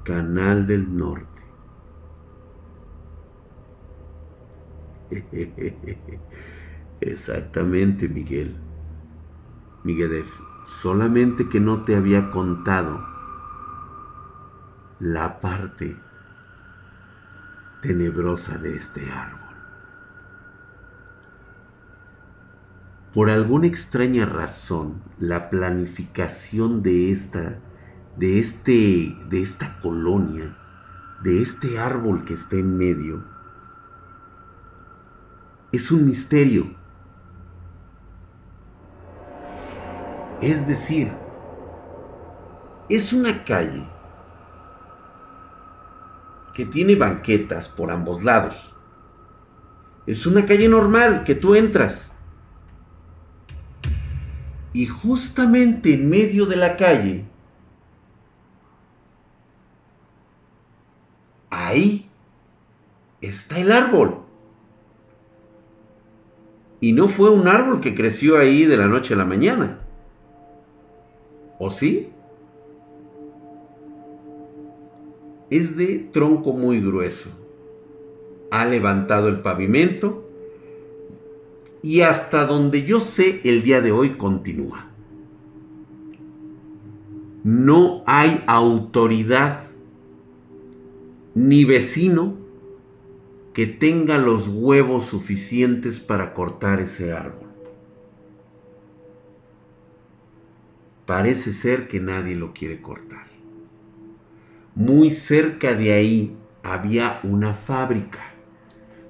Canal 0.04 0.66
del 0.66 0.96
Norte. 0.96 1.42
Exactamente, 7.00 8.08
Miguel. 8.08 8.56
Miguel, 9.84 10.24
solamente 10.64 11.48
que 11.48 11.60
no 11.60 11.84
te 11.84 11.96
había 11.96 12.30
contado 12.30 13.00
la 14.98 15.40
parte 15.40 15.96
tenebrosa 17.86 18.58
de 18.58 18.76
este 18.76 19.12
árbol. 19.12 19.40
Por 23.14 23.30
alguna 23.30 23.68
extraña 23.68 24.26
razón, 24.26 25.02
la 25.20 25.50
planificación 25.50 26.82
de 26.82 27.12
esta, 27.12 27.60
de 28.16 28.40
este, 28.40 29.16
de 29.28 29.40
esta 29.40 29.78
colonia, 29.78 30.56
de 31.22 31.40
este 31.40 31.78
árbol 31.78 32.24
que 32.24 32.34
está 32.34 32.56
en 32.56 32.76
medio, 32.76 33.24
es 35.70 35.92
un 35.92 36.06
misterio. 36.06 36.74
Es 40.42 40.66
decir, 40.66 41.12
es 42.90 43.12
una 43.12 43.44
calle 43.44 43.95
que 46.56 46.64
tiene 46.64 46.94
banquetas 46.94 47.68
por 47.68 47.90
ambos 47.90 48.24
lados. 48.24 48.72
Es 50.06 50.24
una 50.26 50.46
calle 50.46 50.70
normal 50.70 51.22
que 51.22 51.34
tú 51.34 51.54
entras. 51.54 52.14
Y 54.72 54.86
justamente 54.86 55.92
en 55.92 56.08
medio 56.08 56.46
de 56.46 56.56
la 56.56 56.78
calle, 56.78 57.26
ahí 61.50 62.08
está 63.20 63.58
el 63.58 63.70
árbol. 63.70 64.22
Y 66.80 66.94
no 66.94 67.08
fue 67.08 67.28
un 67.28 67.48
árbol 67.48 67.80
que 67.80 67.94
creció 67.94 68.38
ahí 68.38 68.64
de 68.64 68.78
la 68.78 68.86
noche 68.86 69.12
a 69.12 69.18
la 69.18 69.26
mañana. 69.26 69.80
¿O 71.58 71.70
sí? 71.70 72.14
Es 75.50 75.76
de 75.76 75.98
tronco 75.98 76.52
muy 76.52 76.80
grueso. 76.80 77.30
Ha 78.50 78.64
levantado 78.66 79.28
el 79.28 79.40
pavimento 79.40 80.28
y 81.82 82.00
hasta 82.00 82.46
donde 82.46 82.84
yo 82.84 83.00
sé 83.00 83.40
el 83.44 83.62
día 83.62 83.80
de 83.80 83.92
hoy 83.92 84.16
continúa. 84.16 84.90
No 87.44 88.02
hay 88.06 88.42
autoridad 88.46 89.66
ni 91.34 91.64
vecino 91.64 92.34
que 93.52 93.66
tenga 93.66 94.18
los 94.18 94.48
huevos 94.48 95.04
suficientes 95.04 96.00
para 96.00 96.34
cortar 96.34 96.80
ese 96.80 97.12
árbol. 97.12 97.48
Parece 101.06 101.52
ser 101.52 101.86
que 101.86 102.00
nadie 102.00 102.34
lo 102.34 102.52
quiere 102.52 102.82
cortar. 102.82 103.25
Muy 104.76 105.10
cerca 105.10 105.74
de 105.74 105.94
ahí 105.94 106.36
había 106.62 107.20
una 107.22 107.54
fábrica. 107.54 108.34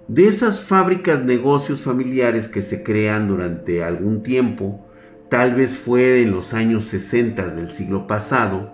De 0.06 0.28
esas 0.28 0.62
fábricas, 0.62 1.24
negocios 1.24 1.80
familiares 1.80 2.46
que 2.46 2.62
se 2.62 2.84
crean 2.84 3.26
durante 3.26 3.82
algún 3.82 4.22
tiempo, 4.22 4.86
tal 5.28 5.56
vez 5.56 5.76
fue 5.76 6.22
en 6.22 6.30
los 6.30 6.54
años 6.54 6.84
60 6.84 7.56
del 7.56 7.72
siglo 7.72 8.06
pasado, 8.06 8.70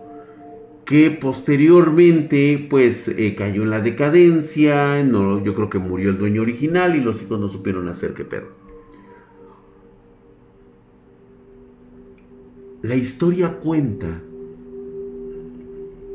que 0.85 1.11
posteriormente 1.11 2.67
pues 2.69 3.09
eh, 3.09 3.35
cayó 3.37 3.63
en 3.63 3.71
la 3.71 3.81
decadencia, 3.81 5.03
no, 5.03 5.43
yo 5.43 5.55
creo 5.55 5.71
que 5.71 5.79
murió 5.79 6.11
el 6.11 6.19
dueño 6.19 6.43
original 6.43 6.95
y 6.95 7.01
los 7.01 7.23
hijos 7.23 7.41
no 7.41 7.49
supieron 7.49 7.89
hacer 7.89 8.13
qué 8.13 8.27
pedo. 8.27 8.51
La 12.83 12.97
historia 12.97 13.61
cuenta 13.61 14.21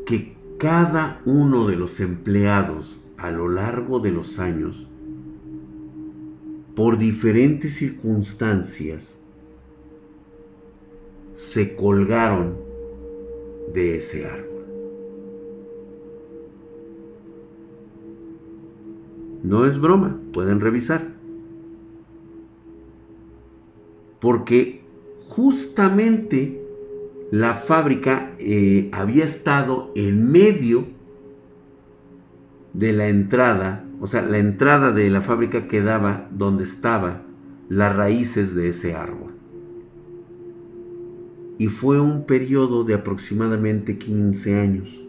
que 0.05 0.36
cada 0.57 1.21
uno 1.25 1.67
de 1.67 1.75
los 1.75 1.99
empleados 1.99 2.99
a 3.17 3.31
lo 3.31 3.47
largo 3.47 3.99
de 3.99 4.11
los 4.11 4.39
años, 4.39 4.87
por 6.75 6.97
diferentes 6.97 7.75
circunstancias, 7.75 9.19
se 11.33 11.75
colgaron 11.75 12.57
de 13.73 13.97
ese 13.97 14.25
árbol. 14.25 14.65
No 19.43 19.65
es 19.65 19.79
broma, 19.79 20.19
pueden 20.33 20.59
revisar. 20.59 21.15
Porque 24.19 24.81
justamente 25.29 26.66
la 27.31 27.55
fábrica 27.55 28.33
eh, 28.39 28.89
había 28.93 29.25
estado 29.25 29.91
en 29.95 30.31
medio 30.31 30.85
de 32.73 32.93
la 32.93 33.07
entrada, 33.07 33.85
o 33.99 34.07
sea, 34.07 34.21
la 34.21 34.37
entrada 34.37 34.91
de 34.91 35.09
la 35.09 35.21
fábrica 35.21 35.67
quedaba 35.67 36.27
donde 36.31 36.63
estaban 36.63 37.23
las 37.69 37.95
raíces 37.95 38.55
de 38.55 38.69
ese 38.69 38.93
árbol. 38.93 39.33
Y 41.57 41.67
fue 41.67 41.99
un 41.99 42.25
periodo 42.25 42.83
de 42.83 42.93
aproximadamente 42.93 43.97
15 43.97 44.59
años. 44.59 45.06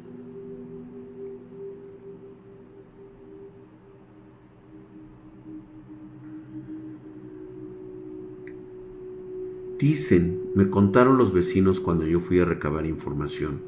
Dicen, 9.78 10.40
me 10.56 10.70
contaron 10.70 11.18
los 11.18 11.32
vecinos 11.32 11.78
cuando 11.78 12.04
yo 12.04 12.18
fui 12.18 12.40
a 12.40 12.44
recabar 12.44 12.84
información, 12.84 13.60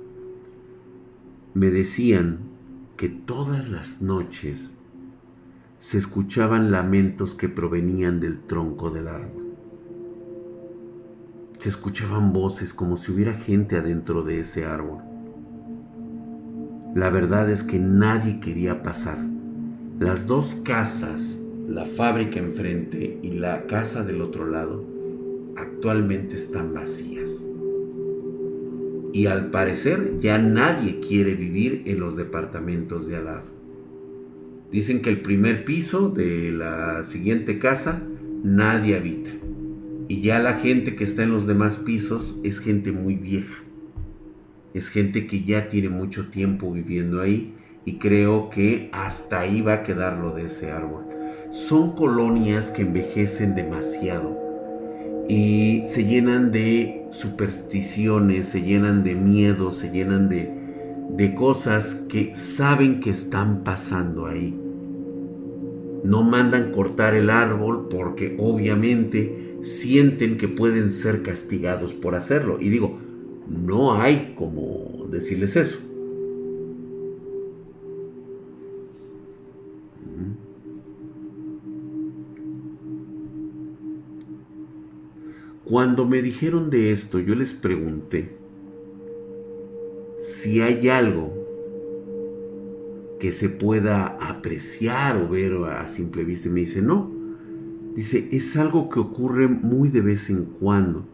me 1.55 1.71
decían 1.71 2.39
que 2.97 3.09
todas 3.09 3.71
las 3.71 4.03
noches 4.03 4.75
se 5.79 5.99
escuchaban 5.99 6.73
lamentos 6.73 7.35
que 7.35 7.49
provenían 7.49 8.19
del 8.19 8.41
tronco 8.41 8.91
del 8.91 9.07
árbol. 9.07 9.55
Se 11.59 11.69
escuchaban 11.69 12.33
voces 12.33 12.75
como 12.75 12.97
si 12.97 13.13
hubiera 13.13 13.35
gente 13.35 13.77
adentro 13.77 14.23
de 14.23 14.41
ese 14.41 14.65
árbol. 14.65 14.99
La 16.97 17.09
verdad 17.11 17.49
es 17.49 17.63
que 17.63 17.79
nadie 17.79 18.41
quería 18.41 18.83
pasar. 18.83 19.19
Las 20.01 20.27
dos 20.27 20.57
casas, 20.65 21.41
la 21.69 21.85
fábrica 21.85 22.41
enfrente 22.41 23.21
y 23.23 23.35
la 23.35 23.67
casa 23.67 24.03
del 24.03 24.23
otro 24.23 24.47
lado, 24.47 25.00
actualmente 25.57 26.37
están 26.37 26.75
vacías 26.75 27.45
y 29.13 29.27
al 29.27 29.51
parecer 29.51 30.19
ya 30.19 30.39
nadie 30.39 31.01
quiere 31.01 31.35
vivir 31.35 31.83
en 31.87 32.01
los 32.01 32.17
departamentos 32.17 33.07
de 33.07 33.17
al 33.17 33.25
lado. 33.27 33.51
Dicen 34.71 35.03
que 35.03 35.11
el 35.11 35.21
primer 35.21 35.65
piso 35.65 36.11
de 36.11 36.53
la 36.53 37.03
siguiente 37.03 37.59
casa 37.59 38.03
nadie 38.45 38.97
habita. 38.97 39.31
Y 40.07 40.21
ya 40.21 40.39
la 40.39 40.55
gente 40.55 40.97
que 40.97 41.05
está 41.05 41.25
en 41.25 41.31
los 41.31 41.47
demás 41.47 41.77
pisos 41.79 42.41
es 42.45 42.61
gente 42.61 42.93
muy 42.93 43.17
vieja. 43.17 43.63
Es 44.75 44.89
gente 44.89 45.27
que 45.27 45.45
ya 45.45 45.69
tiene 45.69 45.89
mucho 45.89 46.29
tiempo 46.29 46.73
viviendo 46.73 47.21
ahí 47.21 47.55
y 47.85 47.99
creo 47.99 48.51
que 48.51 48.91
hasta 48.93 49.41
ahí 49.41 49.61
va 49.61 49.75
a 49.75 49.83
quedar 49.83 50.19
lo 50.19 50.33
de 50.33 50.45
ese 50.45 50.71
árbol. 50.71 51.05
Son 51.51 51.97
colonias 51.97 52.71
que 52.71 52.83
envejecen 52.83 53.57
demasiado 53.57 54.50
y 55.31 55.87
se 55.87 56.07
llenan 56.07 56.51
de 56.51 57.07
supersticiones, 57.13 58.49
se 58.49 58.63
llenan 58.63 59.05
de 59.05 59.15
miedo, 59.15 59.71
se 59.71 59.89
llenan 59.93 60.29
de, 60.29 60.53
de 61.11 61.35
cosas 61.37 61.95
que 62.09 62.35
saben 62.35 62.99
que 62.99 63.11
están 63.11 63.63
pasando 63.63 64.27
ahí. 64.27 64.59
No 66.03 66.25
mandan 66.25 66.73
cortar 66.73 67.15
el 67.15 67.31
árbol 67.31 67.87
porque 67.89 68.35
obviamente 68.41 69.59
sienten 69.63 70.37
que 70.37 70.49
pueden 70.49 70.91
ser 70.91 71.23
castigados 71.23 71.95
por 71.95 72.17
hacerlo. 72.17 72.59
Y 72.61 72.69
digo, 72.69 72.99
no 73.47 73.95
hay 74.03 74.35
como 74.37 75.07
decirles 75.13 75.55
eso. 75.55 75.79
Cuando 85.71 86.05
me 86.05 86.21
dijeron 86.21 86.69
de 86.69 86.91
esto, 86.91 87.21
yo 87.21 87.37
les 87.37 87.55
pregunté 87.55 88.29
si 90.19 90.61
hay 90.61 90.89
algo 90.89 91.33
que 93.21 93.31
se 93.31 93.49
pueda 93.49 94.19
apreciar 94.21 95.17
o 95.17 95.29
ver 95.29 95.53
a 95.63 95.87
simple 95.87 96.25
vista. 96.25 96.49
Y 96.49 96.51
me 96.51 96.61
dice, 96.61 96.83
no. 96.83 97.09
Dice, 97.95 98.29
es 98.33 98.57
algo 98.57 98.91
que 98.91 98.99
ocurre 98.99 99.47
muy 99.47 99.91
de 99.91 100.01
vez 100.01 100.29
en 100.29 100.45
cuando, 100.45 101.07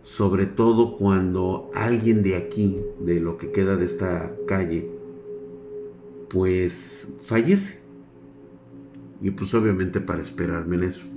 sobre 0.00 0.46
todo 0.46 0.96
cuando 0.96 1.72
alguien 1.74 2.22
de 2.22 2.36
aquí, 2.36 2.76
de 3.00 3.18
lo 3.18 3.36
que 3.36 3.50
queda 3.50 3.74
de 3.74 3.86
esta 3.86 4.32
calle, 4.46 4.88
pues 6.28 7.12
fallece. 7.20 7.80
Y 9.20 9.32
pues 9.32 9.52
obviamente 9.54 10.00
para 10.00 10.20
esperarme 10.20 10.76
en 10.76 10.84
eso. 10.84 11.13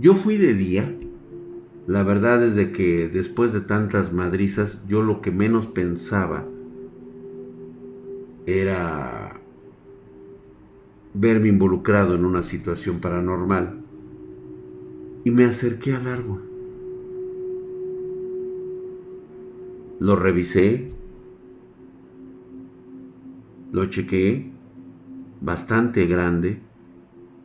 Yo 0.00 0.14
fui 0.14 0.38
de 0.38 0.54
día. 0.54 0.96
La 1.86 2.02
verdad 2.02 2.42
es 2.42 2.54
de 2.54 2.72
que 2.72 3.08
después 3.08 3.52
de 3.52 3.60
tantas 3.60 4.14
madrizas, 4.14 4.86
yo 4.88 5.02
lo 5.02 5.20
que 5.20 5.30
menos 5.30 5.66
pensaba 5.66 6.46
era 8.46 9.38
verme 11.12 11.48
involucrado 11.48 12.14
en 12.14 12.24
una 12.24 12.42
situación 12.42 13.00
paranormal. 13.00 13.82
Y 15.24 15.30
me 15.32 15.44
acerqué 15.44 15.92
al 15.92 16.06
árbol. 16.06 16.44
Lo 19.98 20.16
revisé. 20.16 20.86
Lo 23.70 23.84
chequeé. 23.84 24.50
Bastante 25.42 26.06
grande 26.06 26.69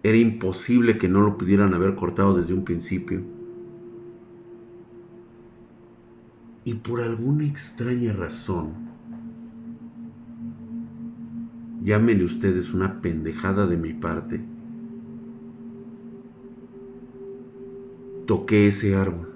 era 0.05 0.19
imposible 0.19 0.99
que 0.99 1.09
no 1.09 1.21
lo 1.21 1.35
pudieran 1.35 1.73
haber 1.73 1.95
cortado 1.95 2.35
desde 2.35 2.53
un 2.53 2.63
principio. 2.63 3.23
Y 6.63 6.75
por 6.75 7.01
alguna 7.01 7.43
extraña 7.45 8.13
razón, 8.13 8.73
llámenle 11.81 12.23
ustedes 12.23 12.71
una 12.71 13.01
pendejada 13.01 13.65
de 13.65 13.77
mi 13.77 13.93
parte, 13.93 14.41
toqué 18.27 18.67
ese 18.67 18.95
árbol. 18.95 19.27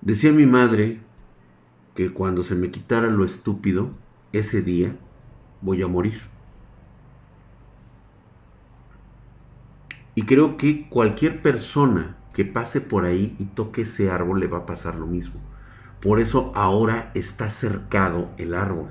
Decía 0.00 0.32
mi 0.32 0.46
madre 0.46 1.07
que 1.98 2.10
cuando 2.10 2.44
se 2.44 2.54
me 2.54 2.70
quitara 2.70 3.08
lo 3.08 3.24
estúpido, 3.24 3.90
ese 4.32 4.62
día 4.62 4.94
voy 5.62 5.82
a 5.82 5.88
morir. 5.88 6.20
Y 10.14 10.22
creo 10.22 10.56
que 10.56 10.88
cualquier 10.88 11.42
persona 11.42 12.16
que 12.32 12.44
pase 12.44 12.80
por 12.80 13.04
ahí 13.04 13.34
y 13.40 13.46
toque 13.46 13.82
ese 13.82 14.12
árbol 14.12 14.38
le 14.38 14.46
va 14.46 14.58
a 14.58 14.66
pasar 14.66 14.94
lo 14.94 15.08
mismo. 15.08 15.40
Por 16.00 16.20
eso 16.20 16.52
ahora 16.54 17.10
está 17.16 17.48
cercado 17.48 18.30
el 18.38 18.54
árbol. 18.54 18.90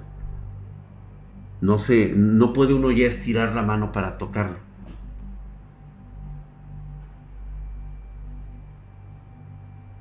No 1.62 1.78
sé, 1.78 2.12
no 2.14 2.52
puede 2.52 2.74
uno 2.74 2.92
ya 2.92 3.08
estirar 3.08 3.56
la 3.56 3.64
mano 3.64 3.94
para 3.94 4.18
tocarlo. 4.18 4.67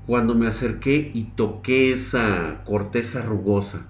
Cuando 0.06 0.34
me 0.36 0.46
acerqué 0.46 1.10
y 1.12 1.24
toqué 1.24 1.92
esa 1.92 2.62
corteza 2.64 3.22
rugosa. 3.22 3.88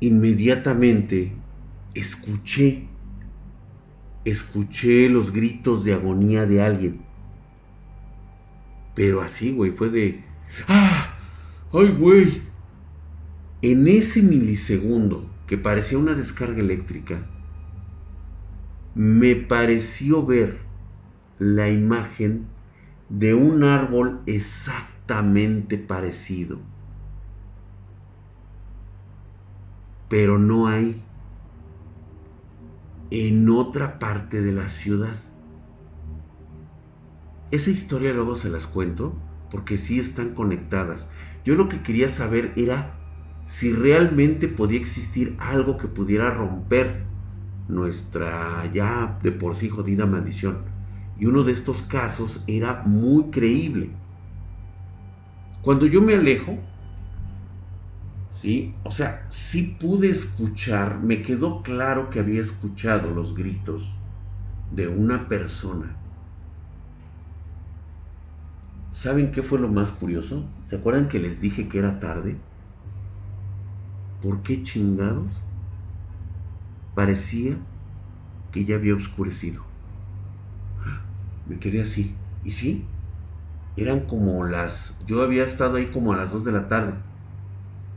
Inmediatamente 0.00 1.32
escuché, 1.94 2.86
escuché 4.24 5.08
los 5.08 5.32
gritos 5.32 5.84
de 5.84 5.94
agonía 5.94 6.46
de 6.46 6.62
alguien. 6.62 7.00
Pero 8.94 9.20
así, 9.20 9.52
güey, 9.52 9.72
fue 9.72 9.90
de... 9.90 10.24
¡Ah! 10.68 11.14
¡Ay, 11.72 11.88
güey! 11.98 12.42
En 13.62 13.88
ese 13.88 14.22
milisegundo 14.22 15.28
que 15.48 15.58
parecía 15.58 15.98
una 15.98 16.14
descarga 16.14 16.60
eléctrica, 16.60 17.26
me 18.94 19.34
pareció 19.34 20.24
ver 20.24 20.67
la 21.38 21.68
imagen 21.68 22.46
de 23.08 23.34
un 23.34 23.64
árbol 23.64 24.20
exactamente 24.26 25.78
parecido. 25.78 26.58
Pero 30.08 30.38
no 30.38 30.68
hay 30.68 31.02
en 33.10 33.48
otra 33.48 33.98
parte 33.98 34.42
de 34.42 34.52
la 34.52 34.68
ciudad. 34.68 35.16
Esa 37.50 37.70
historia 37.70 38.12
luego 38.12 38.36
se 38.36 38.50
las 38.50 38.66
cuento 38.66 39.14
porque 39.50 39.78
sí 39.78 39.98
están 39.98 40.34
conectadas. 40.34 41.08
Yo 41.44 41.54
lo 41.54 41.68
que 41.68 41.82
quería 41.82 42.08
saber 42.08 42.52
era 42.56 42.94
si 43.46 43.72
realmente 43.72 44.48
podía 44.48 44.78
existir 44.78 45.36
algo 45.38 45.78
que 45.78 45.88
pudiera 45.88 46.30
romper 46.30 47.04
nuestra 47.68 48.70
ya 48.72 49.18
de 49.22 49.32
por 49.32 49.54
sí 49.54 49.70
jodida 49.70 50.04
maldición 50.04 50.77
y 51.18 51.26
uno 51.26 51.42
de 51.42 51.52
estos 51.52 51.82
casos 51.82 52.44
era 52.46 52.82
muy 52.84 53.24
creíble. 53.24 53.90
Cuando 55.62 55.86
yo 55.86 56.00
me 56.00 56.14
alejo, 56.14 56.56
¿sí? 58.30 58.74
O 58.84 58.90
sea, 58.90 59.26
sí 59.28 59.76
pude 59.80 60.08
escuchar, 60.10 61.00
me 61.00 61.22
quedó 61.22 61.62
claro 61.62 62.08
que 62.10 62.20
había 62.20 62.40
escuchado 62.40 63.10
los 63.10 63.34
gritos 63.34 63.92
de 64.70 64.86
una 64.86 65.28
persona. 65.28 65.96
¿Saben 68.92 69.32
qué 69.32 69.42
fue 69.42 69.58
lo 69.58 69.68
más 69.68 69.90
curioso? 69.90 70.44
¿Se 70.66 70.76
acuerdan 70.76 71.08
que 71.08 71.18
les 71.18 71.40
dije 71.40 71.68
que 71.68 71.78
era 71.78 72.00
tarde? 72.00 72.36
¿Por 74.22 74.42
qué 74.42 74.62
chingados? 74.62 75.42
Parecía 76.94 77.56
que 78.50 78.64
ya 78.64 78.76
había 78.76 78.94
oscurecido. 78.94 79.67
Me 81.48 81.58
quedé 81.58 81.80
así. 81.80 82.14
¿Y 82.44 82.52
sí? 82.52 82.84
Eran 83.76 84.00
como 84.00 84.44
las... 84.44 84.96
Yo 85.06 85.22
había 85.22 85.44
estado 85.44 85.76
ahí 85.76 85.86
como 85.86 86.12
a 86.12 86.16
las 86.16 86.32
2 86.32 86.44
de 86.44 86.52
la 86.52 86.68
tarde. 86.68 86.94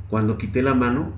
Cuando 0.10 0.38
quité 0.38 0.62
la 0.62 0.74
mano, 0.74 1.14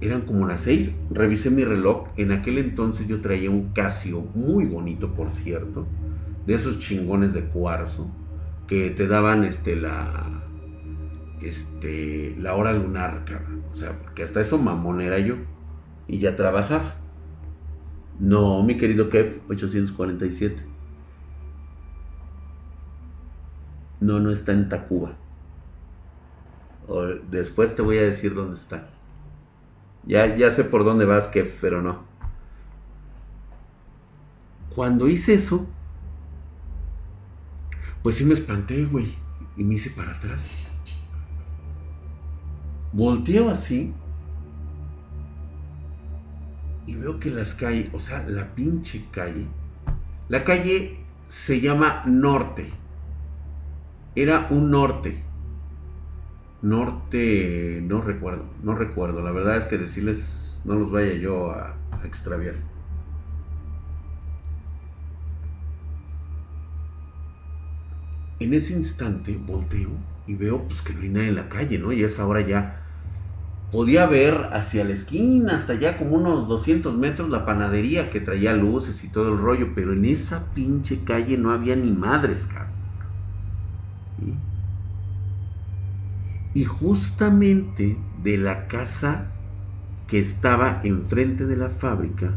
Eran 0.00 0.22
como 0.22 0.46
las 0.46 0.60
seis. 0.60 0.96
Revisé 1.10 1.50
mi 1.50 1.64
reloj. 1.64 2.08
En 2.16 2.32
aquel 2.32 2.58
entonces 2.58 3.06
yo 3.06 3.20
traía 3.20 3.50
un 3.50 3.72
Casio 3.72 4.22
muy 4.34 4.64
bonito, 4.64 5.14
por 5.14 5.30
cierto. 5.30 5.86
De 6.46 6.54
esos 6.54 6.78
chingones 6.78 7.34
de 7.34 7.44
cuarzo. 7.44 8.10
Que 8.66 8.90
te 8.90 9.06
daban 9.06 9.44
este 9.44 9.76
la. 9.76 10.42
Este. 11.42 12.34
La 12.38 12.54
hora 12.54 12.72
lunar, 12.72 13.24
cabrón. 13.26 13.64
O 13.72 13.74
sea, 13.74 13.98
porque 13.98 14.22
hasta 14.22 14.40
eso 14.40 14.56
mamón 14.56 15.00
era 15.00 15.18
yo. 15.18 15.36
Y 16.08 16.18
ya 16.18 16.36
trabajaba. 16.36 16.94
No, 18.18 18.62
mi 18.62 18.76
querido 18.76 19.08
Kev, 19.10 19.42
847. 19.48 20.69
No, 24.00 24.18
no 24.18 24.30
está 24.30 24.52
en 24.52 24.68
Tacuba. 24.68 25.12
después 27.30 27.74
te 27.76 27.82
voy 27.82 27.98
a 27.98 28.02
decir 28.02 28.34
dónde 28.34 28.56
está. 28.56 28.88
Ya, 30.04 30.34
ya 30.36 30.50
sé 30.50 30.64
por 30.64 30.84
dónde 30.84 31.04
vas, 31.04 31.28
Kev, 31.28 31.54
pero 31.60 31.82
no. 31.82 32.02
Cuando 34.74 35.08
hice 35.08 35.34
eso, 35.34 35.66
pues 38.02 38.16
sí 38.16 38.24
me 38.24 38.34
espanté, 38.34 38.84
güey. 38.84 39.14
Y 39.56 39.64
me 39.64 39.74
hice 39.74 39.90
para 39.90 40.12
atrás. 40.12 40.48
Volteo 42.92 43.50
así. 43.50 43.92
Y 46.86 46.94
veo 46.94 47.20
que 47.20 47.30
las 47.30 47.54
calles, 47.54 47.90
o 47.92 48.00
sea, 48.00 48.26
la 48.26 48.54
pinche 48.54 49.04
calle. 49.10 49.46
La 50.28 50.44
calle 50.44 50.98
se 51.28 51.60
llama 51.60 52.04
Norte. 52.06 52.72
Era 54.16 54.48
un 54.50 54.70
norte. 54.70 55.22
Norte, 56.62 57.80
no 57.82 58.00
recuerdo, 58.00 58.44
no 58.62 58.74
recuerdo. 58.74 59.22
La 59.22 59.30
verdad 59.30 59.56
es 59.56 59.66
que 59.66 59.78
decirles, 59.78 60.60
no 60.64 60.74
los 60.74 60.90
vaya 60.90 61.14
yo 61.14 61.52
a, 61.52 61.76
extraviar. 62.04 62.54
En 68.40 68.54
ese 68.54 68.72
instante 68.72 69.36
volteo 69.36 69.90
y 70.26 70.34
veo 70.34 70.62
pues 70.66 70.80
que 70.80 70.94
no 70.94 71.02
hay 71.02 71.08
nadie 71.10 71.28
en 71.28 71.34
la 71.36 71.48
calle, 71.48 71.78
¿no? 71.78 71.92
Y 71.92 72.02
es 72.02 72.18
ahora 72.18 72.40
ya 72.40 72.82
podía 73.70 74.06
ver 74.06 74.48
hacia 74.52 74.82
la 74.82 74.92
esquina, 74.92 75.54
hasta 75.54 75.74
allá 75.74 75.98
como 75.98 76.16
unos 76.16 76.48
200 76.48 76.96
metros, 76.96 77.28
la 77.28 77.44
panadería 77.44 78.10
que 78.10 78.20
traía 78.20 78.54
luces 78.54 79.04
y 79.04 79.08
todo 79.08 79.32
el 79.34 79.38
rollo, 79.38 79.72
pero 79.74 79.92
en 79.92 80.06
esa 80.06 80.52
pinche 80.54 81.00
calle 81.00 81.36
no 81.36 81.52
había 81.52 81.76
ni 81.76 81.92
madres, 81.92 82.46
cabrón. 82.46 82.79
Y 86.52 86.64
justamente 86.64 87.96
de 88.22 88.38
la 88.38 88.66
casa 88.66 89.28
que 90.08 90.18
estaba 90.18 90.80
enfrente 90.82 91.46
de 91.46 91.56
la 91.56 91.68
fábrica, 91.68 92.34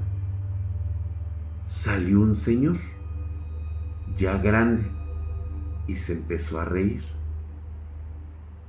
salió 1.65 2.19
un 2.21 2.35
señor, 2.35 2.77
ya 4.15 4.37
grande, 4.37 4.83
y 5.87 5.95
se 5.95 6.13
empezó 6.13 6.59
a 6.59 6.65
reír. 6.65 7.03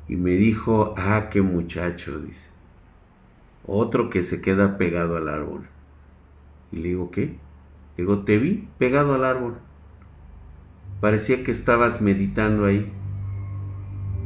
Y 0.09 0.17
me 0.17 0.33
dijo, 0.33 0.95
ah, 0.97 1.29
qué 1.31 1.43
muchacho, 1.43 2.19
dice. 2.21 2.49
Otro 3.67 4.11
que 4.11 4.23
se 4.23 4.41
queda 4.41 4.77
pegado 4.77 5.17
al 5.17 5.29
árbol. 5.29 5.67
Y 6.73 6.77
le 6.77 6.89
digo, 6.89 7.11
¿qué? 7.11 7.37
Le 7.97 8.05
digo, 8.05 8.21
te 8.21 8.39
vi 8.39 8.67
pegado 8.79 9.15
al 9.15 9.25
árbol. 9.25 9.57
Parecía 11.01 11.45
que 11.45 11.51
estabas 11.51 12.01
meditando 12.01 12.67
ahí. 12.67 12.93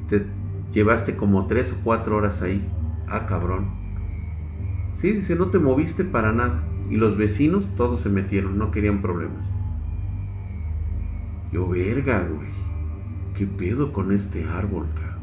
Te 0.09 0.27
llevaste 0.73 1.17
como 1.17 1.47
tres 1.47 1.73
o 1.73 1.77
cuatro 1.85 2.17
horas 2.17 2.43
ahí. 2.43 2.67
Ah, 3.07 3.27
cabrón. 3.27 3.69
Sí, 4.95 5.13
dice, 5.13 5.37
no 5.37 5.49
te 5.49 5.59
moviste 5.59 6.05
para 6.05 6.33
nada. 6.33 6.63
Y 6.91 6.97
los 6.97 7.17
vecinos 7.17 7.69
todos 7.77 8.01
se 8.01 8.09
metieron, 8.09 8.59
no 8.59 8.71
querían 8.71 9.03
problemas. 9.03 9.47
Yo, 11.53 11.69
verga, 11.69 12.21
güey. 12.21 12.49
¿Qué 13.37 13.47
pedo 13.47 13.93
con 13.93 14.13
este 14.13 14.45
árbol, 14.45 14.89
cabrón? 14.95 15.19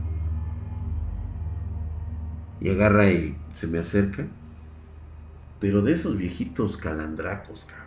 Y 2.61 2.69
agarra 2.69 3.09
y 3.09 3.35
se 3.51 3.67
me 3.67 3.79
acerca. 3.79 4.27
Pero 5.59 5.81
de 5.81 5.93
esos 5.93 6.17
viejitos 6.17 6.77
calandracos, 6.77 7.65
cabrón. 7.65 7.85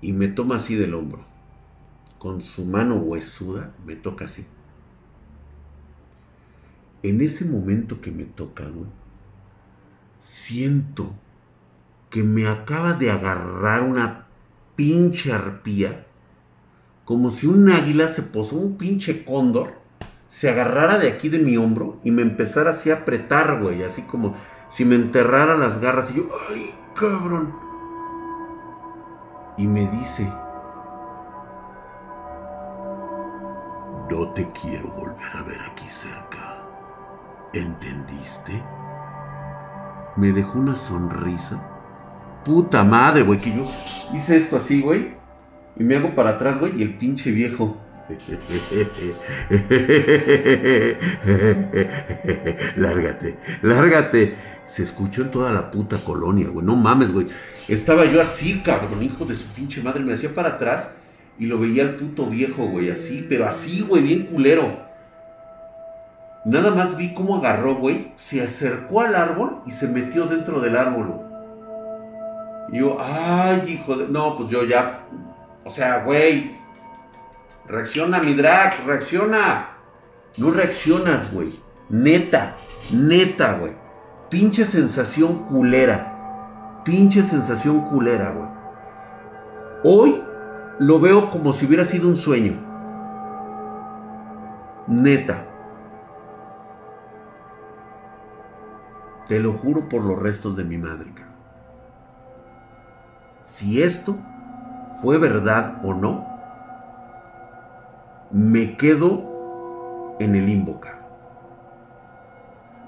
Y 0.00 0.12
me 0.12 0.28
toma 0.28 0.56
así 0.56 0.74
del 0.74 0.94
hombro. 0.94 1.24
Con 2.18 2.42
su 2.42 2.64
mano 2.64 2.96
huesuda 2.96 3.72
me 3.86 3.94
toca 3.94 4.24
así. 4.24 4.46
En 7.02 7.20
ese 7.20 7.44
momento 7.44 8.00
que 8.00 8.10
me 8.10 8.24
toca, 8.24 8.64
güey, 8.64 8.90
siento 10.20 11.14
que 12.10 12.24
me 12.24 12.48
acaba 12.48 12.94
de 12.94 13.10
agarrar 13.10 13.82
una 13.82 14.26
pinche 14.74 15.32
arpía, 15.32 16.06
como 17.04 17.30
si 17.30 17.46
un 17.46 17.70
águila 17.70 18.08
se 18.08 18.22
posó, 18.22 18.56
un 18.56 18.76
pinche 18.76 19.24
cóndor, 19.24 19.74
se 20.26 20.50
agarrara 20.50 20.98
de 20.98 21.08
aquí 21.08 21.28
de 21.28 21.38
mi 21.38 21.56
hombro 21.56 22.00
y 22.04 22.10
me 22.10 22.22
empezara 22.22 22.70
así 22.70 22.90
a 22.90 22.96
apretar, 22.96 23.62
güey, 23.62 23.82
así 23.82 24.02
como 24.02 24.34
si 24.68 24.84
me 24.84 24.94
enterrara 24.94 25.56
las 25.56 25.80
garras 25.80 26.10
y 26.10 26.16
yo, 26.16 26.28
ay, 26.50 26.74
cabrón. 26.94 27.54
Y 29.56 29.66
me 29.66 29.88
dice, 29.88 30.30
no 34.10 34.28
te 34.28 34.48
quiero 34.48 34.88
volver 34.88 35.30
a 35.34 35.42
ver 35.42 35.60
aquí 35.60 35.86
cerca. 35.88 36.62
¿Entendiste? 37.52 38.62
Me 40.16 40.32
dejó 40.32 40.58
una 40.58 40.76
sonrisa. 40.76 41.62
Puta 42.44 42.84
madre, 42.84 43.22
güey, 43.22 43.38
que 43.38 43.54
yo 43.54 43.64
hice 44.14 44.36
esto 44.36 44.56
así, 44.56 44.80
güey. 44.80 45.16
Y 45.76 45.84
me 45.84 45.96
hago 45.96 46.14
para 46.14 46.30
atrás, 46.30 46.58
güey, 46.58 46.78
y 46.78 46.82
el 46.82 46.96
pinche 46.96 47.30
viejo. 47.30 47.76
lárgate, 52.76 53.38
lárgate. 53.62 54.36
Se 54.66 54.82
escuchó 54.82 55.22
en 55.22 55.30
toda 55.30 55.52
la 55.52 55.70
puta 55.70 55.98
colonia, 55.98 56.48
güey. 56.48 56.64
No 56.64 56.76
mames, 56.76 57.12
güey. 57.12 57.26
Estaba 57.68 58.06
yo 58.06 58.20
así, 58.20 58.60
cabrón, 58.60 59.02
hijo 59.02 59.26
de 59.26 59.36
su 59.36 59.46
pinche 59.48 59.82
madre. 59.82 60.04
Me 60.04 60.14
hacía 60.14 60.34
para 60.34 60.50
atrás 60.50 60.90
y 61.38 61.46
lo 61.46 61.58
veía 61.58 61.84
el 61.84 61.96
puto 61.96 62.26
viejo, 62.26 62.66
güey, 62.66 62.90
así, 62.90 63.24
pero 63.28 63.46
así, 63.46 63.82
güey, 63.82 64.02
bien 64.02 64.26
culero. 64.26 64.88
Nada 66.44 66.70
más 66.72 66.96
vi 66.96 67.14
cómo 67.14 67.36
agarró, 67.36 67.76
güey, 67.76 68.12
se 68.16 68.42
acercó 68.42 69.02
al 69.02 69.14
árbol 69.14 69.60
y 69.66 69.70
se 69.70 69.86
metió 69.88 70.26
dentro 70.26 70.60
del 70.60 70.76
árbol. 70.76 71.20
Y 72.72 72.78
yo, 72.78 72.98
ay, 73.00 73.64
hijo 73.68 73.96
de... 73.96 74.08
No, 74.08 74.36
pues 74.36 74.50
yo 74.50 74.64
ya... 74.64 75.04
O 75.64 75.70
sea, 75.70 76.04
güey. 76.04 76.56
Reacciona, 77.66 78.20
mi 78.20 78.34
drag, 78.34 78.74
reacciona. 78.86 79.70
No 80.38 80.50
reaccionas, 80.50 81.32
güey. 81.32 81.60
Neta, 81.88 82.54
neta, 82.92 83.54
güey. 83.54 83.72
Pinche 84.30 84.64
sensación 84.64 85.44
culera. 85.46 86.82
Pinche 86.84 87.22
sensación 87.22 87.82
culera, 87.88 88.30
güey. 88.30 88.48
Hoy 89.84 90.22
lo 90.78 91.00
veo 91.00 91.30
como 91.30 91.52
si 91.52 91.66
hubiera 91.66 91.84
sido 91.84 92.08
un 92.08 92.16
sueño. 92.16 92.54
Neta. 94.86 95.44
Te 99.26 99.40
lo 99.40 99.52
juro 99.52 99.88
por 99.88 100.02
los 100.02 100.18
restos 100.18 100.56
de 100.56 100.64
mi 100.64 100.78
madre. 100.78 101.12
Si 103.42 103.82
esto 103.82 104.16
fue 105.02 105.18
verdad 105.18 105.80
o 105.84 105.94
no, 105.94 106.26
me 108.30 108.76
quedo 108.76 110.16
en 110.20 110.34
el 110.34 110.46
limbo, 110.46 110.80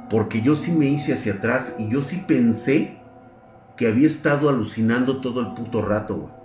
Porque 0.09 0.43
yo 0.43 0.55
sí 0.55 0.73
me 0.73 0.87
hice 0.87 1.13
hacia 1.13 1.35
atrás 1.35 1.77
y 1.79 1.89
yo 1.89 2.03
sí 2.03 2.25
pensé 2.27 2.99
que 3.77 3.89
había 3.89 4.07
estado 4.07 4.49
alucinando 4.49 5.21
todo 5.21 5.41
el 5.41 5.55
puto 5.55 5.83
rato, 5.83 6.40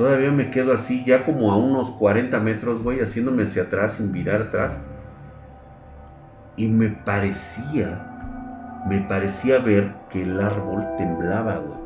Todavía 0.00 0.32
me 0.32 0.48
quedo 0.48 0.72
así, 0.72 1.04
ya 1.04 1.26
como 1.26 1.52
a 1.52 1.58
unos 1.58 1.90
40 1.90 2.40
metros, 2.40 2.82
güey, 2.82 3.00
haciéndome 3.00 3.42
hacia 3.42 3.64
atrás, 3.64 3.96
sin 3.96 4.10
mirar 4.10 4.40
atrás. 4.40 4.80
Y 6.56 6.68
me 6.68 6.88
parecía, 6.88 8.82
me 8.88 9.02
parecía 9.02 9.58
ver 9.58 9.94
que 10.08 10.22
el 10.22 10.40
árbol 10.40 10.86
temblaba, 10.96 11.58
güey. 11.58 11.78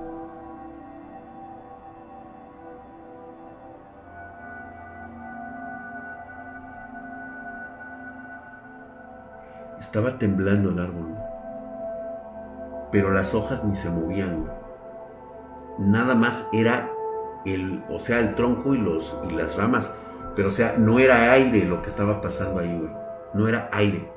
Estaba 9.81 10.19
temblando 10.19 10.71
el 10.71 10.79
árbol, 10.79 11.15
güey. 11.15 11.25
Pero 12.93 13.11
las 13.11 13.35
hojas 13.35 13.65
ni 13.65 13.75
se 13.75 13.91
movían, 13.91 14.43
güey. 14.45 14.53
Nada 15.81 16.15
más 16.15 16.47
era 16.53 16.94
el, 17.45 17.85
o 17.89 17.99
sea, 18.01 18.21
el 18.21 18.35
tronco 18.35 18.75
y, 18.75 18.79
los, 18.79 19.17
y 19.29 19.35
las 19.35 19.57
ramas 19.57 19.93
Pero 20.35 20.49
o 20.49 20.51
sea, 20.51 20.77
no 20.79 20.99
era 20.99 21.33
aire 21.33 21.65
lo 21.65 21.83
que 21.83 21.91
estaba 21.91 22.21
pasando 22.21 22.61
ahí, 22.61 22.77
güey. 22.77 22.91
No 23.35 23.49
era 23.49 23.69
aire. 23.73 24.11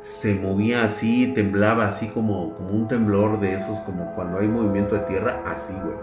Se 0.00 0.34
movía 0.34 0.84
así, 0.84 1.32
temblaba 1.34 1.86
así 1.86 2.08
como, 2.08 2.54
como 2.54 2.70
un 2.70 2.88
temblor 2.88 3.40
de 3.40 3.54
esos, 3.54 3.80
como 3.80 4.14
cuando 4.14 4.38
hay 4.38 4.48
movimiento 4.48 4.94
de 4.94 5.02
tierra, 5.02 5.42
así, 5.46 5.72
güey. 5.72 5.94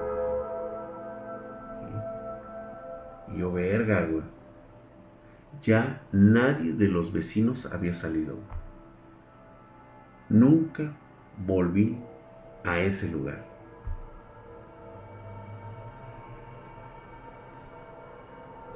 Y 3.34 3.40
yo, 3.40 3.52
verga, 3.52 4.06
güey. 4.06 4.24
Ya 5.62 6.02
nadie 6.12 6.74
de 6.74 6.88
los 6.88 7.12
vecinos 7.12 7.68
había 7.72 7.94
salido. 7.94 8.36
Nunca 10.30 10.94
volví 11.46 11.98
a 12.64 12.80
ese 12.80 13.10
lugar. 13.10 13.49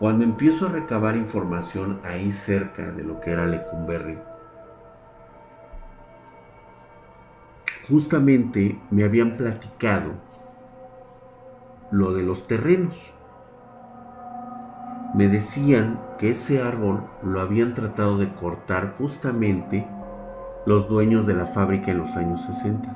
Cuando 0.03 0.25
empiezo 0.25 0.65
a 0.65 0.69
recabar 0.69 1.15
información 1.15 2.01
ahí 2.03 2.29
cerca 2.29 2.91
de 2.91 3.05
lo 3.05 3.21
que 3.21 3.31
era 3.31 3.45
Lecumberri, 3.45 4.17
justamente 7.87 8.77
me 8.91 9.05
habían 9.05 9.37
platicado 9.37 10.11
lo 11.89 12.11
de 12.11 12.23
los 12.23 12.47
terrenos. 12.47 13.13
Me 15.13 15.29
decían 15.29 16.01
que 16.19 16.31
ese 16.31 16.61
árbol 16.61 17.05
lo 17.23 17.39
habían 17.39 17.73
tratado 17.73 18.17
de 18.17 18.33
cortar 18.33 18.95
justamente 18.97 19.87
los 20.65 20.89
dueños 20.89 21.25
de 21.25 21.35
la 21.35 21.45
fábrica 21.45 21.91
en 21.91 21.99
los 21.99 22.17
años 22.17 22.41
60. 22.41 22.93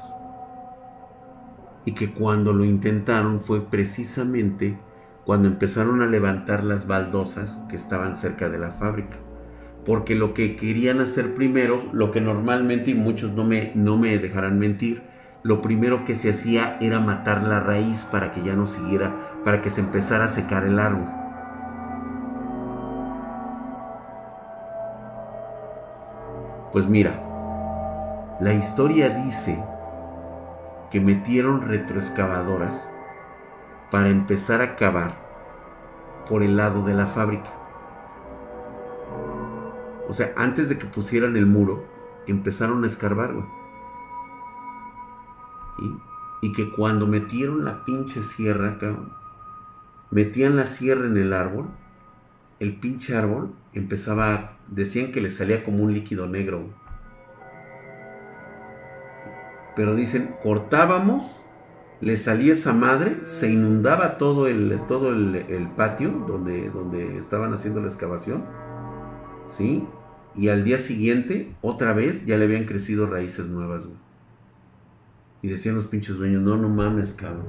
Y 1.85 1.93
que 1.93 2.13
cuando 2.13 2.51
lo 2.51 2.65
intentaron 2.65 3.39
fue 3.39 3.61
precisamente 3.61 4.77
cuando 5.27 5.49
empezaron 5.49 6.01
a 6.01 6.05
levantar 6.05 6.63
las 6.63 6.87
baldosas 6.87 7.59
que 7.67 7.75
estaban 7.75 8.15
cerca 8.15 8.47
de 8.47 8.57
la 8.57 8.71
fábrica. 8.71 9.17
Porque 9.85 10.15
lo 10.15 10.33
que 10.33 10.55
querían 10.55 11.01
hacer 11.01 11.33
primero, 11.33 11.83
lo 11.91 12.13
que 12.13 12.21
normalmente, 12.21 12.91
y 12.91 12.93
muchos 12.93 13.33
no 13.33 13.43
me, 13.43 13.73
no 13.75 13.97
me 13.97 14.17
dejarán 14.19 14.57
mentir, 14.57 15.03
lo 15.43 15.61
primero 15.61 16.05
que 16.05 16.15
se 16.15 16.29
hacía 16.29 16.77
era 16.79 17.01
matar 17.01 17.43
la 17.43 17.59
raíz 17.59 18.05
para 18.05 18.31
que 18.31 18.41
ya 18.41 18.55
no 18.55 18.65
siguiera, 18.65 19.13
para 19.43 19.61
que 19.61 19.69
se 19.69 19.81
empezara 19.81 20.23
a 20.23 20.29
secar 20.29 20.63
el 20.63 20.79
árbol. 20.79 21.09
Pues 26.71 26.87
mira, 26.87 27.21
la 28.39 28.53
historia 28.53 29.09
dice 29.09 29.61
que 30.89 31.01
metieron 31.01 31.63
retroexcavadoras 31.63 32.89
para 33.91 34.09
empezar 34.09 34.61
a 34.61 34.75
cavar 34.75 35.27
por 36.27 36.43
el 36.43 36.57
lado 36.57 36.83
de 36.83 36.93
la 36.93 37.05
fábrica. 37.05 37.49
O 40.09 40.13
sea, 40.13 40.33
antes 40.37 40.69
de 40.69 40.77
que 40.77 40.85
pusieran 40.85 41.35
el 41.35 41.45
muro, 41.45 41.85
empezaron 42.27 42.83
a 42.83 42.87
escarbar, 42.87 43.33
Y, 46.41 46.53
que 46.53 46.71
cuando 46.71 47.05
metieron 47.07 47.65
la 47.65 47.83
pinche 47.83 48.21
sierra, 48.21 48.71
acá, 48.71 48.95
metían 50.11 50.55
la 50.55 50.65
sierra 50.65 51.05
en 51.05 51.17
el 51.17 51.33
árbol, 51.33 51.67
el 52.59 52.77
pinche 52.77 53.15
árbol 53.15 53.53
empezaba, 53.73 54.53
decían 54.67 55.11
que 55.11 55.21
le 55.21 55.29
salía 55.29 55.63
como 55.63 55.83
un 55.83 55.93
líquido 55.93 56.27
negro. 56.27 56.69
Pero 59.75 59.93
dicen, 59.93 60.35
cortábamos 60.41 61.41
le 61.99 62.15
salía 62.17 62.53
esa 62.53 62.73
madre, 62.73 63.21
se 63.23 63.51
inundaba 63.51 64.17
todo 64.17 64.47
el, 64.47 64.79
todo 64.87 65.11
el, 65.11 65.67
patio 65.75 66.11
donde, 66.27 66.69
donde 66.69 67.17
estaban 67.17 67.53
haciendo 67.53 67.81
la 67.81 67.87
excavación, 67.87 68.45
¿sí? 69.49 69.83
Y 70.35 70.49
al 70.49 70.63
día 70.63 70.77
siguiente, 70.77 71.55
otra 71.61 71.93
vez, 71.93 72.25
ya 72.25 72.37
le 72.37 72.45
habían 72.45 72.65
crecido 72.65 73.07
raíces 73.07 73.47
nuevas, 73.47 73.89
Y 75.41 75.47
decían 75.47 75.75
los 75.75 75.87
pinches 75.87 76.17
dueños, 76.17 76.43
no, 76.43 76.57
no 76.57 76.69
mames, 76.69 77.13
cabrón. 77.13 77.45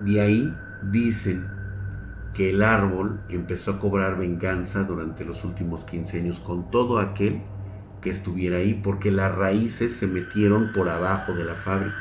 De 0.00 0.20
ahí 0.20 0.56
dicen 0.82 1.46
que 2.36 2.50
el 2.50 2.62
árbol 2.62 3.22
empezó 3.30 3.70
a 3.70 3.78
cobrar 3.78 4.18
venganza 4.18 4.84
durante 4.84 5.24
los 5.24 5.42
últimos 5.42 5.86
15 5.86 6.18
años 6.18 6.38
con 6.38 6.70
todo 6.70 6.98
aquel 6.98 7.40
que 8.02 8.10
estuviera 8.10 8.58
ahí, 8.58 8.74
porque 8.74 9.10
las 9.10 9.34
raíces 9.34 9.96
se 9.96 10.06
metieron 10.06 10.70
por 10.74 10.90
abajo 10.90 11.32
de 11.32 11.44
la 11.44 11.54
fábrica. 11.54 11.96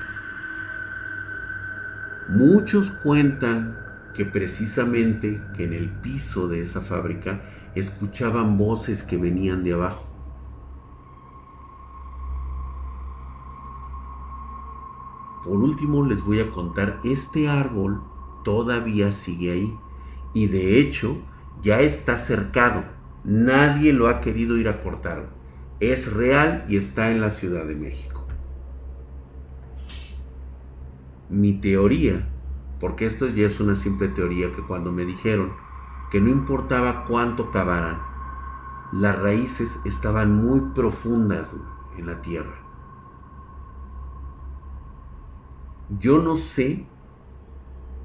Muchos 2.27 2.91
cuentan 2.91 3.77
que 4.13 4.25
precisamente 4.25 5.41
que 5.55 5.63
en 5.63 5.71
el 5.71 5.89
piso 5.89 6.49
de 6.49 6.61
esa 6.61 6.81
fábrica 6.81 7.41
escuchaban 7.73 8.57
voces 8.57 9.03
que 9.03 9.15
venían 9.15 9.63
de 9.63 9.71
abajo. 9.71 10.05
Por 15.45 15.57
último 15.59 16.05
les 16.05 16.21
voy 16.25 16.41
a 16.41 16.51
contar, 16.51 16.99
este 17.05 17.47
árbol 17.47 18.01
todavía 18.43 19.11
sigue 19.11 19.51
ahí 19.53 19.79
y 20.35 20.47
de 20.47 20.79
hecho 20.79 21.17
ya 21.63 21.79
está 21.79 22.19
cercado. 22.19 22.83
Nadie 23.23 23.93
lo 23.93 24.07
ha 24.07 24.21
querido 24.21 24.57
ir 24.57 24.69
a 24.69 24.81
cortar. 24.81 25.29
Es 25.79 26.13
real 26.13 26.65
y 26.69 26.77
está 26.77 27.09
en 27.09 27.21
la 27.21 27.31
Ciudad 27.31 27.65
de 27.65 27.75
México. 27.75 28.27
Mi 31.29 31.53
teoría, 31.53 32.29
porque 32.79 33.07
esto 33.07 33.27
ya 33.29 33.47
es 33.47 33.59
una 33.59 33.75
simple 33.75 34.09
teoría 34.09 34.51
que 34.51 34.61
cuando 34.61 34.91
me 34.91 35.05
dijeron 35.05 35.53
que 36.11 36.21
no 36.21 36.29
importaba 36.29 37.05
cuánto 37.05 37.49
cavaran, 37.49 37.99
las 38.91 39.17
raíces 39.17 39.79
estaban 39.85 40.35
muy 40.35 40.59
profundas 40.75 41.55
en 41.97 42.05
la 42.05 42.21
tierra. 42.21 42.61
Yo 45.97 46.19
no 46.19 46.35
sé 46.35 46.85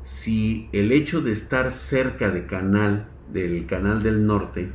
si 0.02 0.68
el 0.72 0.92
hecho 0.92 1.20
de 1.20 1.32
estar 1.32 1.70
cerca 1.70 2.30
canal, 2.46 3.08
del 3.32 3.66
canal 3.66 4.02
del 4.02 4.26
norte, 4.26 4.72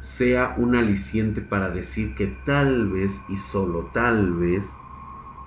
sea 0.00 0.54
un 0.56 0.76
aliciente 0.76 1.40
para 1.40 1.70
decir 1.70 2.14
que 2.14 2.26
tal 2.44 2.88
vez 2.88 3.22
y 3.28 3.36
solo 3.36 3.90
tal 3.92 4.32
vez 4.34 4.72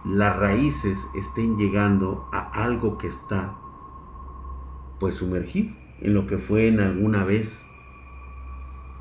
las 0.05 0.37
raíces 0.37 1.07
estén 1.15 1.57
llegando 1.57 2.27
a 2.31 2.63
algo 2.63 2.97
que 2.97 3.07
está 3.07 3.55
pues 4.99 5.15
sumergido 5.15 5.73
en 6.01 6.13
lo 6.13 6.27
que 6.27 6.37
fue 6.37 6.67
en 6.67 6.79
alguna 6.79 7.23
vez 7.23 7.65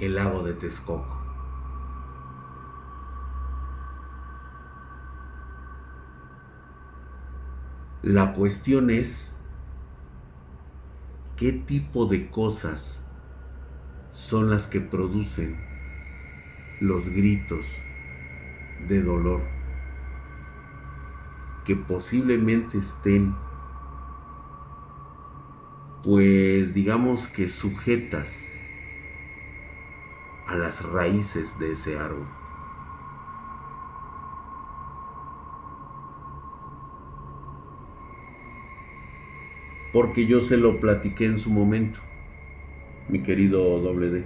el 0.01 0.15
lago 0.15 0.43
de 0.43 0.55
Texcoco. 0.55 1.19
La 8.03 8.33
cuestión 8.33 8.91
es 8.91 9.32
¿Qué 11.43 11.51
tipo 11.51 12.07
de 12.07 12.31
cosas 12.31 13.03
son 14.13 14.49
las 14.49 14.69
que 14.69 14.81
producen 14.81 15.57
los 16.79 17.09
gritos 17.09 17.67
de 18.87 19.03
dolor 19.03 19.41
que 21.65 21.75
posiblemente 21.75 22.79
estén 22.79 23.35
pues 26.05 26.75
digamos 26.75 27.27
que 27.27 27.49
sujetas 27.49 28.47
a 30.47 30.55
las 30.55 30.85
raíces 30.85 31.59
de 31.59 31.73
ese 31.73 31.99
árbol. 31.99 32.42
Porque 39.93 40.27
yo 40.27 40.41
se 40.41 40.57
lo 40.57 40.81
platiqué 40.81 41.27
en 41.27 41.39
su 41.39 41.51
momento, 41.51 42.01
mi 43.09 43.23
querido 43.23 43.79
doble 43.81 44.11
D. 44.11 44.25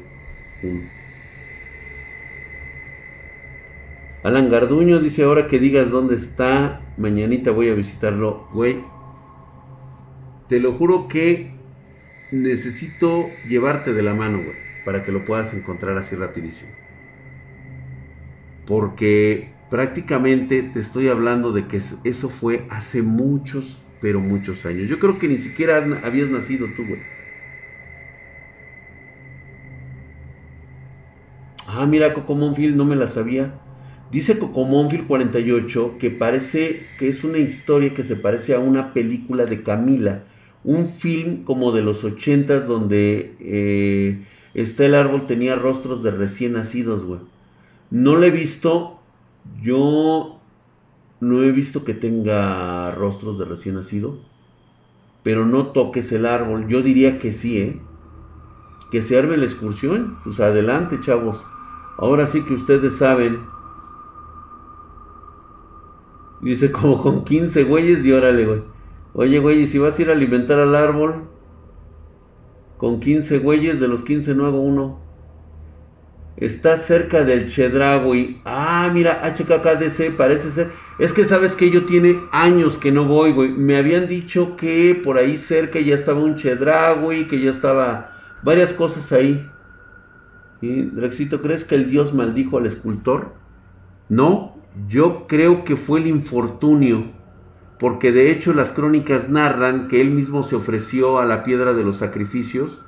Alan 4.22 4.50
Garduño 4.50 5.00
dice 5.00 5.24
ahora 5.24 5.48
que 5.48 5.58
digas 5.58 5.90
dónde 5.90 6.14
está, 6.14 6.80
mañanita 6.96 7.50
voy 7.50 7.68
a 7.68 7.74
visitarlo, 7.74 8.48
güey. 8.52 8.82
Te 10.48 10.60
lo 10.60 10.72
juro 10.72 11.08
que 11.08 11.52
necesito 12.32 13.26
llevarte 13.48 13.92
de 13.92 14.02
la 14.02 14.14
mano, 14.14 14.38
güey, 14.38 14.56
para 14.84 15.04
que 15.04 15.12
lo 15.12 15.24
puedas 15.24 15.54
encontrar 15.54 15.96
así 15.98 16.16
rapidísimo. 16.16 16.70
Porque 18.66 19.52
prácticamente 19.70 20.62
te 20.62 20.80
estoy 20.80 21.08
hablando 21.08 21.52
de 21.52 21.66
que 21.66 21.76
eso 21.76 22.28
fue 22.28 22.66
hace 22.68 23.02
muchos 23.02 23.80
pero 24.00 24.20
muchos 24.20 24.64
años. 24.66 24.88
Yo 24.88 24.98
creo 24.98 25.18
que 25.18 25.28
ni 25.28 25.38
siquiera 25.38 25.84
habías 26.02 26.30
nacido 26.30 26.68
tú, 26.74 26.86
güey. 26.86 27.00
Ah, 31.66 31.86
mira, 31.86 32.14
Coco 32.14 32.34
Monfield, 32.34 32.76
no 32.76 32.84
me 32.84 32.96
la 32.96 33.06
sabía. 33.06 33.54
Dice 34.10 34.38
Cocomonfil 34.38 35.06
48 35.06 35.96
que 35.98 36.10
parece 36.10 36.86
que 36.98 37.08
es 37.08 37.24
una 37.24 37.38
historia 37.38 37.92
que 37.92 38.04
se 38.04 38.14
parece 38.14 38.54
a 38.54 38.60
una 38.60 38.92
película 38.92 39.46
de 39.46 39.62
Camila, 39.62 40.24
un 40.62 40.88
film 40.88 41.42
como 41.42 41.72
de 41.72 41.82
los 41.82 42.04
ochentas 42.04 42.68
donde 42.68 43.34
eh, 43.40 44.24
está 44.54 44.86
el 44.86 44.94
árbol 44.94 45.26
tenía 45.26 45.56
rostros 45.56 46.04
de 46.04 46.12
recién 46.12 46.52
nacidos, 46.52 47.04
güey. 47.04 47.20
No 47.90 48.16
lo 48.16 48.24
he 48.24 48.30
visto, 48.30 49.00
yo 49.60 50.35
no 51.20 51.42
he 51.42 51.52
visto 51.52 51.84
que 51.84 51.94
tenga 51.94 52.90
rostros 52.92 53.38
de 53.38 53.44
recién 53.44 53.76
nacido, 53.76 54.18
pero 55.22 55.46
no 55.46 55.68
toques 55.68 56.12
el 56.12 56.26
árbol. 56.26 56.68
Yo 56.68 56.82
diría 56.82 57.18
que 57.18 57.32
sí, 57.32 57.58
¿eh? 57.58 57.80
Que 58.90 59.02
se 59.02 59.18
arme 59.18 59.36
la 59.36 59.44
excursión, 59.44 60.18
pues 60.22 60.40
adelante, 60.40 61.00
chavos. 61.00 61.44
Ahora 61.98 62.26
sí 62.26 62.42
que 62.42 62.54
ustedes 62.54 62.96
saben. 62.98 63.40
Dice 66.42 66.70
como 66.70 67.02
con 67.02 67.24
15 67.24 67.64
güeyes 67.64 68.04
y 68.04 68.12
órale, 68.12 68.46
güey. 68.46 68.62
Oye, 69.14 69.38
güey, 69.38 69.66
si 69.66 69.78
vas 69.78 69.98
a 69.98 70.02
ir 70.02 70.10
a 70.10 70.12
alimentar 70.12 70.58
al 70.58 70.74
árbol, 70.74 71.24
con 72.76 73.00
15 73.00 73.38
güeyes, 73.38 73.80
de 73.80 73.88
los 73.88 74.02
15 74.02 74.34
no 74.34 74.44
hago 74.44 74.60
uno. 74.60 75.00
Está 76.36 76.76
cerca 76.76 77.24
del 77.24 77.48
Chedragui. 77.48 78.42
Ah, 78.44 78.90
mira, 78.92 79.22
HKKDC 79.24 80.16
parece 80.16 80.50
ser. 80.50 80.70
Es 80.98 81.14
que 81.14 81.24
sabes 81.24 81.56
que 81.56 81.70
yo 81.70 81.86
tiene 81.86 82.20
años 82.30 82.76
que 82.76 82.92
no 82.92 83.06
voy, 83.06 83.32
güey. 83.32 83.50
Me 83.50 83.76
habían 83.76 84.06
dicho 84.06 84.56
que 84.56 85.00
por 85.02 85.16
ahí 85.16 85.38
cerca 85.38 85.80
ya 85.80 85.94
estaba 85.94 86.20
un 86.20 86.36
Chedragui, 86.36 87.26
que 87.26 87.40
ya 87.40 87.50
estaba 87.50 88.12
varias 88.42 88.74
cosas 88.74 89.12
ahí. 89.12 89.50
¿Y, 90.60 90.82
Drexito, 90.82 91.40
¿crees 91.40 91.64
que 91.64 91.74
el 91.74 91.90
dios 91.90 92.12
maldijo 92.12 92.58
al 92.58 92.66
escultor? 92.66 93.32
No, 94.10 94.56
yo 94.88 95.26
creo 95.26 95.64
que 95.64 95.76
fue 95.76 96.00
el 96.00 96.06
infortunio. 96.06 97.12
Porque 97.78 98.12
de 98.12 98.30
hecho 98.30 98.52
las 98.52 98.72
crónicas 98.72 99.30
narran 99.30 99.88
que 99.88 100.02
él 100.02 100.10
mismo 100.10 100.42
se 100.42 100.56
ofreció 100.56 101.18
a 101.18 101.24
la 101.24 101.44
piedra 101.44 101.72
de 101.72 101.82
los 101.82 101.96
sacrificios 101.96 102.80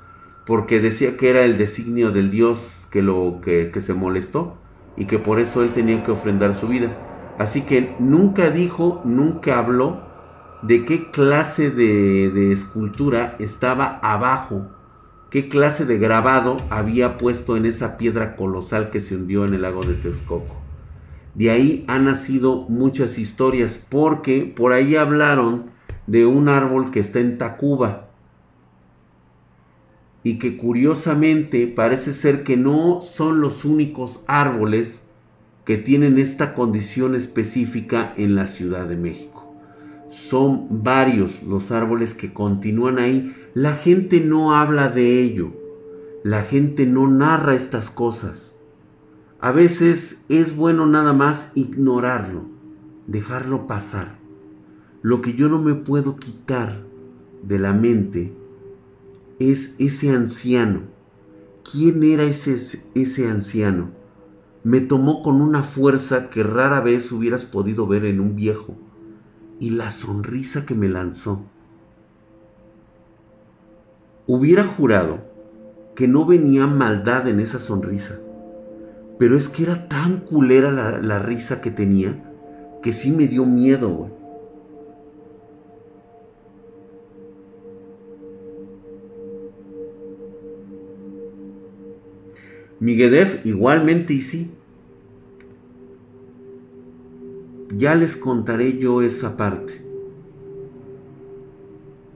porque 0.49 0.81
decía 0.81 1.19
que 1.19 1.29
era 1.29 1.45
el 1.45 1.59
designio 1.59 2.11
del 2.11 2.31
Dios 2.31 2.87
que, 2.91 3.03
lo, 3.03 3.43
que, 3.45 3.71
se 3.83 3.93
molestó 3.93 4.57
y 4.97 5.05
que 5.05 5.19
por 5.19 5.41
eso 5.41 5.63
él 5.63 5.75
tenía 5.75 6.03
que 6.03 6.11
ofrendar 6.11 6.55
su 6.55 6.69
vida. 6.69 6.97
Así 7.39 7.61
que 7.61 7.95
nunca 7.99 8.49
dijo, 8.49 9.03
nunca 9.05 9.59
habló 9.59 10.01
de 10.63 10.87
qué 10.87 11.11
clase 11.11 11.71
de, 11.71 12.31
de 12.31 12.51
escultura 12.51 13.37
estaba 13.39 13.99
abajo, 14.03 14.69
qué 15.29 15.51
clase 15.51 15.85
de 15.85 15.99
grabado 15.99 16.63
había 16.71 17.19
puesto 17.19 17.59
en 17.59 17.67
esa 17.67 17.99
piedra 17.99 18.35
colosal 18.35 18.89
que 18.89 19.01
se 19.01 19.17
hundió 19.17 19.45
en 19.45 19.53
el 19.53 19.61
lago 19.61 19.85
de 19.85 19.97
Texcoco. 19.97 20.57
De 21.35 21.51
ahí 21.51 21.85
han 21.89 22.07
nacido 22.07 22.65
muchas 22.71 23.19
historias, 23.19 23.85
porque 23.91 24.51
por 24.57 24.73
ahí 24.73 24.97
hablaron 24.97 25.67
de 26.07 26.25
un 26.25 26.49
árbol 26.49 26.91
que 26.91 27.01
está 27.01 27.21
en 27.21 27.37
Tacuba, 27.37 28.08
y 30.23 30.39
que 30.39 30.57
curiosamente 30.57 31.67
parece 31.67 32.13
ser 32.13 32.43
que 32.43 32.57
no 32.57 33.01
son 33.01 33.41
los 33.41 33.65
únicos 33.65 34.25
árboles 34.27 35.03
que 35.65 35.77
tienen 35.77 36.19
esta 36.19 36.55
condición 36.55 37.15
específica 37.15 38.13
en 38.17 38.35
la 38.35 38.47
Ciudad 38.47 38.87
de 38.87 38.97
México. 38.97 39.55
Son 40.09 40.83
varios 40.83 41.43
los 41.43 41.71
árboles 41.71 42.15
que 42.15 42.33
continúan 42.33 42.99
ahí. 42.99 43.35
La 43.55 43.75
gente 43.75 44.21
no 44.21 44.55
habla 44.55 44.89
de 44.89 45.23
ello. 45.23 45.53
La 46.25 46.43
gente 46.43 46.87
no 46.87 47.07
narra 47.07 47.55
estas 47.55 47.91
cosas. 47.91 48.55
A 49.41 49.53
veces 49.53 50.25
es 50.29 50.57
bueno 50.57 50.87
nada 50.87 51.13
más 51.13 51.53
ignorarlo, 51.55 52.47
dejarlo 53.07 53.67
pasar. 53.67 54.19
Lo 55.03 55.23
que 55.23 55.35
yo 55.35 55.49
no 55.49 55.61
me 55.61 55.75
puedo 55.75 56.17
quitar 56.17 56.83
de 57.43 57.59
la 57.59 57.73
mente 57.73 58.33
es 59.39 59.75
ese 59.79 60.11
anciano. 60.11 60.83
¿Quién 61.71 62.03
era 62.03 62.25
ese, 62.25 62.81
ese 62.95 63.29
anciano? 63.29 63.91
Me 64.65 64.81
tomó 64.81 65.23
con 65.23 65.41
una 65.41 65.63
fuerza 65.63 66.31
que 66.31 66.43
rara 66.43 66.81
vez 66.81 67.13
hubieras 67.13 67.45
podido 67.45 67.87
ver 67.87 68.05
en 68.05 68.21
un 68.21 68.37
viejo, 68.37 68.75
y 69.61 69.71
la 69.71 69.91
sonrisa 69.91 70.67
que 70.67 70.75
me 70.75 70.89
lanzó. 70.89 71.45
Hubiera 74.27 74.65
jurado 74.65 75.21
que 75.95 76.09
no 76.09 76.25
venía 76.25 76.67
maldad 76.67 77.29
en 77.29 77.41
esa 77.41 77.59
sonrisa, 77.59 78.21
pero 79.19 79.37
es 79.37 79.49
que 79.49 79.65
era 79.65 79.89
tan 79.89 80.21
culera 80.21 80.71
la, 80.71 81.01
la 81.01 81.19
risa 81.19 81.61
que 81.61 81.71
tenía 81.71 82.25
que 82.83 82.93
sí 82.93 83.11
me 83.11 83.27
dio 83.27 83.45
miedo, 83.45 83.89
güey. 83.89 84.18
Miguedef 92.81 93.45
igualmente 93.45 94.15
y 94.15 94.21
sí. 94.23 94.53
Ya 97.75 97.97
les 97.97 98.17
contaré 98.17 98.79
yo 98.79 99.03
esa 99.03 99.37
parte. 99.37 99.83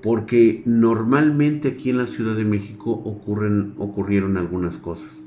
Porque 0.03 0.63
normalmente 0.65 1.69
aquí 1.69 1.91
en 1.91 1.99
la 1.99 2.07
Ciudad 2.07 2.37
de 2.37 2.45
México 2.45 2.93
ocurren, 2.93 3.75
ocurrieron 3.77 4.37
algunas 4.37 4.79
cosas. 4.79 5.23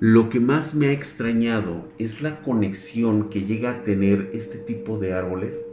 Lo 0.00 0.30
que 0.30 0.40
más 0.40 0.74
me 0.74 0.86
ha 0.86 0.92
extrañado 0.92 1.88
es 1.98 2.22
la 2.22 2.40
conexión 2.40 3.28
que 3.28 3.44
llega 3.44 3.70
a 3.70 3.84
tener 3.84 4.30
este 4.32 4.56
tipo 4.56 4.98
de 4.98 5.12
árboles 5.12 5.64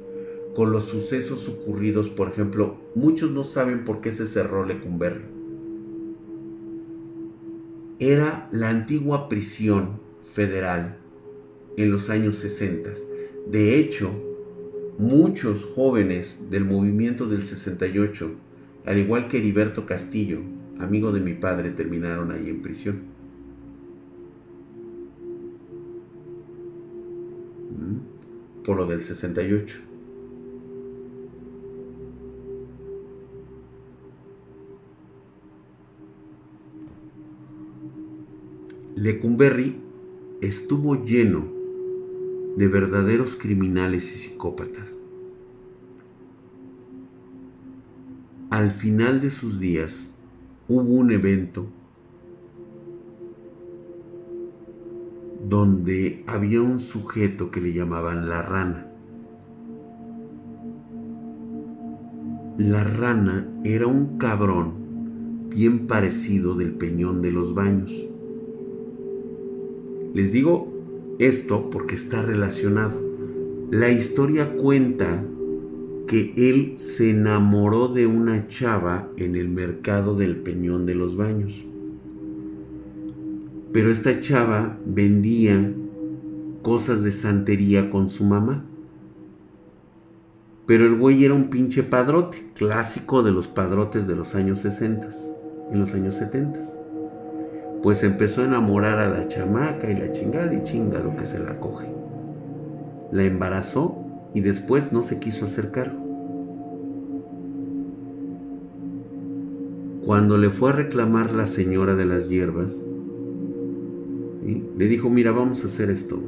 con 0.56 0.72
los 0.72 0.84
sucesos 0.86 1.48
ocurridos. 1.48 2.10
Por 2.10 2.28
ejemplo, 2.28 2.78
muchos 2.96 3.32
no 3.32 3.44
saben 3.46 3.86
por 3.86 4.02
qué 4.02 4.12
se 4.12 4.28
cerró 4.28 4.66
Lecumberri 4.66 5.39
era 8.00 8.48
la 8.52 8.70
antigua 8.70 9.28
prisión 9.28 10.00
federal 10.32 10.98
en 11.76 11.92
los 11.92 12.10
años 12.10 12.38
60. 12.38 12.92
De 13.48 13.78
hecho, 13.78 14.12
muchos 14.98 15.66
jóvenes 15.66 16.50
del 16.50 16.64
movimiento 16.64 17.26
del 17.28 17.46
68, 17.46 18.32
al 18.86 18.98
igual 18.98 19.28
que 19.28 19.38
Heriberto 19.38 19.86
Castillo, 19.86 20.40
amigo 20.78 21.12
de 21.12 21.20
mi 21.20 21.34
padre, 21.34 21.72
terminaron 21.72 22.32
ahí 22.32 22.50
en 22.50 22.62
prisión. 22.62 23.02
¿Mm? 27.78 28.64
Por 28.64 28.78
lo 28.78 28.86
del 28.86 29.04
68. 29.04 29.89
Lecumberri 38.96 39.76
estuvo 40.42 41.04
lleno 41.04 41.46
de 42.58 42.68
verdaderos 42.68 43.36
criminales 43.36 44.14
y 44.14 44.18
psicópatas. 44.18 45.00
Al 48.50 48.72
final 48.72 49.22
de 49.22 49.30
sus 49.30 49.60
días 49.60 50.10
hubo 50.68 50.82
un 50.82 51.12
evento 51.12 51.68
donde 55.48 56.24
había 56.26 56.62
un 56.62 56.80
sujeto 56.80 57.52
que 57.52 57.62
le 57.62 57.74
llamaban 57.74 58.28
la 58.28 58.42
rana. 58.42 58.88
La 62.58 62.84
rana 62.84 63.48
era 63.64 63.88
un 63.88 64.18
cabrón 64.18 65.50
bien 65.50 65.88
parecido 65.88 66.56
del 66.56 66.74
peñón 66.74 67.22
de 67.22 67.32
los 67.32 67.54
baños. 67.54 68.09
Les 70.14 70.32
digo 70.32 70.74
esto 71.20 71.70
porque 71.70 71.96
está 71.96 72.22
relacionado. 72.22 73.00
La 73.72 73.92
historia 73.92 74.54
cuenta 74.56 75.24
que 76.08 76.34
él 76.36 76.74
se 76.78 77.12
enamoró 77.12 77.90
de 77.90 78.08
una 78.08 78.48
chava 78.48 79.08
en 79.18 79.36
el 79.36 79.50
mercado 79.50 80.16
del 80.16 80.38
Peñón 80.38 80.88
de 80.88 80.96
los 80.96 81.16
Baños. 81.16 81.66
Pero 83.72 83.92
esta 83.92 84.20
chava 84.20 84.80
vendía 84.86 85.72
cosas 86.64 87.04
de 87.04 87.12
santería 87.12 87.92
con 87.92 88.10
su 88.10 88.24
mamá. 88.24 88.66
Pero 90.66 90.86
el 90.86 90.96
güey 90.96 91.26
era 91.26 91.36
un 91.36 91.50
pinche 91.50 91.84
padrote, 91.84 92.50
clásico 92.56 93.22
de 93.22 93.32
los 93.32 93.48
padrotes 93.48 94.08
de 94.08 94.16
los 94.16 94.34
años 94.34 94.60
60, 94.60 95.10
en 95.72 95.80
los 95.80 95.94
años 95.94 96.16
70 96.16 96.79
pues 97.82 98.04
empezó 98.04 98.42
a 98.42 98.46
enamorar 98.46 99.00
a 99.00 99.10
la 99.10 99.28
chamaca 99.28 99.90
y 99.90 99.98
la 99.98 100.12
chingada 100.12 100.54
y 100.54 100.64
chinga 100.64 101.00
lo 101.00 101.16
que 101.16 101.26
se 101.26 101.40
la 101.40 101.60
coge. 101.60 101.88
La 103.12 103.24
embarazó 103.24 103.98
y 104.34 104.42
después 104.42 104.92
no 104.92 105.02
se 105.02 105.20
quiso 105.20 105.46
hacer 105.46 105.72
cargo. 105.72 105.98
Cuando 110.06 110.38
le 110.38 110.50
fue 110.50 110.72
a 110.72 110.74
reclamar 110.74 111.34
la 111.34 111.46
señora 111.46 111.96
de 111.96 112.06
las 112.06 112.30
hierbas, 112.30 112.76
le 114.44 114.88
dijo, 114.88 115.10
mira, 115.10 115.32
vamos 115.32 115.64
a 115.64 115.68
hacer 115.68 115.90
esto. 115.90 116.20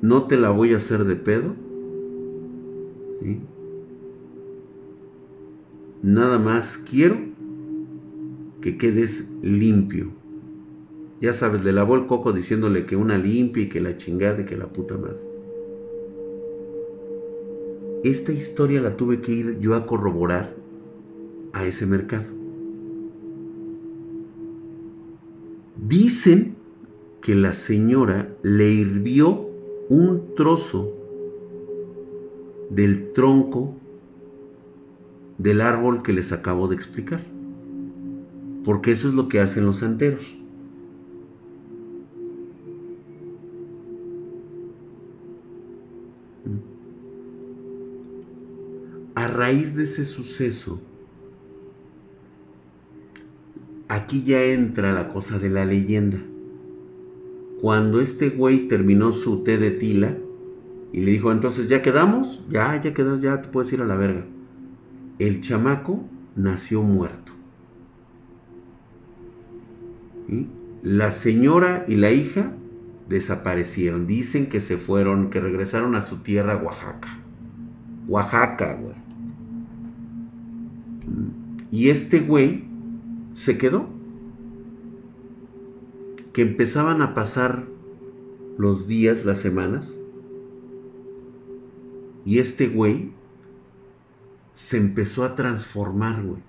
no 0.00 0.28
te 0.28 0.36
la 0.36 0.50
voy 0.50 0.72
a 0.72 0.76
hacer 0.76 1.04
de 1.04 1.16
pedo. 1.16 1.54
¿Sí? 3.20 3.40
Nada 6.02 6.38
más 6.38 6.78
quiero 6.78 7.27
que 8.60 8.76
quedes 8.76 9.28
limpio. 9.42 10.10
Ya 11.20 11.32
sabes, 11.32 11.64
le 11.64 11.72
lavó 11.72 11.96
el 11.96 12.06
coco 12.06 12.32
diciéndole 12.32 12.86
que 12.86 12.96
una 12.96 13.18
limpia 13.18 13.64
y 13.64 13.68
que 13.68 13.80
la 13.80 13.96
chingada 13.96 14.42
y 14.42 14.44
que 14.44 14.56
la 14.56 14.66
puta 14.66 14.96
madre. 14.96 15.28
Esta 18.04 18.32
historia 18.32 18.80
la 18.80 18.96
tuve 18.96 19.20
que 19.20 19.32
ir 19.32 19.58
yo 19.58 19.74
a 19.74 19.84
corroborar 19.84 20.54
a 21.52 21.66
ese 21.66 21.86
mercado. 21.86 22.26
Dicen 25.76 26.54
que 27.20 27.34
la 27.34 27.52
señora 27.52 28.36
le 28.42 28.70
hirvió 28.70 29.48
un 29.88 30.34
trozo 30.36 30.92
del 32.70 33.12
tronco 33.12 33.74
del 35.38 35.60
árbol 35.60 36.02
que 36.02 36.12
les 36.12 36.32
acabo 36.32 36.68
de 36.68 36.76
explicar. 36.76 37.37
Porque 38.68 38.92
eso 38.92 39.08
es 39.08 39.14
lo 39.14 39.28
que 39.30 39.40
hacen 39.40 39.64
los 39.64 39.78
santeros. 39.78 40.36
A 49.14 49.26
raíz 49.26 49.74
de 49.74 49.84
ese 49.84 50.04
suceso, 50.04 50.82
aquí 53.88 54.22
ya 54.22 54.44
entra 54.44 54.92
la 54.92 55.08
cosa 55.08 55.38
de 55.38 55.48
la 55.48 55.64
leyenda. 55.64 56.18
Cuando 57.62 58.02
este 58.02 58.28
güey 58.28 58.68
terminó 58.68 59.12
su 59.12 59.44
té 59.44 59.56
de 59.56 59.70
tila 59.70 60.14
y 60.92 61.00
le 61.00 61.12
dijo, 61.12 61.32
entonces, 61.32 61.70
¿ya 61.70 61.80
quedamos? 61.80 62.44
Ya, 62.50 62.78
ya 62.78 62.92
quedamos, 62.92 63.22
ya 63.22 63.40
te 63.40 63.48
puedes 63.48 63.72
ir 63.72 63.80
a 63.80 63.86
la 63.86 63.96
verga. 63.96 64.26
El 65.18 65.40
chamaco 65.40 66.04
nació 66.36 66.82
muerto. 66.82 67.37
La 70.82 71.10
señora 71.10 71.84
y 71.88 71.96
la 71.96 72.10
hija 72.10 72.52
desaparecieron. 73.08 74.06
Dicen 74.06 74.48
que 74.48 74.60
se 74.60 74.76
fueron, 74.76 75.30
que 75.30 75.40
regresaron 75.40 75.94
a 75.94 76.02
su 76.02 76.18
tierra, 76.18 76.56
Oaxaca. 76.56 77.18
Oaxaca, 78.06 78.74
güey. 78.74 78.94
Y 81.70 81.90
este 81.90 82.20
güey 82.20 82.64
se 83.32 83.58
quedó. 83.58 83.88
Que 86.32 86.42
empezaban 86.42 87.02
a 87.02 87.14
pasar 87.14 87.66
los 88.58 88.86
días, 88.86 89.24
las 89.24 89.38
semanas. 89.38 89.94
Y 92.24 92.38
este 92.38 92.68
güey 92.68 93.12
se 94.52 94.76
empezó 94.76 95.24
a 95.24 95.34
transformar, 95.34 96.22
güey. 96.22 96.47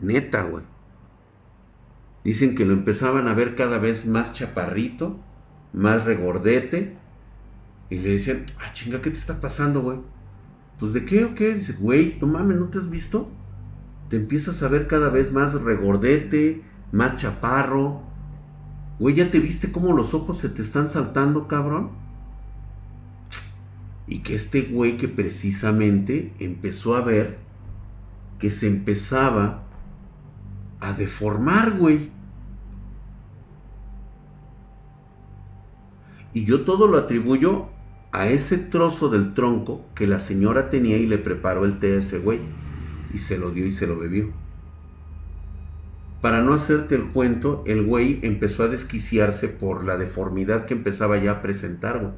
Neta, 0.00 0.42
güey. 0.42 0.64
Dicen 2.24 2.54
que 2.54 2.64
lo 2.64 2.72
empezaban 2.72 3.28
a 3.28 3.34
ver 3.34 3.54
cada 3.54 3.78
vez 3.78 4.04
más 4.04 4.32
chaparrito, 4.32 5.18
más 5.72 6.04
regordete. 6.04 6.96
Y 7.88 7.98
le 7.98 8.10
decían, 8.10 8.44
ah, 8.60 8.72
chinga, 8.72 9.00
¿qué 9.00 9.10
te 9.10 9.16
está 9.16 9.40
pasando, 9.40 9.80
güey? 9.80 9.98
Pues 10.78 10.92
de 10.92 11.04
qué 11.04 11.24
o 11.24 11.34
qué? 11.34 11.54
Dice, 11.54 11.74
güey, 11.74 12.18
no 12.20 12.26
mames, 12.26 12.58
¿no 12.58 12.66
te 12.66 12.78
has 12.78 12.90
visto? 12.90 13.30
Te 14.08 14.16
empiezas 14.16 14.62
a 14.62 14.68
ver 14.68 14.88
cada 14.88 15.08
vez 15.08 15.32
más 15.32 15.54
regordete, 15.62 16.62
más 16.92 17.16
chaparro. 17.16 18.02
Güey, 18.98 19.14
¿ya 19.14 19.30
te 19.30 19.38
viste 19.38 19.70
cómo 19.70 19.92
los 19.92 20.12
ojos 20.14 20.38
se 20.38 20.48
te 20.48 20.62
están 20.62 20.88
saltando, 20.88 21.46
cabrón? 21.46 21.90
Y 24.08 24.20
que 24.24 24.34
este 24.34 24.62
güey 24.62 24.96
que 24.96 25.08
precisamente 25.08 26.32
empezó 26.38 26.96
a 26.96 27.02
ver 27.02 27.38
que 28.38 28.50
se 28.50 28.66
empezaba 28.66 29.65
a 30.80 30.92
deformar, 30.92 31.78
güey. 31.78 32.10
Y 36.32 36.44
yo 36.44 36.64
todo 36.64 36.86
lo 36.86 36.98
atribuyo 36.98 37.66
a 38.12 38.28
ese 38.28 38.58
trozo 38.58 39.08
del 39.08 39.34
tronco 39.34 39.84
que 39.94 40.06
la 40.06 40.18
señora 40.18 40.70
tenía 40.70 40.96
y 40.96 41.06
le 41.06 41.18
preparó 41.18 41.64
el 41.64 41.78
té 41.78 41.94
a 41.94 41.98
ese 41.98 42.18
güey. 42.18 42.40
Y 43.14 43.18
se 43.18 43.38
lo 43.38 43.50
dio 43.50 43.66
y 43.66 43.72
se 43.72 43.86
lo 43.86 43.98
bebió. 43.98 44.32
Para 46.20 46.40
no 46.40 46.54
hacerte 46.54 46.94
el 46.94 47.08
cuento, 47.08 47.62
el 47.66 47.84
güey 47.84 48.18
empezó 48.22 48.64
a 48.64 48.68
desquiciarse 48.68 49.48
por 49.48 49.84
la 49.84 49.96
deformidad 49.96 50.66
que 50.66 50.74
empezaba 50.74 51.18
ya 51.18 51.32
a 51.32 51.42
presentar, 51.42 52.00
güey. 52.00 52.12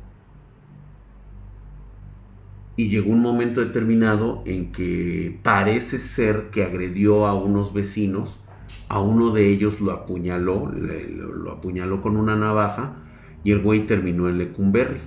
Y 2.77 2.89
llegó 2.89 3.13
un 3.13 3.21
momento 3.21 3.61
determinado 3.61 4.43
en 4.47 4.71
que 4.71 5.39
parece 5.43 5.99
ser 5.99 6.51
que 6.51 6.65
agredió 6.65 7.27
a 7.27 7.35
unos 7.35 7.75
vecinos 7.75 8.41
a 8.89 9.01
uno 9.01 9.31
de 9.31 9.51
ellos 9.51 9.81
lo 9.81 9.93
apuñaló, 9.93 10.67
lo 10.71 11.53
apuñaló 11.53 12.01
con 12.01 12.17
una 12.17 12.37
navaja 12.37 12.97
y 13.45 13.53
el 13.53 13.63
güey 13.63 13.87
terminó 13.87 14.29
en 14.29 14.39
Lecumberri. 14.39 15.01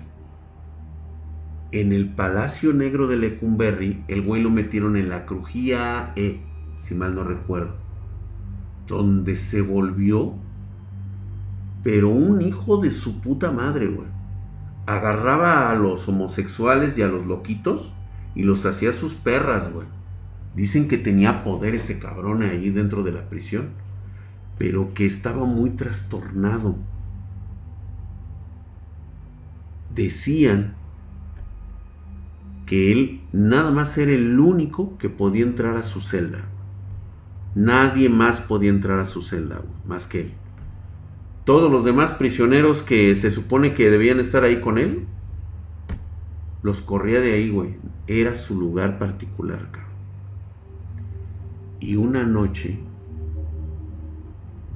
En 1.72 1.94
el 1.94 2.10
Palacio 2.10 2.74
Negro 2.74 3.08
de 3.08 3.18
Lecumberri, 3.18 4.04
el 4.08 4.24
güey 4.24 4.42
lo 4.42 4.50
metieron 4.50 4.98
en 4.98 5.10
la 5.10 5.26
crujía 5.26 6.12
E, 6.16 6.42
si 6.78 6.96
mal 6.96 7.16
no 7.16 7.24
recuerdo, 7.24 7.76
donde 8.88 9.36
se 9.36 9.62
volvió, 9.62 10.34
pero 11.84 12.10
un 12.10 12.42
hijo 12.42 12.78
de 12.78 12.92
su 12.92 13.22
puta 13.22 13.52
madre, 13.52 13.88
güey. 13.88 14.08
Agarraba 14.86 15.72
a 15.72 15.76
los 15.76 16.08
homosexuales 16.10 16.98
y 16.98 17.04
a 17.04 17.08
los 17.08 17.26
loquitos 17.26 17.94
y 18.36 18.44
los 18.44 18.66
hacía 18.66 18.92
sus 18.92 19.14
perras, 19.14 19.72
güey 19.72 19.88
Dicen 20.56 20.88
que 20.88 20.98
tenía 20.98 21.44
poder 21.44 21.76
ese 21.76 22.00
cabrón 22.00 22.44
ahí 22.44 22.70
dentro 22.70 23.04
de 23.04 23.12
la 23.12 23.30
prisión, 23.30 23.70
pero 24.58 24.94
que 24.94 25.06
estaba 25.06 25.46
muy 25.46 25.72
trastornado. 25.72 26.76
Decían 29.96 30.76
que 32.66 32.92
él 32.92 33.22
nada 33.32 33.72
más 33.72 33.98
era 33.98 34.12
el 34.12 34.40
único 34.40 34.98
que 34.98 35.10
podía 35.10 35.44
entrar 35.44 35.78
a 35.78 35.84
su 35.84 36.02
celda. 36.02 36.46
Nadie 37.56 38.08
más 38.08 38.40
podía 38.40 38.70
entrar 38.70 39.00
a 39.00 39.06
su 39.06 39.22
celda, 39.22 39.62
más 39.86 40.08
que 40.08 40.22
él. 40.22 40.34
Todos 41.44 41.72
los 41.72 41.84
demás 41.84 42.12
prisioneros 42.12 42.84
que 42.84 43.16
se 43.16 43.32
supone 43.32 43.74
que 43.74 43.90
debían 43.90 44.20
estar 44.20 44.44
ahí 44.44 44.62
con 44.62 44.78
él, 44.78 45.06
los 46.62 46.82
corría 46.82 47.20
de 47.20 47.34
ahí, 47.34 47.50
güey. 47.50 47.76
Era 48.08 48.36
su 48.36 48.58
lugar 48.58 49.00
particular, 49.00 49.70
cabrón. 49.72 49.91
Y 51.82 51.98
una 51.98 52.24
noche 52.24 52.80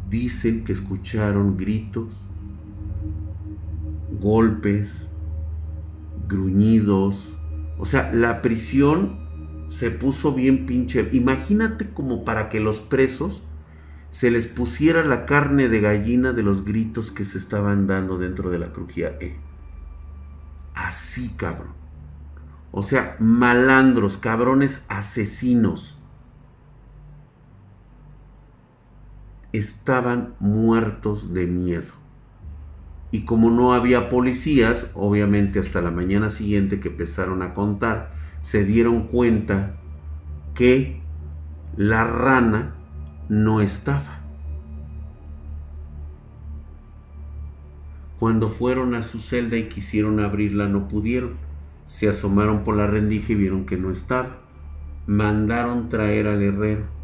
dicen 0.10 0.65
que 0.65 0.73
escucharon 0.73 1.56
gritos, 1.56 2.14
golpes, 4.19 5.11
gruñidos. 6.27 7.38
O 7.77 7.86
sea, 7.86 8.11
la 8.11 8.41
prisión 8.41 9.26
se 9.68 9.91
puso 9.91 10.34
bien 10.34 10.65
pinche. 10.65 11.10
Imagínate 11.14 11.90
como 11.91 12.26
para 12.26 12.49
que 12.49 12.60
los 12.60 12.82
presos 12.82 13.44
se 14.10 14.32
les 14.32 14.48
pusiera 14.48 15.03
la 15.03 15.26
carne 15.26 15.68
de 15.68 15.82
gallina 15.82 16.32
de 16.32 16.44
los 16.44 16.65
gritos 16.65 17.11
que 17.11 17.26
se 17.26 17.38
estaban 17.38 17.86
dando 17.86 18.18
dentro 18.18 18.49
de 18.49 18.60
la 18.60 18.72
crujía 18.72 19.18
E. 19.19 19.38
Así, 20.73 21.30
cabrón. 21.38 21.73
O 22.72 22.84
sea, 22.84 23.15
malandros, 23.19 24.18
cabrones 24.18 24.86
asesinos. 24.90 25.95
Estaban 29.57 30.36
muertos 30.40 31.34
de 31.34 31.48
miedo. 31.48 31.94
Y 33.11 33.22
como 33.26 33.49
no 33.49 33.73
había 33.73 34.10
policías, 34.10 34.88
obviamente 34.94 35.60
hasta 35.60 35.82
la 35.82 35.91
mañana 35.91 36.30
siguiente 36.30 36.80
que 36.80 36.90
empezaron 36.90 37.41
a 37.41 37.53
contar, 37.53 38.11
se 38.41 38.65
dieron 38.65 39.07
cuenta 39.07 39.77
que 40.53 41.02
la 41.77 42.03
rana 42.03 42.76
no 43.30 43.61
estaba. 43.61 44.22
Cuando 48.19 48.49
fueron 48.49 48.95
a 48.95 49.03
su 49.03 49.19
celda 49.19 49.57
y 49.57 49.68
quisieron 49.68 50.19
abrirla 50.19 50.68
no 50.68 50.88
pudieron. 50.88 51.34
Se 51.86 52.10
asomaron 52.10 52.64
por 52.64 52.76
la 52.76 52.88
rendija 52.88 53.34
y 53.34 53.36
vieron 53.36 53.65
que 53.65 53.77
no 53.77 53.91
estaba. 53.91 54.38
Mandaron 55.06 55.90
traer 55.90 56.27
al 56.27 56.41
herrero 56.41 56.95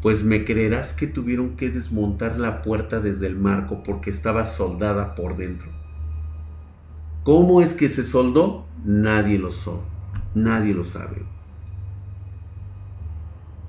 pues 0.00 0.22
me 0.22 0.44
creerás 0.44 0.92
que 0.92 1.06
tuvieron 1.06 1.56
que 1.56 1.70
desmontar 1.70 2.38
la 2.38 2.62
puerta 2.62 3.00
desde 3.00 3.26
el 3.26 3.36
marco 3.36 3.82
porque 3.82 4.10
estaba 4.10 4.44
soldada 4.44 5.14
por 5.14 5.36
dentro. 5.36 5.68
¿Cómo 7.24 7.60
es 7.60 7.74
que 7.74 7.88
se 7.88 8.04
soldó? 8.04 8.66
Nadie 8.84 9.38
lo 9.38 9.50
sabe. 9.50 9.80
Nadie 10.34 10.72
lo 10.72 10.84
sabe. 10.84 11.22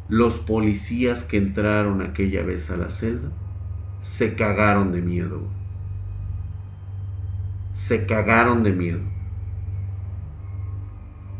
Los 0.08 0.38
policías 0.38 1.24
que 1.24 1.38
entraron 1.38 2.02
aquella 2.02 2.44
vez 2.44 2.70
a 2.70 2.78
la 2.78 2.90
celda 2.90 3.30
se 4.02 4.36
cagaron 4.36 4.92
de 4.92 5.02
miedo. 5.02 5.42
Se 7.74 8.06
cagaron 8.06 8.64
de 8.64 8.74
miedo. 8.74 9.02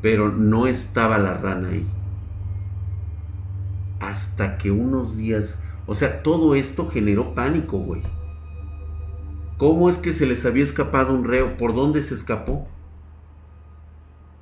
Pero 0.02 0.30
no 0.30 0.68
estaba 0.68 1.18
la 1.18 1.36
rana 1.36 1.70
ahí. 1.70 1.86
Hasta 4.00 4.58
que 4.58 4.72
unos 4.72 5.18
días, 5.18 5.60
o 5.86 5.96
sea, 5.96 6.24
todo 6.24 6.56
esto 6.56 6.90
generó 6.90 7.34
pánico, 7.34 7.78
güey. 7.78 8.02
¿Cómo 9.58 9.90
es 9.90 9.98
que 9.98 10.14
se 10.14 10.26
les 10.26 10.46
había 10.46 10.64
escapado 10.64 11.14
un 11.14 11.26
reo? 11.26 11.58
¿Por 11.58 11.76
dónde 11.76 12.02
se 12.02 12.14
escapó? 12.14 12.68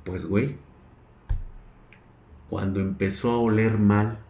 Pues, 0.04 0.26
güey, 0.26 0.56
cuando 2.48 2.80
empezó 2.80 3.32
a 3.32 3.38
oler 3.38 3.78
mal, 3.78 4.20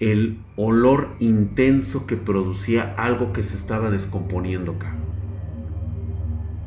el 0.00 0.40
olor 0.56 1.16
intenso 1.18 2.06
que 2.06 2.16
producía 2.16 2.94
algo 2.96 3.32
que 3.32 3.42
se 3.42 3.56
estaba 3.56 3.90
descomponiendo 3.90 4.72
acá. 4.72 4.94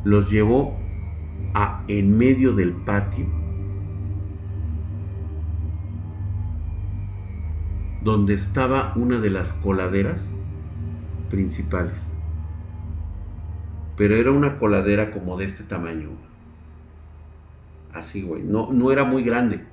Los 0.04 0.30
llevó 0.30 0.78
a 1.54 1.84
en 1.88 2.18
medio 2.18 2.54
del 2.54 2.74
patio 2.74 3.41
donde 8.02 8.34
estaba 8.34 8.94
una 8.96 9.20
de 9.20 9.30
las 9.30 9.54
coladeras 9.54 10.22
principales. 11.30 12.02
Pero 13.96 14.16
era 14.16 14.32
una 14.32 14.58
coladera 14.58 15.12
como 15.12 15.38
de 15.38 15.46
este 15.46 15.64
tamaño. 15.64 16.10
Así, 17.94 18.24
güey. 18.24 18.44
No, 18.44 18.72
no 18.72 18.92
era 18.92 19.04
muy 19.04 19.24
grande. 19.24 19.66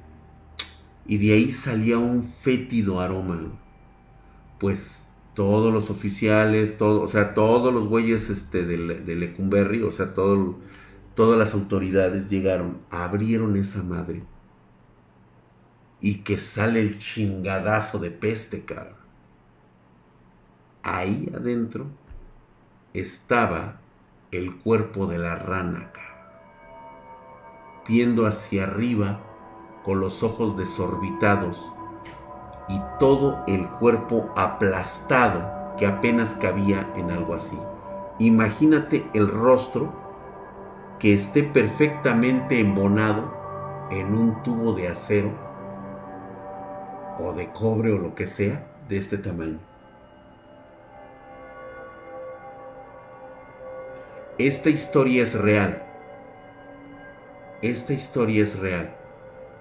Y 1.06 1.18
de 1.18 1.32
ahí 1.32 1.50
salía 1.50 1.98
un 1.98 2.24
fétido 2.24 3.00
aroma. 3.00 3.40
Pues 4.59 5.05
todos 5.34 5.72
los 5.72 5.88
oficiales, 5.88 6.76
todo, 6.76 7.02
o 7.02 7.09
sea, 7.09 7.32
todos 7.32 7.72
los 7.72 7.86
güeyes 7.86 8.28
este, 8.28 8.64
de, 8.64 8.76
de 9.00 9.16
Lecumberri, 9.16 9.82
o 9.82 9.90
sea, 9.90 10.12
todo, 10.12 10.59
todas 11.14 11.38
las 11.38 11.55
autoridades 11.55 12.28
llegaron, 12.28 12.78
abrieron 12.90 13.56
esa 13.56 13.82
madre 13.84 14.22
y 16.00 16.20
que 16.20 16.38
sale 16.38 16.80
el 16.80 16.98
chingadazo 16.98 17.98
de 17.98 18.10
peste, 18.10 18.64
cabrón. 18.64 18.96
Ahí 20.82 21.30
adentro 21.34 21.86
estaba 22.94 23.80
el 24.30 24.56
cuerpo 24.56 25.06
de 25.06 25.18
la 25.18 25.36
rana, 25.36 25.90
cabrón. 25.92 26.08
Viendo 27.88 28.26
hacia 28.26 28.64
arriba 28.64 29.20
con 29.82 30.00
los 30.00 30.22
ojos 30.22 30.56
desorbitados 30.56 31.72
y 32.68 32.80
todo 32.98 33.42
el 33.46 33.66
cuerpo 33.66 34.32
aplastado 34.36 35.74
que 35.76 35.86
apenas 35.86 36.34
cabía 36.34 36.92
en 36.96 37.10
algo 37.10 37.34
así. 37.34 37.58
Imagínate 38.18 39.08
el 39.14 39.28
rostro 39.28 39.92
que 40.98 41.14
esté 41.14 41.42
perfectamente 41.42 42.60
embonado 42.60 43.32
en 43.90 44.14
un 44.14 44.42
tubo 44.42 44.72
de 44.74 44.88
acero 44.88 45.47
o 47.18 47.32
de 47.32 47.48
cobre 47.52 47.92
o 47.92 47.98
lo 47.98 48.14
que 48.14 48.26
sea 48.26 48.66
de 48.88 48.96
este 48.98 49.18
tamaño. 49.18 49.58
Esta 54.38 54.70
historia 54.70 55.24
es 55.24 55.34
real. 55.34 55.82
Esta 57.60 57.92
historia 57.92 58.42
es 58.42 58.58
real. 58.58 58.94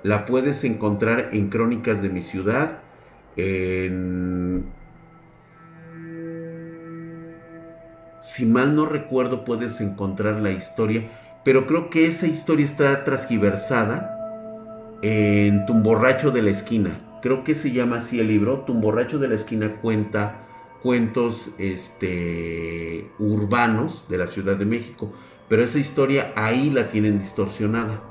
La 0.04 0.26
puedes 0.26 0.64
encontrar 0.64 1.30
en 1.32 1.50
Crónicas 1.50 2.02
de 2.02 2.10
mi 2.10 2.22
ciudad. 2.22 2.80
Si 8.22 8.46
mal 8.46 8.76
no 8.76 8.86
recuerdo 8.86 9.44
puedes 9.44 9.82
encontrar 9.82 10.36
la 10.42 10.52
historia, 10.52 11.10
pero 11.44 11.66
creo 11.66 11.90
que 11.90 12.06
esa 12.06 12.28
historia 12.28 12.66
está 12.66 13.04
transgiversada 13.04 14.14
en 15.02 15.66
Tumborracho 15.66 16.30
de 16.30 16.42
la 16.44 16.52
Esquina 16.52 17.07
creo 17.22 17.44
que 17.44 17.56
se 17.56 17.72
llama 17.72 17.98
así 17.98 18.20
el 18.20 18.28
libro, 18.28 18.62
Tumborracho 18.62 19.20
de 19.20 19.28
la 19.28 19.36
Esquina 19.36 19.76
cuenta 19.82 20.48
cuentos 20.82 21.52
este, 21.58 23.10
urbanos 23.20 24.06
de 24.10 24.18
la 24.18 24.28
Ciudad 24.28 24.56
de 24.56 24.66
México, 24.66 25.12
pero 25.48 25.64
esa 25.64 25.80
historia 25.80 26.34
ahí 26.36 26.70
la 26.70 26.90
tienen 26.90 27.20
distorsionada, 27.20 28.02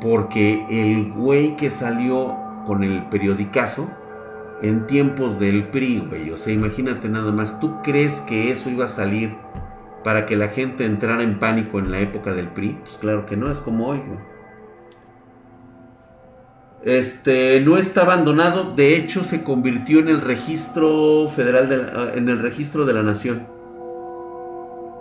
porque 0.00 0.64
el 0.70 1.12
güey 1.12 1.56
que 1.56 1.70
salió 1.70 2.36
con 2.66 2.84
el 2.84 3.08
periodicazo 3.08 3.90
en 4.62 4.86
tiempos 4.86 5.38
del 5.38 5.68
PRI, 5.68 6.04
güey, 6.08 6.30
o 6.30 6.36
sea, 6.36 6.52
imagínate 6.52 7.08
nada 7.08 7.32
más, 7.32 7.60
¿tú 7.60 7.82
crees 7.82 8.20
que 8.20 8.50
eso 8.50 8.70
iba 8.70 8.84
a 8.84 8.88
salir 8.88 9.34
para 10.02 10.26
que 10.26 10.36
la 10.36 10.48
gente 10.48 10.84
entrara 10.84 11.22
en 11.22 11.38
pánico 11.38 11.78
en 11.78 11.90
la 11.90 12.00
época 12.00 12.32
del 12.32 12.48
PRI? 12.48 12.78
Pues 12.80 12.98
claro 12.98 13.26
que 13.26 13.36
no, 13.36 13.50
es 13.50 13.60
como 13.60 13.88
hoy, 13.88 14.02
güey. 14.06 14.35
Este, 16.86 17.60
no 17.62 17.78
está 17.78 18.02
abandonado, 18.02 18.76
de 18.76 18.96
hecho 18.96 19.24
se 19.24 19.42
convirtió 19.42 19.98
en 19.98 20.06
el 20.06 20.20
registro 20.20 21.26
federal, 21.26 21.68
de 21.68 21.78
la, 21.78 22.14
en 22.14 22.28
el 22.28 22.38
registro 22.38 22.86
de 22.86 22.94
la 22.94 23.02
nación. 23.02 23.48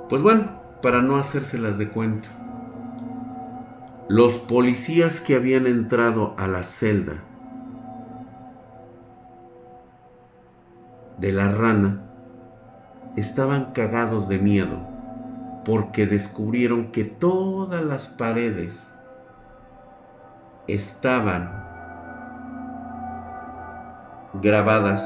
Pues 0.09 0.23
bueno, 0.23 0.49
para 0.81 1.03
no 1.03 1.17
hacérselas 1.17 1.77
de 1.77 1.89
cuento. 1.89 2.27
Los 4.09 4.39
policías 4.39 5.21
que 5.21 5.35
habían 5.35 5.67
entrado 5.67 6.33
a 6.39 6.47
la 6.47 6.63
celda 6.63 7.23
de 11.19 11.31
la 11.33 11.51
rana 11.51 12.01
estaban 13.15 13.73
cagados 13.73 14.27
de 14.27 14.39
miedo 14.39 14.79
porque 15.63 16.07
descubrieron 16.07 16.91
que 16.91 17.03
todas 17.03 17.85
las 17.85 18.07
paredes 18.07 18.87
estaban 20.67 21.64
grabadas 24.41 25.01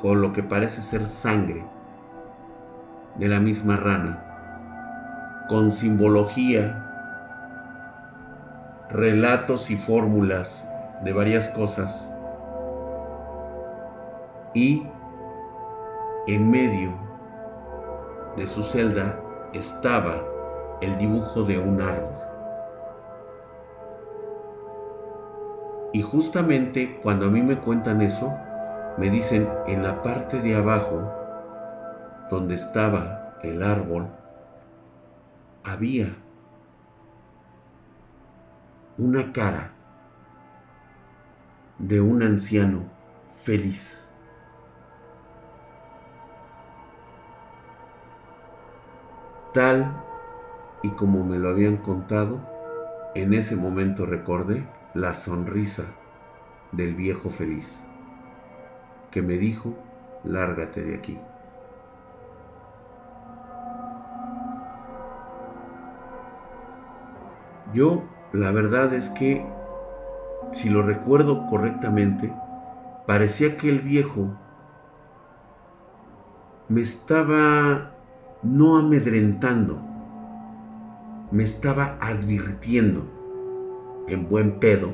con 0.00 0.20
lo 0.20 0.32
que 0.32 0.42
parece 0.42 0.82
ser 0.82 1.06
sangre 1.06 1.64
de 3.16 3.28
la 3.28 3.40
misma 3.40 3.76
rana, 3.76 5.44
con 5.48 5.72
simbología, 5.72 6.84
relatos 8.90 9.70
y 9.70 9.76
fórmulas 9.76 10.68
de 11.04 11.12
varias 11.12 11.48
cosas, 11.48 12.12
y 14.54 14.86
en 16.26 16.50
medio 16.50 16.92
de 18.36 18.46
su 18.46 18.62
celda 18.62 19.18
estaba 19.52 20.22
el 20.80 20.96
dibujo 20.98 21.42
de 21.42 21.58
un 21.58 21.80
árbol. 21.80 22.17
Y 25.92 26.02
justamente 26.02 27.00
cuando 27.02 27.26
a 27.26 27.30
mí 27.30 27.40
me 27.42 27.58
cuentan 27.58 28.02
eso, 28.02 28.36
me 28.98 29.10
dicen 29.10 29.48
en 29.66 29.82
la 29.82 30.02
parte 30.02 30.40
de 30.40 30.54
abajo, 30.54 31.12
donde 32.30 32.56
estaba 32.56 33.38
el 33.42 33.62
árbol, 33.62 34.08
había 35.64 36.14
una 38.98 39.32
cara 39.32 39.72
de 41.78 42.00
un 42.00 42.22
anciano 42.22 42.82
feliz. 43.30 44.08
Tal 49.54 50.04
y 50.82 50.90
como 50.90 51.24
me 51.24 51.38
lo 51.38 51.48
habían 51.48 51.78
contado, 51.78 52.40
en 53.14 53.32
ese 53.32 53.56
momento 53.56 54.04
recordé 54.04 54.66
la 54.94 55.12
sonrisa 55.14 55.84
del 56.72 56.94
viejo 56.94 57.30
feliz, 57.30 57.84
que 59.10 59.22
me 59.22 59.34
dijo, 59.34 59.74
lárgate 60.24 60.82
de 60.82 60.94
aquí. 60.94 61.18
Yo, 67.74 68.02
la 68.32 68.50
verdad 68.50 68.94
es 68.94 69.10
que, 69.10 69.46
si 70.52 70.70
lo 70.70 70.82
recuerdo 70.82 71.46
correctamente, 71.46 72.32
parecía 73.06 73.58
que 73.58 73.68
el 73.68 73.80
viejo 73.80 74.34
me 76.68 76.80
estaba 76.80 77.92
no 78.42 78.78
amedrentando, 78.78 79.78
me 81.30 81.44
estaba 81.44 81.98
advirtiendo 82.00 83.17
en 84.08 84.28
buen 84.28 84.58
pedo 84.58 84.90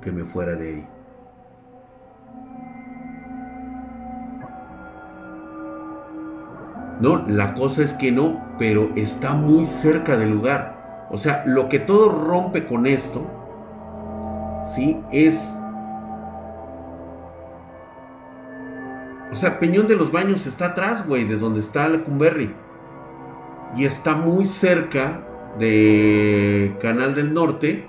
que 0.00 0.12
me 0.12 0.24
fuera 0.24 0.54
de 0.54 0.68
ahí. 0.68 0.88
No, 7.00 7.26
la 7.28 7.54
cosa 7.54 7.82
es 7.82 7.92
que 7.92 8.10
no, 8.10 8.42
pero 8.58 8.90
está 8.96 9.34
muy 9.34 9.66
cerca 9.66 10.16
del 10.16 10.30
lugar. 10.30 11.06
O 11.10 11.16
sea, 11.16 11.44
lo 11.46 11.68
que 11.68 11.78
todo 11.78 12.08
rompe 12.08 12.66
con 12.66 12.86
esto 12.86 13.26
¿sí? 14.66 15.00
Es... 15.10 15.54
O 19.30 19.36
sea, 19.36 19.58
Peñón 19.58 19.86
de 19.86 19.96
los 19.96 20.12
Baños 20.12 20.46
está 20.46 20.66
atrás, 20.66 21.06
güey, 21.06 21.24
de 21.24 21.36
donde 21.36 21.60
está 21.60 21.88
la 21.88 21.98
Cumberry. 21.98 22.54
Y 23.76 23.84
está 23.84 24.14
muy 24.14 24.44
cerca 24.44 25.22
de 25.58 26.76
Canal 26.80 27.14
del 27.14 27.34
Norte, 27.34 27.88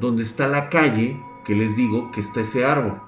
donde 0.00 0.22
está 0.22 0.48
la 0.48 0.68
calle, 0.68 1.20
que 1.44 1.54
les 1.54 1.76
digo 1.76 2.10
que 2.12 2.20
está 2.20 2.40
ese 2.40 2.64
árbol. 2.64 3.00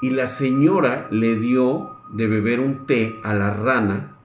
Y 0.00 0.10
la 0.10 0.28
señora 0.28 1.08
le 1.10 1.36
dio 1.36 1.96
de 2.10 2.26
beber 2.26 2.60
un 2.60 2.86
té 2.86 3.18
a 3.22 3.34
la 3.34 3.54
rana 3.54 4.16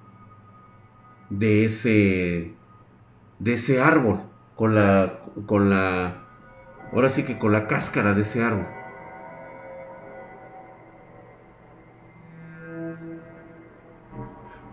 de 1.30 1.66
ese 1.66 2.54
de 3.40 3.54
ese 3.54 3.82
árbol 3.82 4.22
con 4.56 4.76
la 4.76 5.20
con 5.46 5.70
la 5.70 6.24
ahora 6.92 7.10
sí 7.10 7.24
que 7.24 7.38
con 7.38 7.52
la 7.52 7.68
cáscara 7.68 8.14
de 8.14 8.22
ese 8.22 8.44
árbol. 8.44 8.68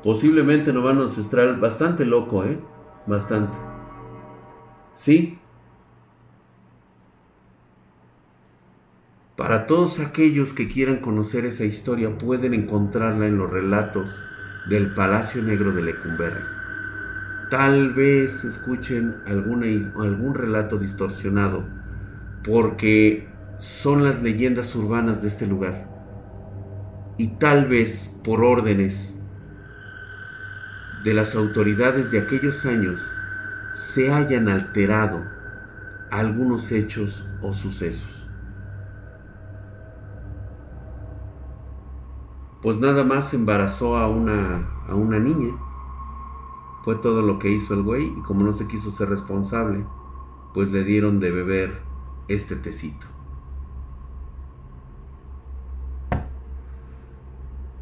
Posiblemente 0.03 0.73
no 0.73 0.83
van 0.83 0.99
a 0.99 1.03
ancestral 1.03 1.57
bastante 1.57 2.05
loco, 2.05 2.45
¿eh? 2.45 2.61
Bastante. 3.07 3.59
Sí. 4.95 5.41
Para 9.37 9.67
todos 9.67 10.01
aquellos 10.01 10.55
que 10.55 10.67
quieran 10.67 11.01
conocer 11.01 11.45
esa 11.45 11.65
historia, 11.65 12.17
pueden 12.17 12.55
encontrarla 12.55 13.27
en 13.27 13.37
los 13.37 13.51
relatos 13.51 14.25
del 14.67 14.95
Palacio 14.95 15.43
Negro 15.43 15.73
de 15.73 15.83
Lecumberri. 15.83 16.41
Tal 17.51 17.93
vez 17.93 18.45
escuchen 18.45 19.17
algún 19.27 20.35
relato 20.35 20.79
distorsionado, 20.79 21.65
porque 22.45 23.29
son 23.59 24.05
las 24.05 24.23
leyendas 24.23 24.75
urbanas 24.75 25.21
de 25.21 25.29
este 25.29 25.47
lugar. 25.47 25.87
Y 27.19 27.29
tal 27.39 27.67
vez 27.67 28.11
por 28.25 28.43
órdenes 28.43 29.19
de 31.05 31.13
las 31.13 31.35
autoridades 31.35 32.11
de 32.11 32.21
aquellos 32.21 32.65
años 32.65 33.05
se 33.75 34.11
hayan 34.11 34.49
alterado 34.49 35.23
algunos 36.11 36.73
hechos 36.73 37.29
o 37.43 37.53
sucesos. 37.53 38.16
Pues 42.67 42.79
nada 42.81 43.05
más 43.05 43.33
embarazó 43.33 43.97
a 43.97 44.09
una, 44.09 44.83
a 44.89 44.97
una 44.97 45.21
niña. 45.21 45.57
Fue 46.83 46.97
todo 46.97 47.23
lo 47.23 47.39
que 47.39 47.49
hizo 47.49 47.75
el 47.75 47.85
güey 47.85 48.07
y 48.07 48.23
como 48.23 48.43
no 48.43 48.53
se 48.53 48.67
quiso 48.67 48.91
ser 48.91 49.09
responsable, 49.09 49.87
pues 50.53 50.73
le 50.73 50.83
dieron 50.83 51.21
de 51.21 51.31
beber 51.31 51.81
este 52.27 52.57
tecito. 52.57 53.07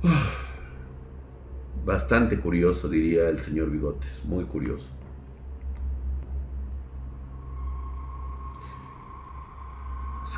Bastante 1.87 2.39
curioso, 2.39 2.91
diría 2.91 3.31
el 3.31 3.41
señor 3.41 3.71
Bigotes, 3.71 4.23
muy 4.27 4.45
curioso. 4.45 4.93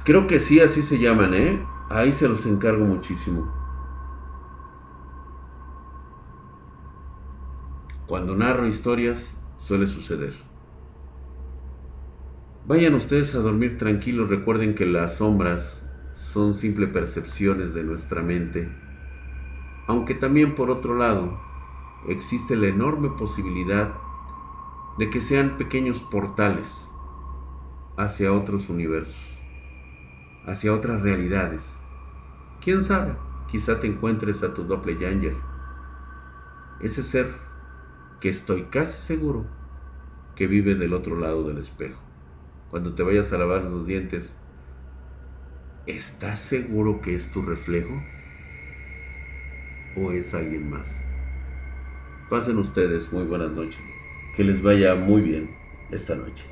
Creo 0.05 0.29
que 0.29 0.39
sí, 0.39 0.61
así 0.61 0.83
se 0.83 1.01
llaman, 1.01 1.35
¿eh? 1.35 1.67
Ahí 1.91 2.13
se 2.13 2.29
los 2.29 2.47
encargo 2.47 2.85
muchísimo. 2.85 3.66
Cuando 8.07 8.37
narro 8.37 8.67
historias, 8.67 9.37
suele 9.57 9.87
suceder. 9.87 10.33
Vayan 12.67 12.95
ustedes 12.95 13.35
a 13.35 13.39
dormir 13.39 13.79
tranquilos, 13.79 14.29
recuerden 14.29 14.75
que 14.75 14.87
las 14.87 15.17
sombras 15.17 15.83
son 16.13 16.55
simple 16.55 16.89
percepciones 16.89 17.75
de 17.75 17.85
nuestra 17.85 18.23
mente 18.23 18.69
aunque 19.87 20.15
también 20.15 20.55
por 20.55 20.71
otro 20.71 20.97
lado 20.97 21.39
existe 22.09 22.57
la 22.57 22.67
enorme 22.67 23.11
posibilidad 23.11 23.95
de 24.99 25.11
que 25.11 25.21
sean 25.21 25.57
pequeños 25.57 26.01
portales 26.01 26.89
hacia 27.97 28.33
otros 28.33 28.69
universos, 28.69 29.39
hacia 30.47 30.73
otras 30.73 31.03
realidades. 31.03 31.79
¿Quién 32.61 32.83
sabe? 32.83 33.17
Quizá 33.49 33.81
te 33.81 33.87
encuentres 33.87 34.43
a 34.43 34.55
tu 34.55 34.65
doppelganger, 34.65 35.37
ese 36.81 37.03
ser 37.03 37.46
que 38.21 38.29
estoy 38.29 38.65
casi 38.65 38.99
seguro 38.99 39.47
que 40.35 40.47
vive 40.47 40.75
del 40.75 40.95
otro 40.95 41.17
lado 41.17 41.47
del 41.47 41.59
espejo. 41.59 42.01
Cuando 42.71 42.95
te 42.95 43.03
vayas 43.03 43.33
a 43.33 43.39
lavar 43.39 43.63
los 43.63 43.87
dientes, 43.87 44.37
¿estás 45.87 46.41
seguro 46.41 47.01
que 47.01 47.15
es 47.15 47.31
tu 47.31 47.43
reflejo? 47.43 47.95
o 49.97 50.13
es 50.13 50.35
alguien 50.35 50.69
más. 50.71 51.05
Pasen 52.29 52.59
ustedes 52.59 53.13
muy 53.13 53.25
buenas 53.25 53.53
noches. 53.53 53.81
Que 54.37 54.45
les 54.45 54.63
vaya 54.63 54.95
muy 54.95 55.23
bien 55.23 55.51
esta 55.91 56.15
noche. 56.15 56.45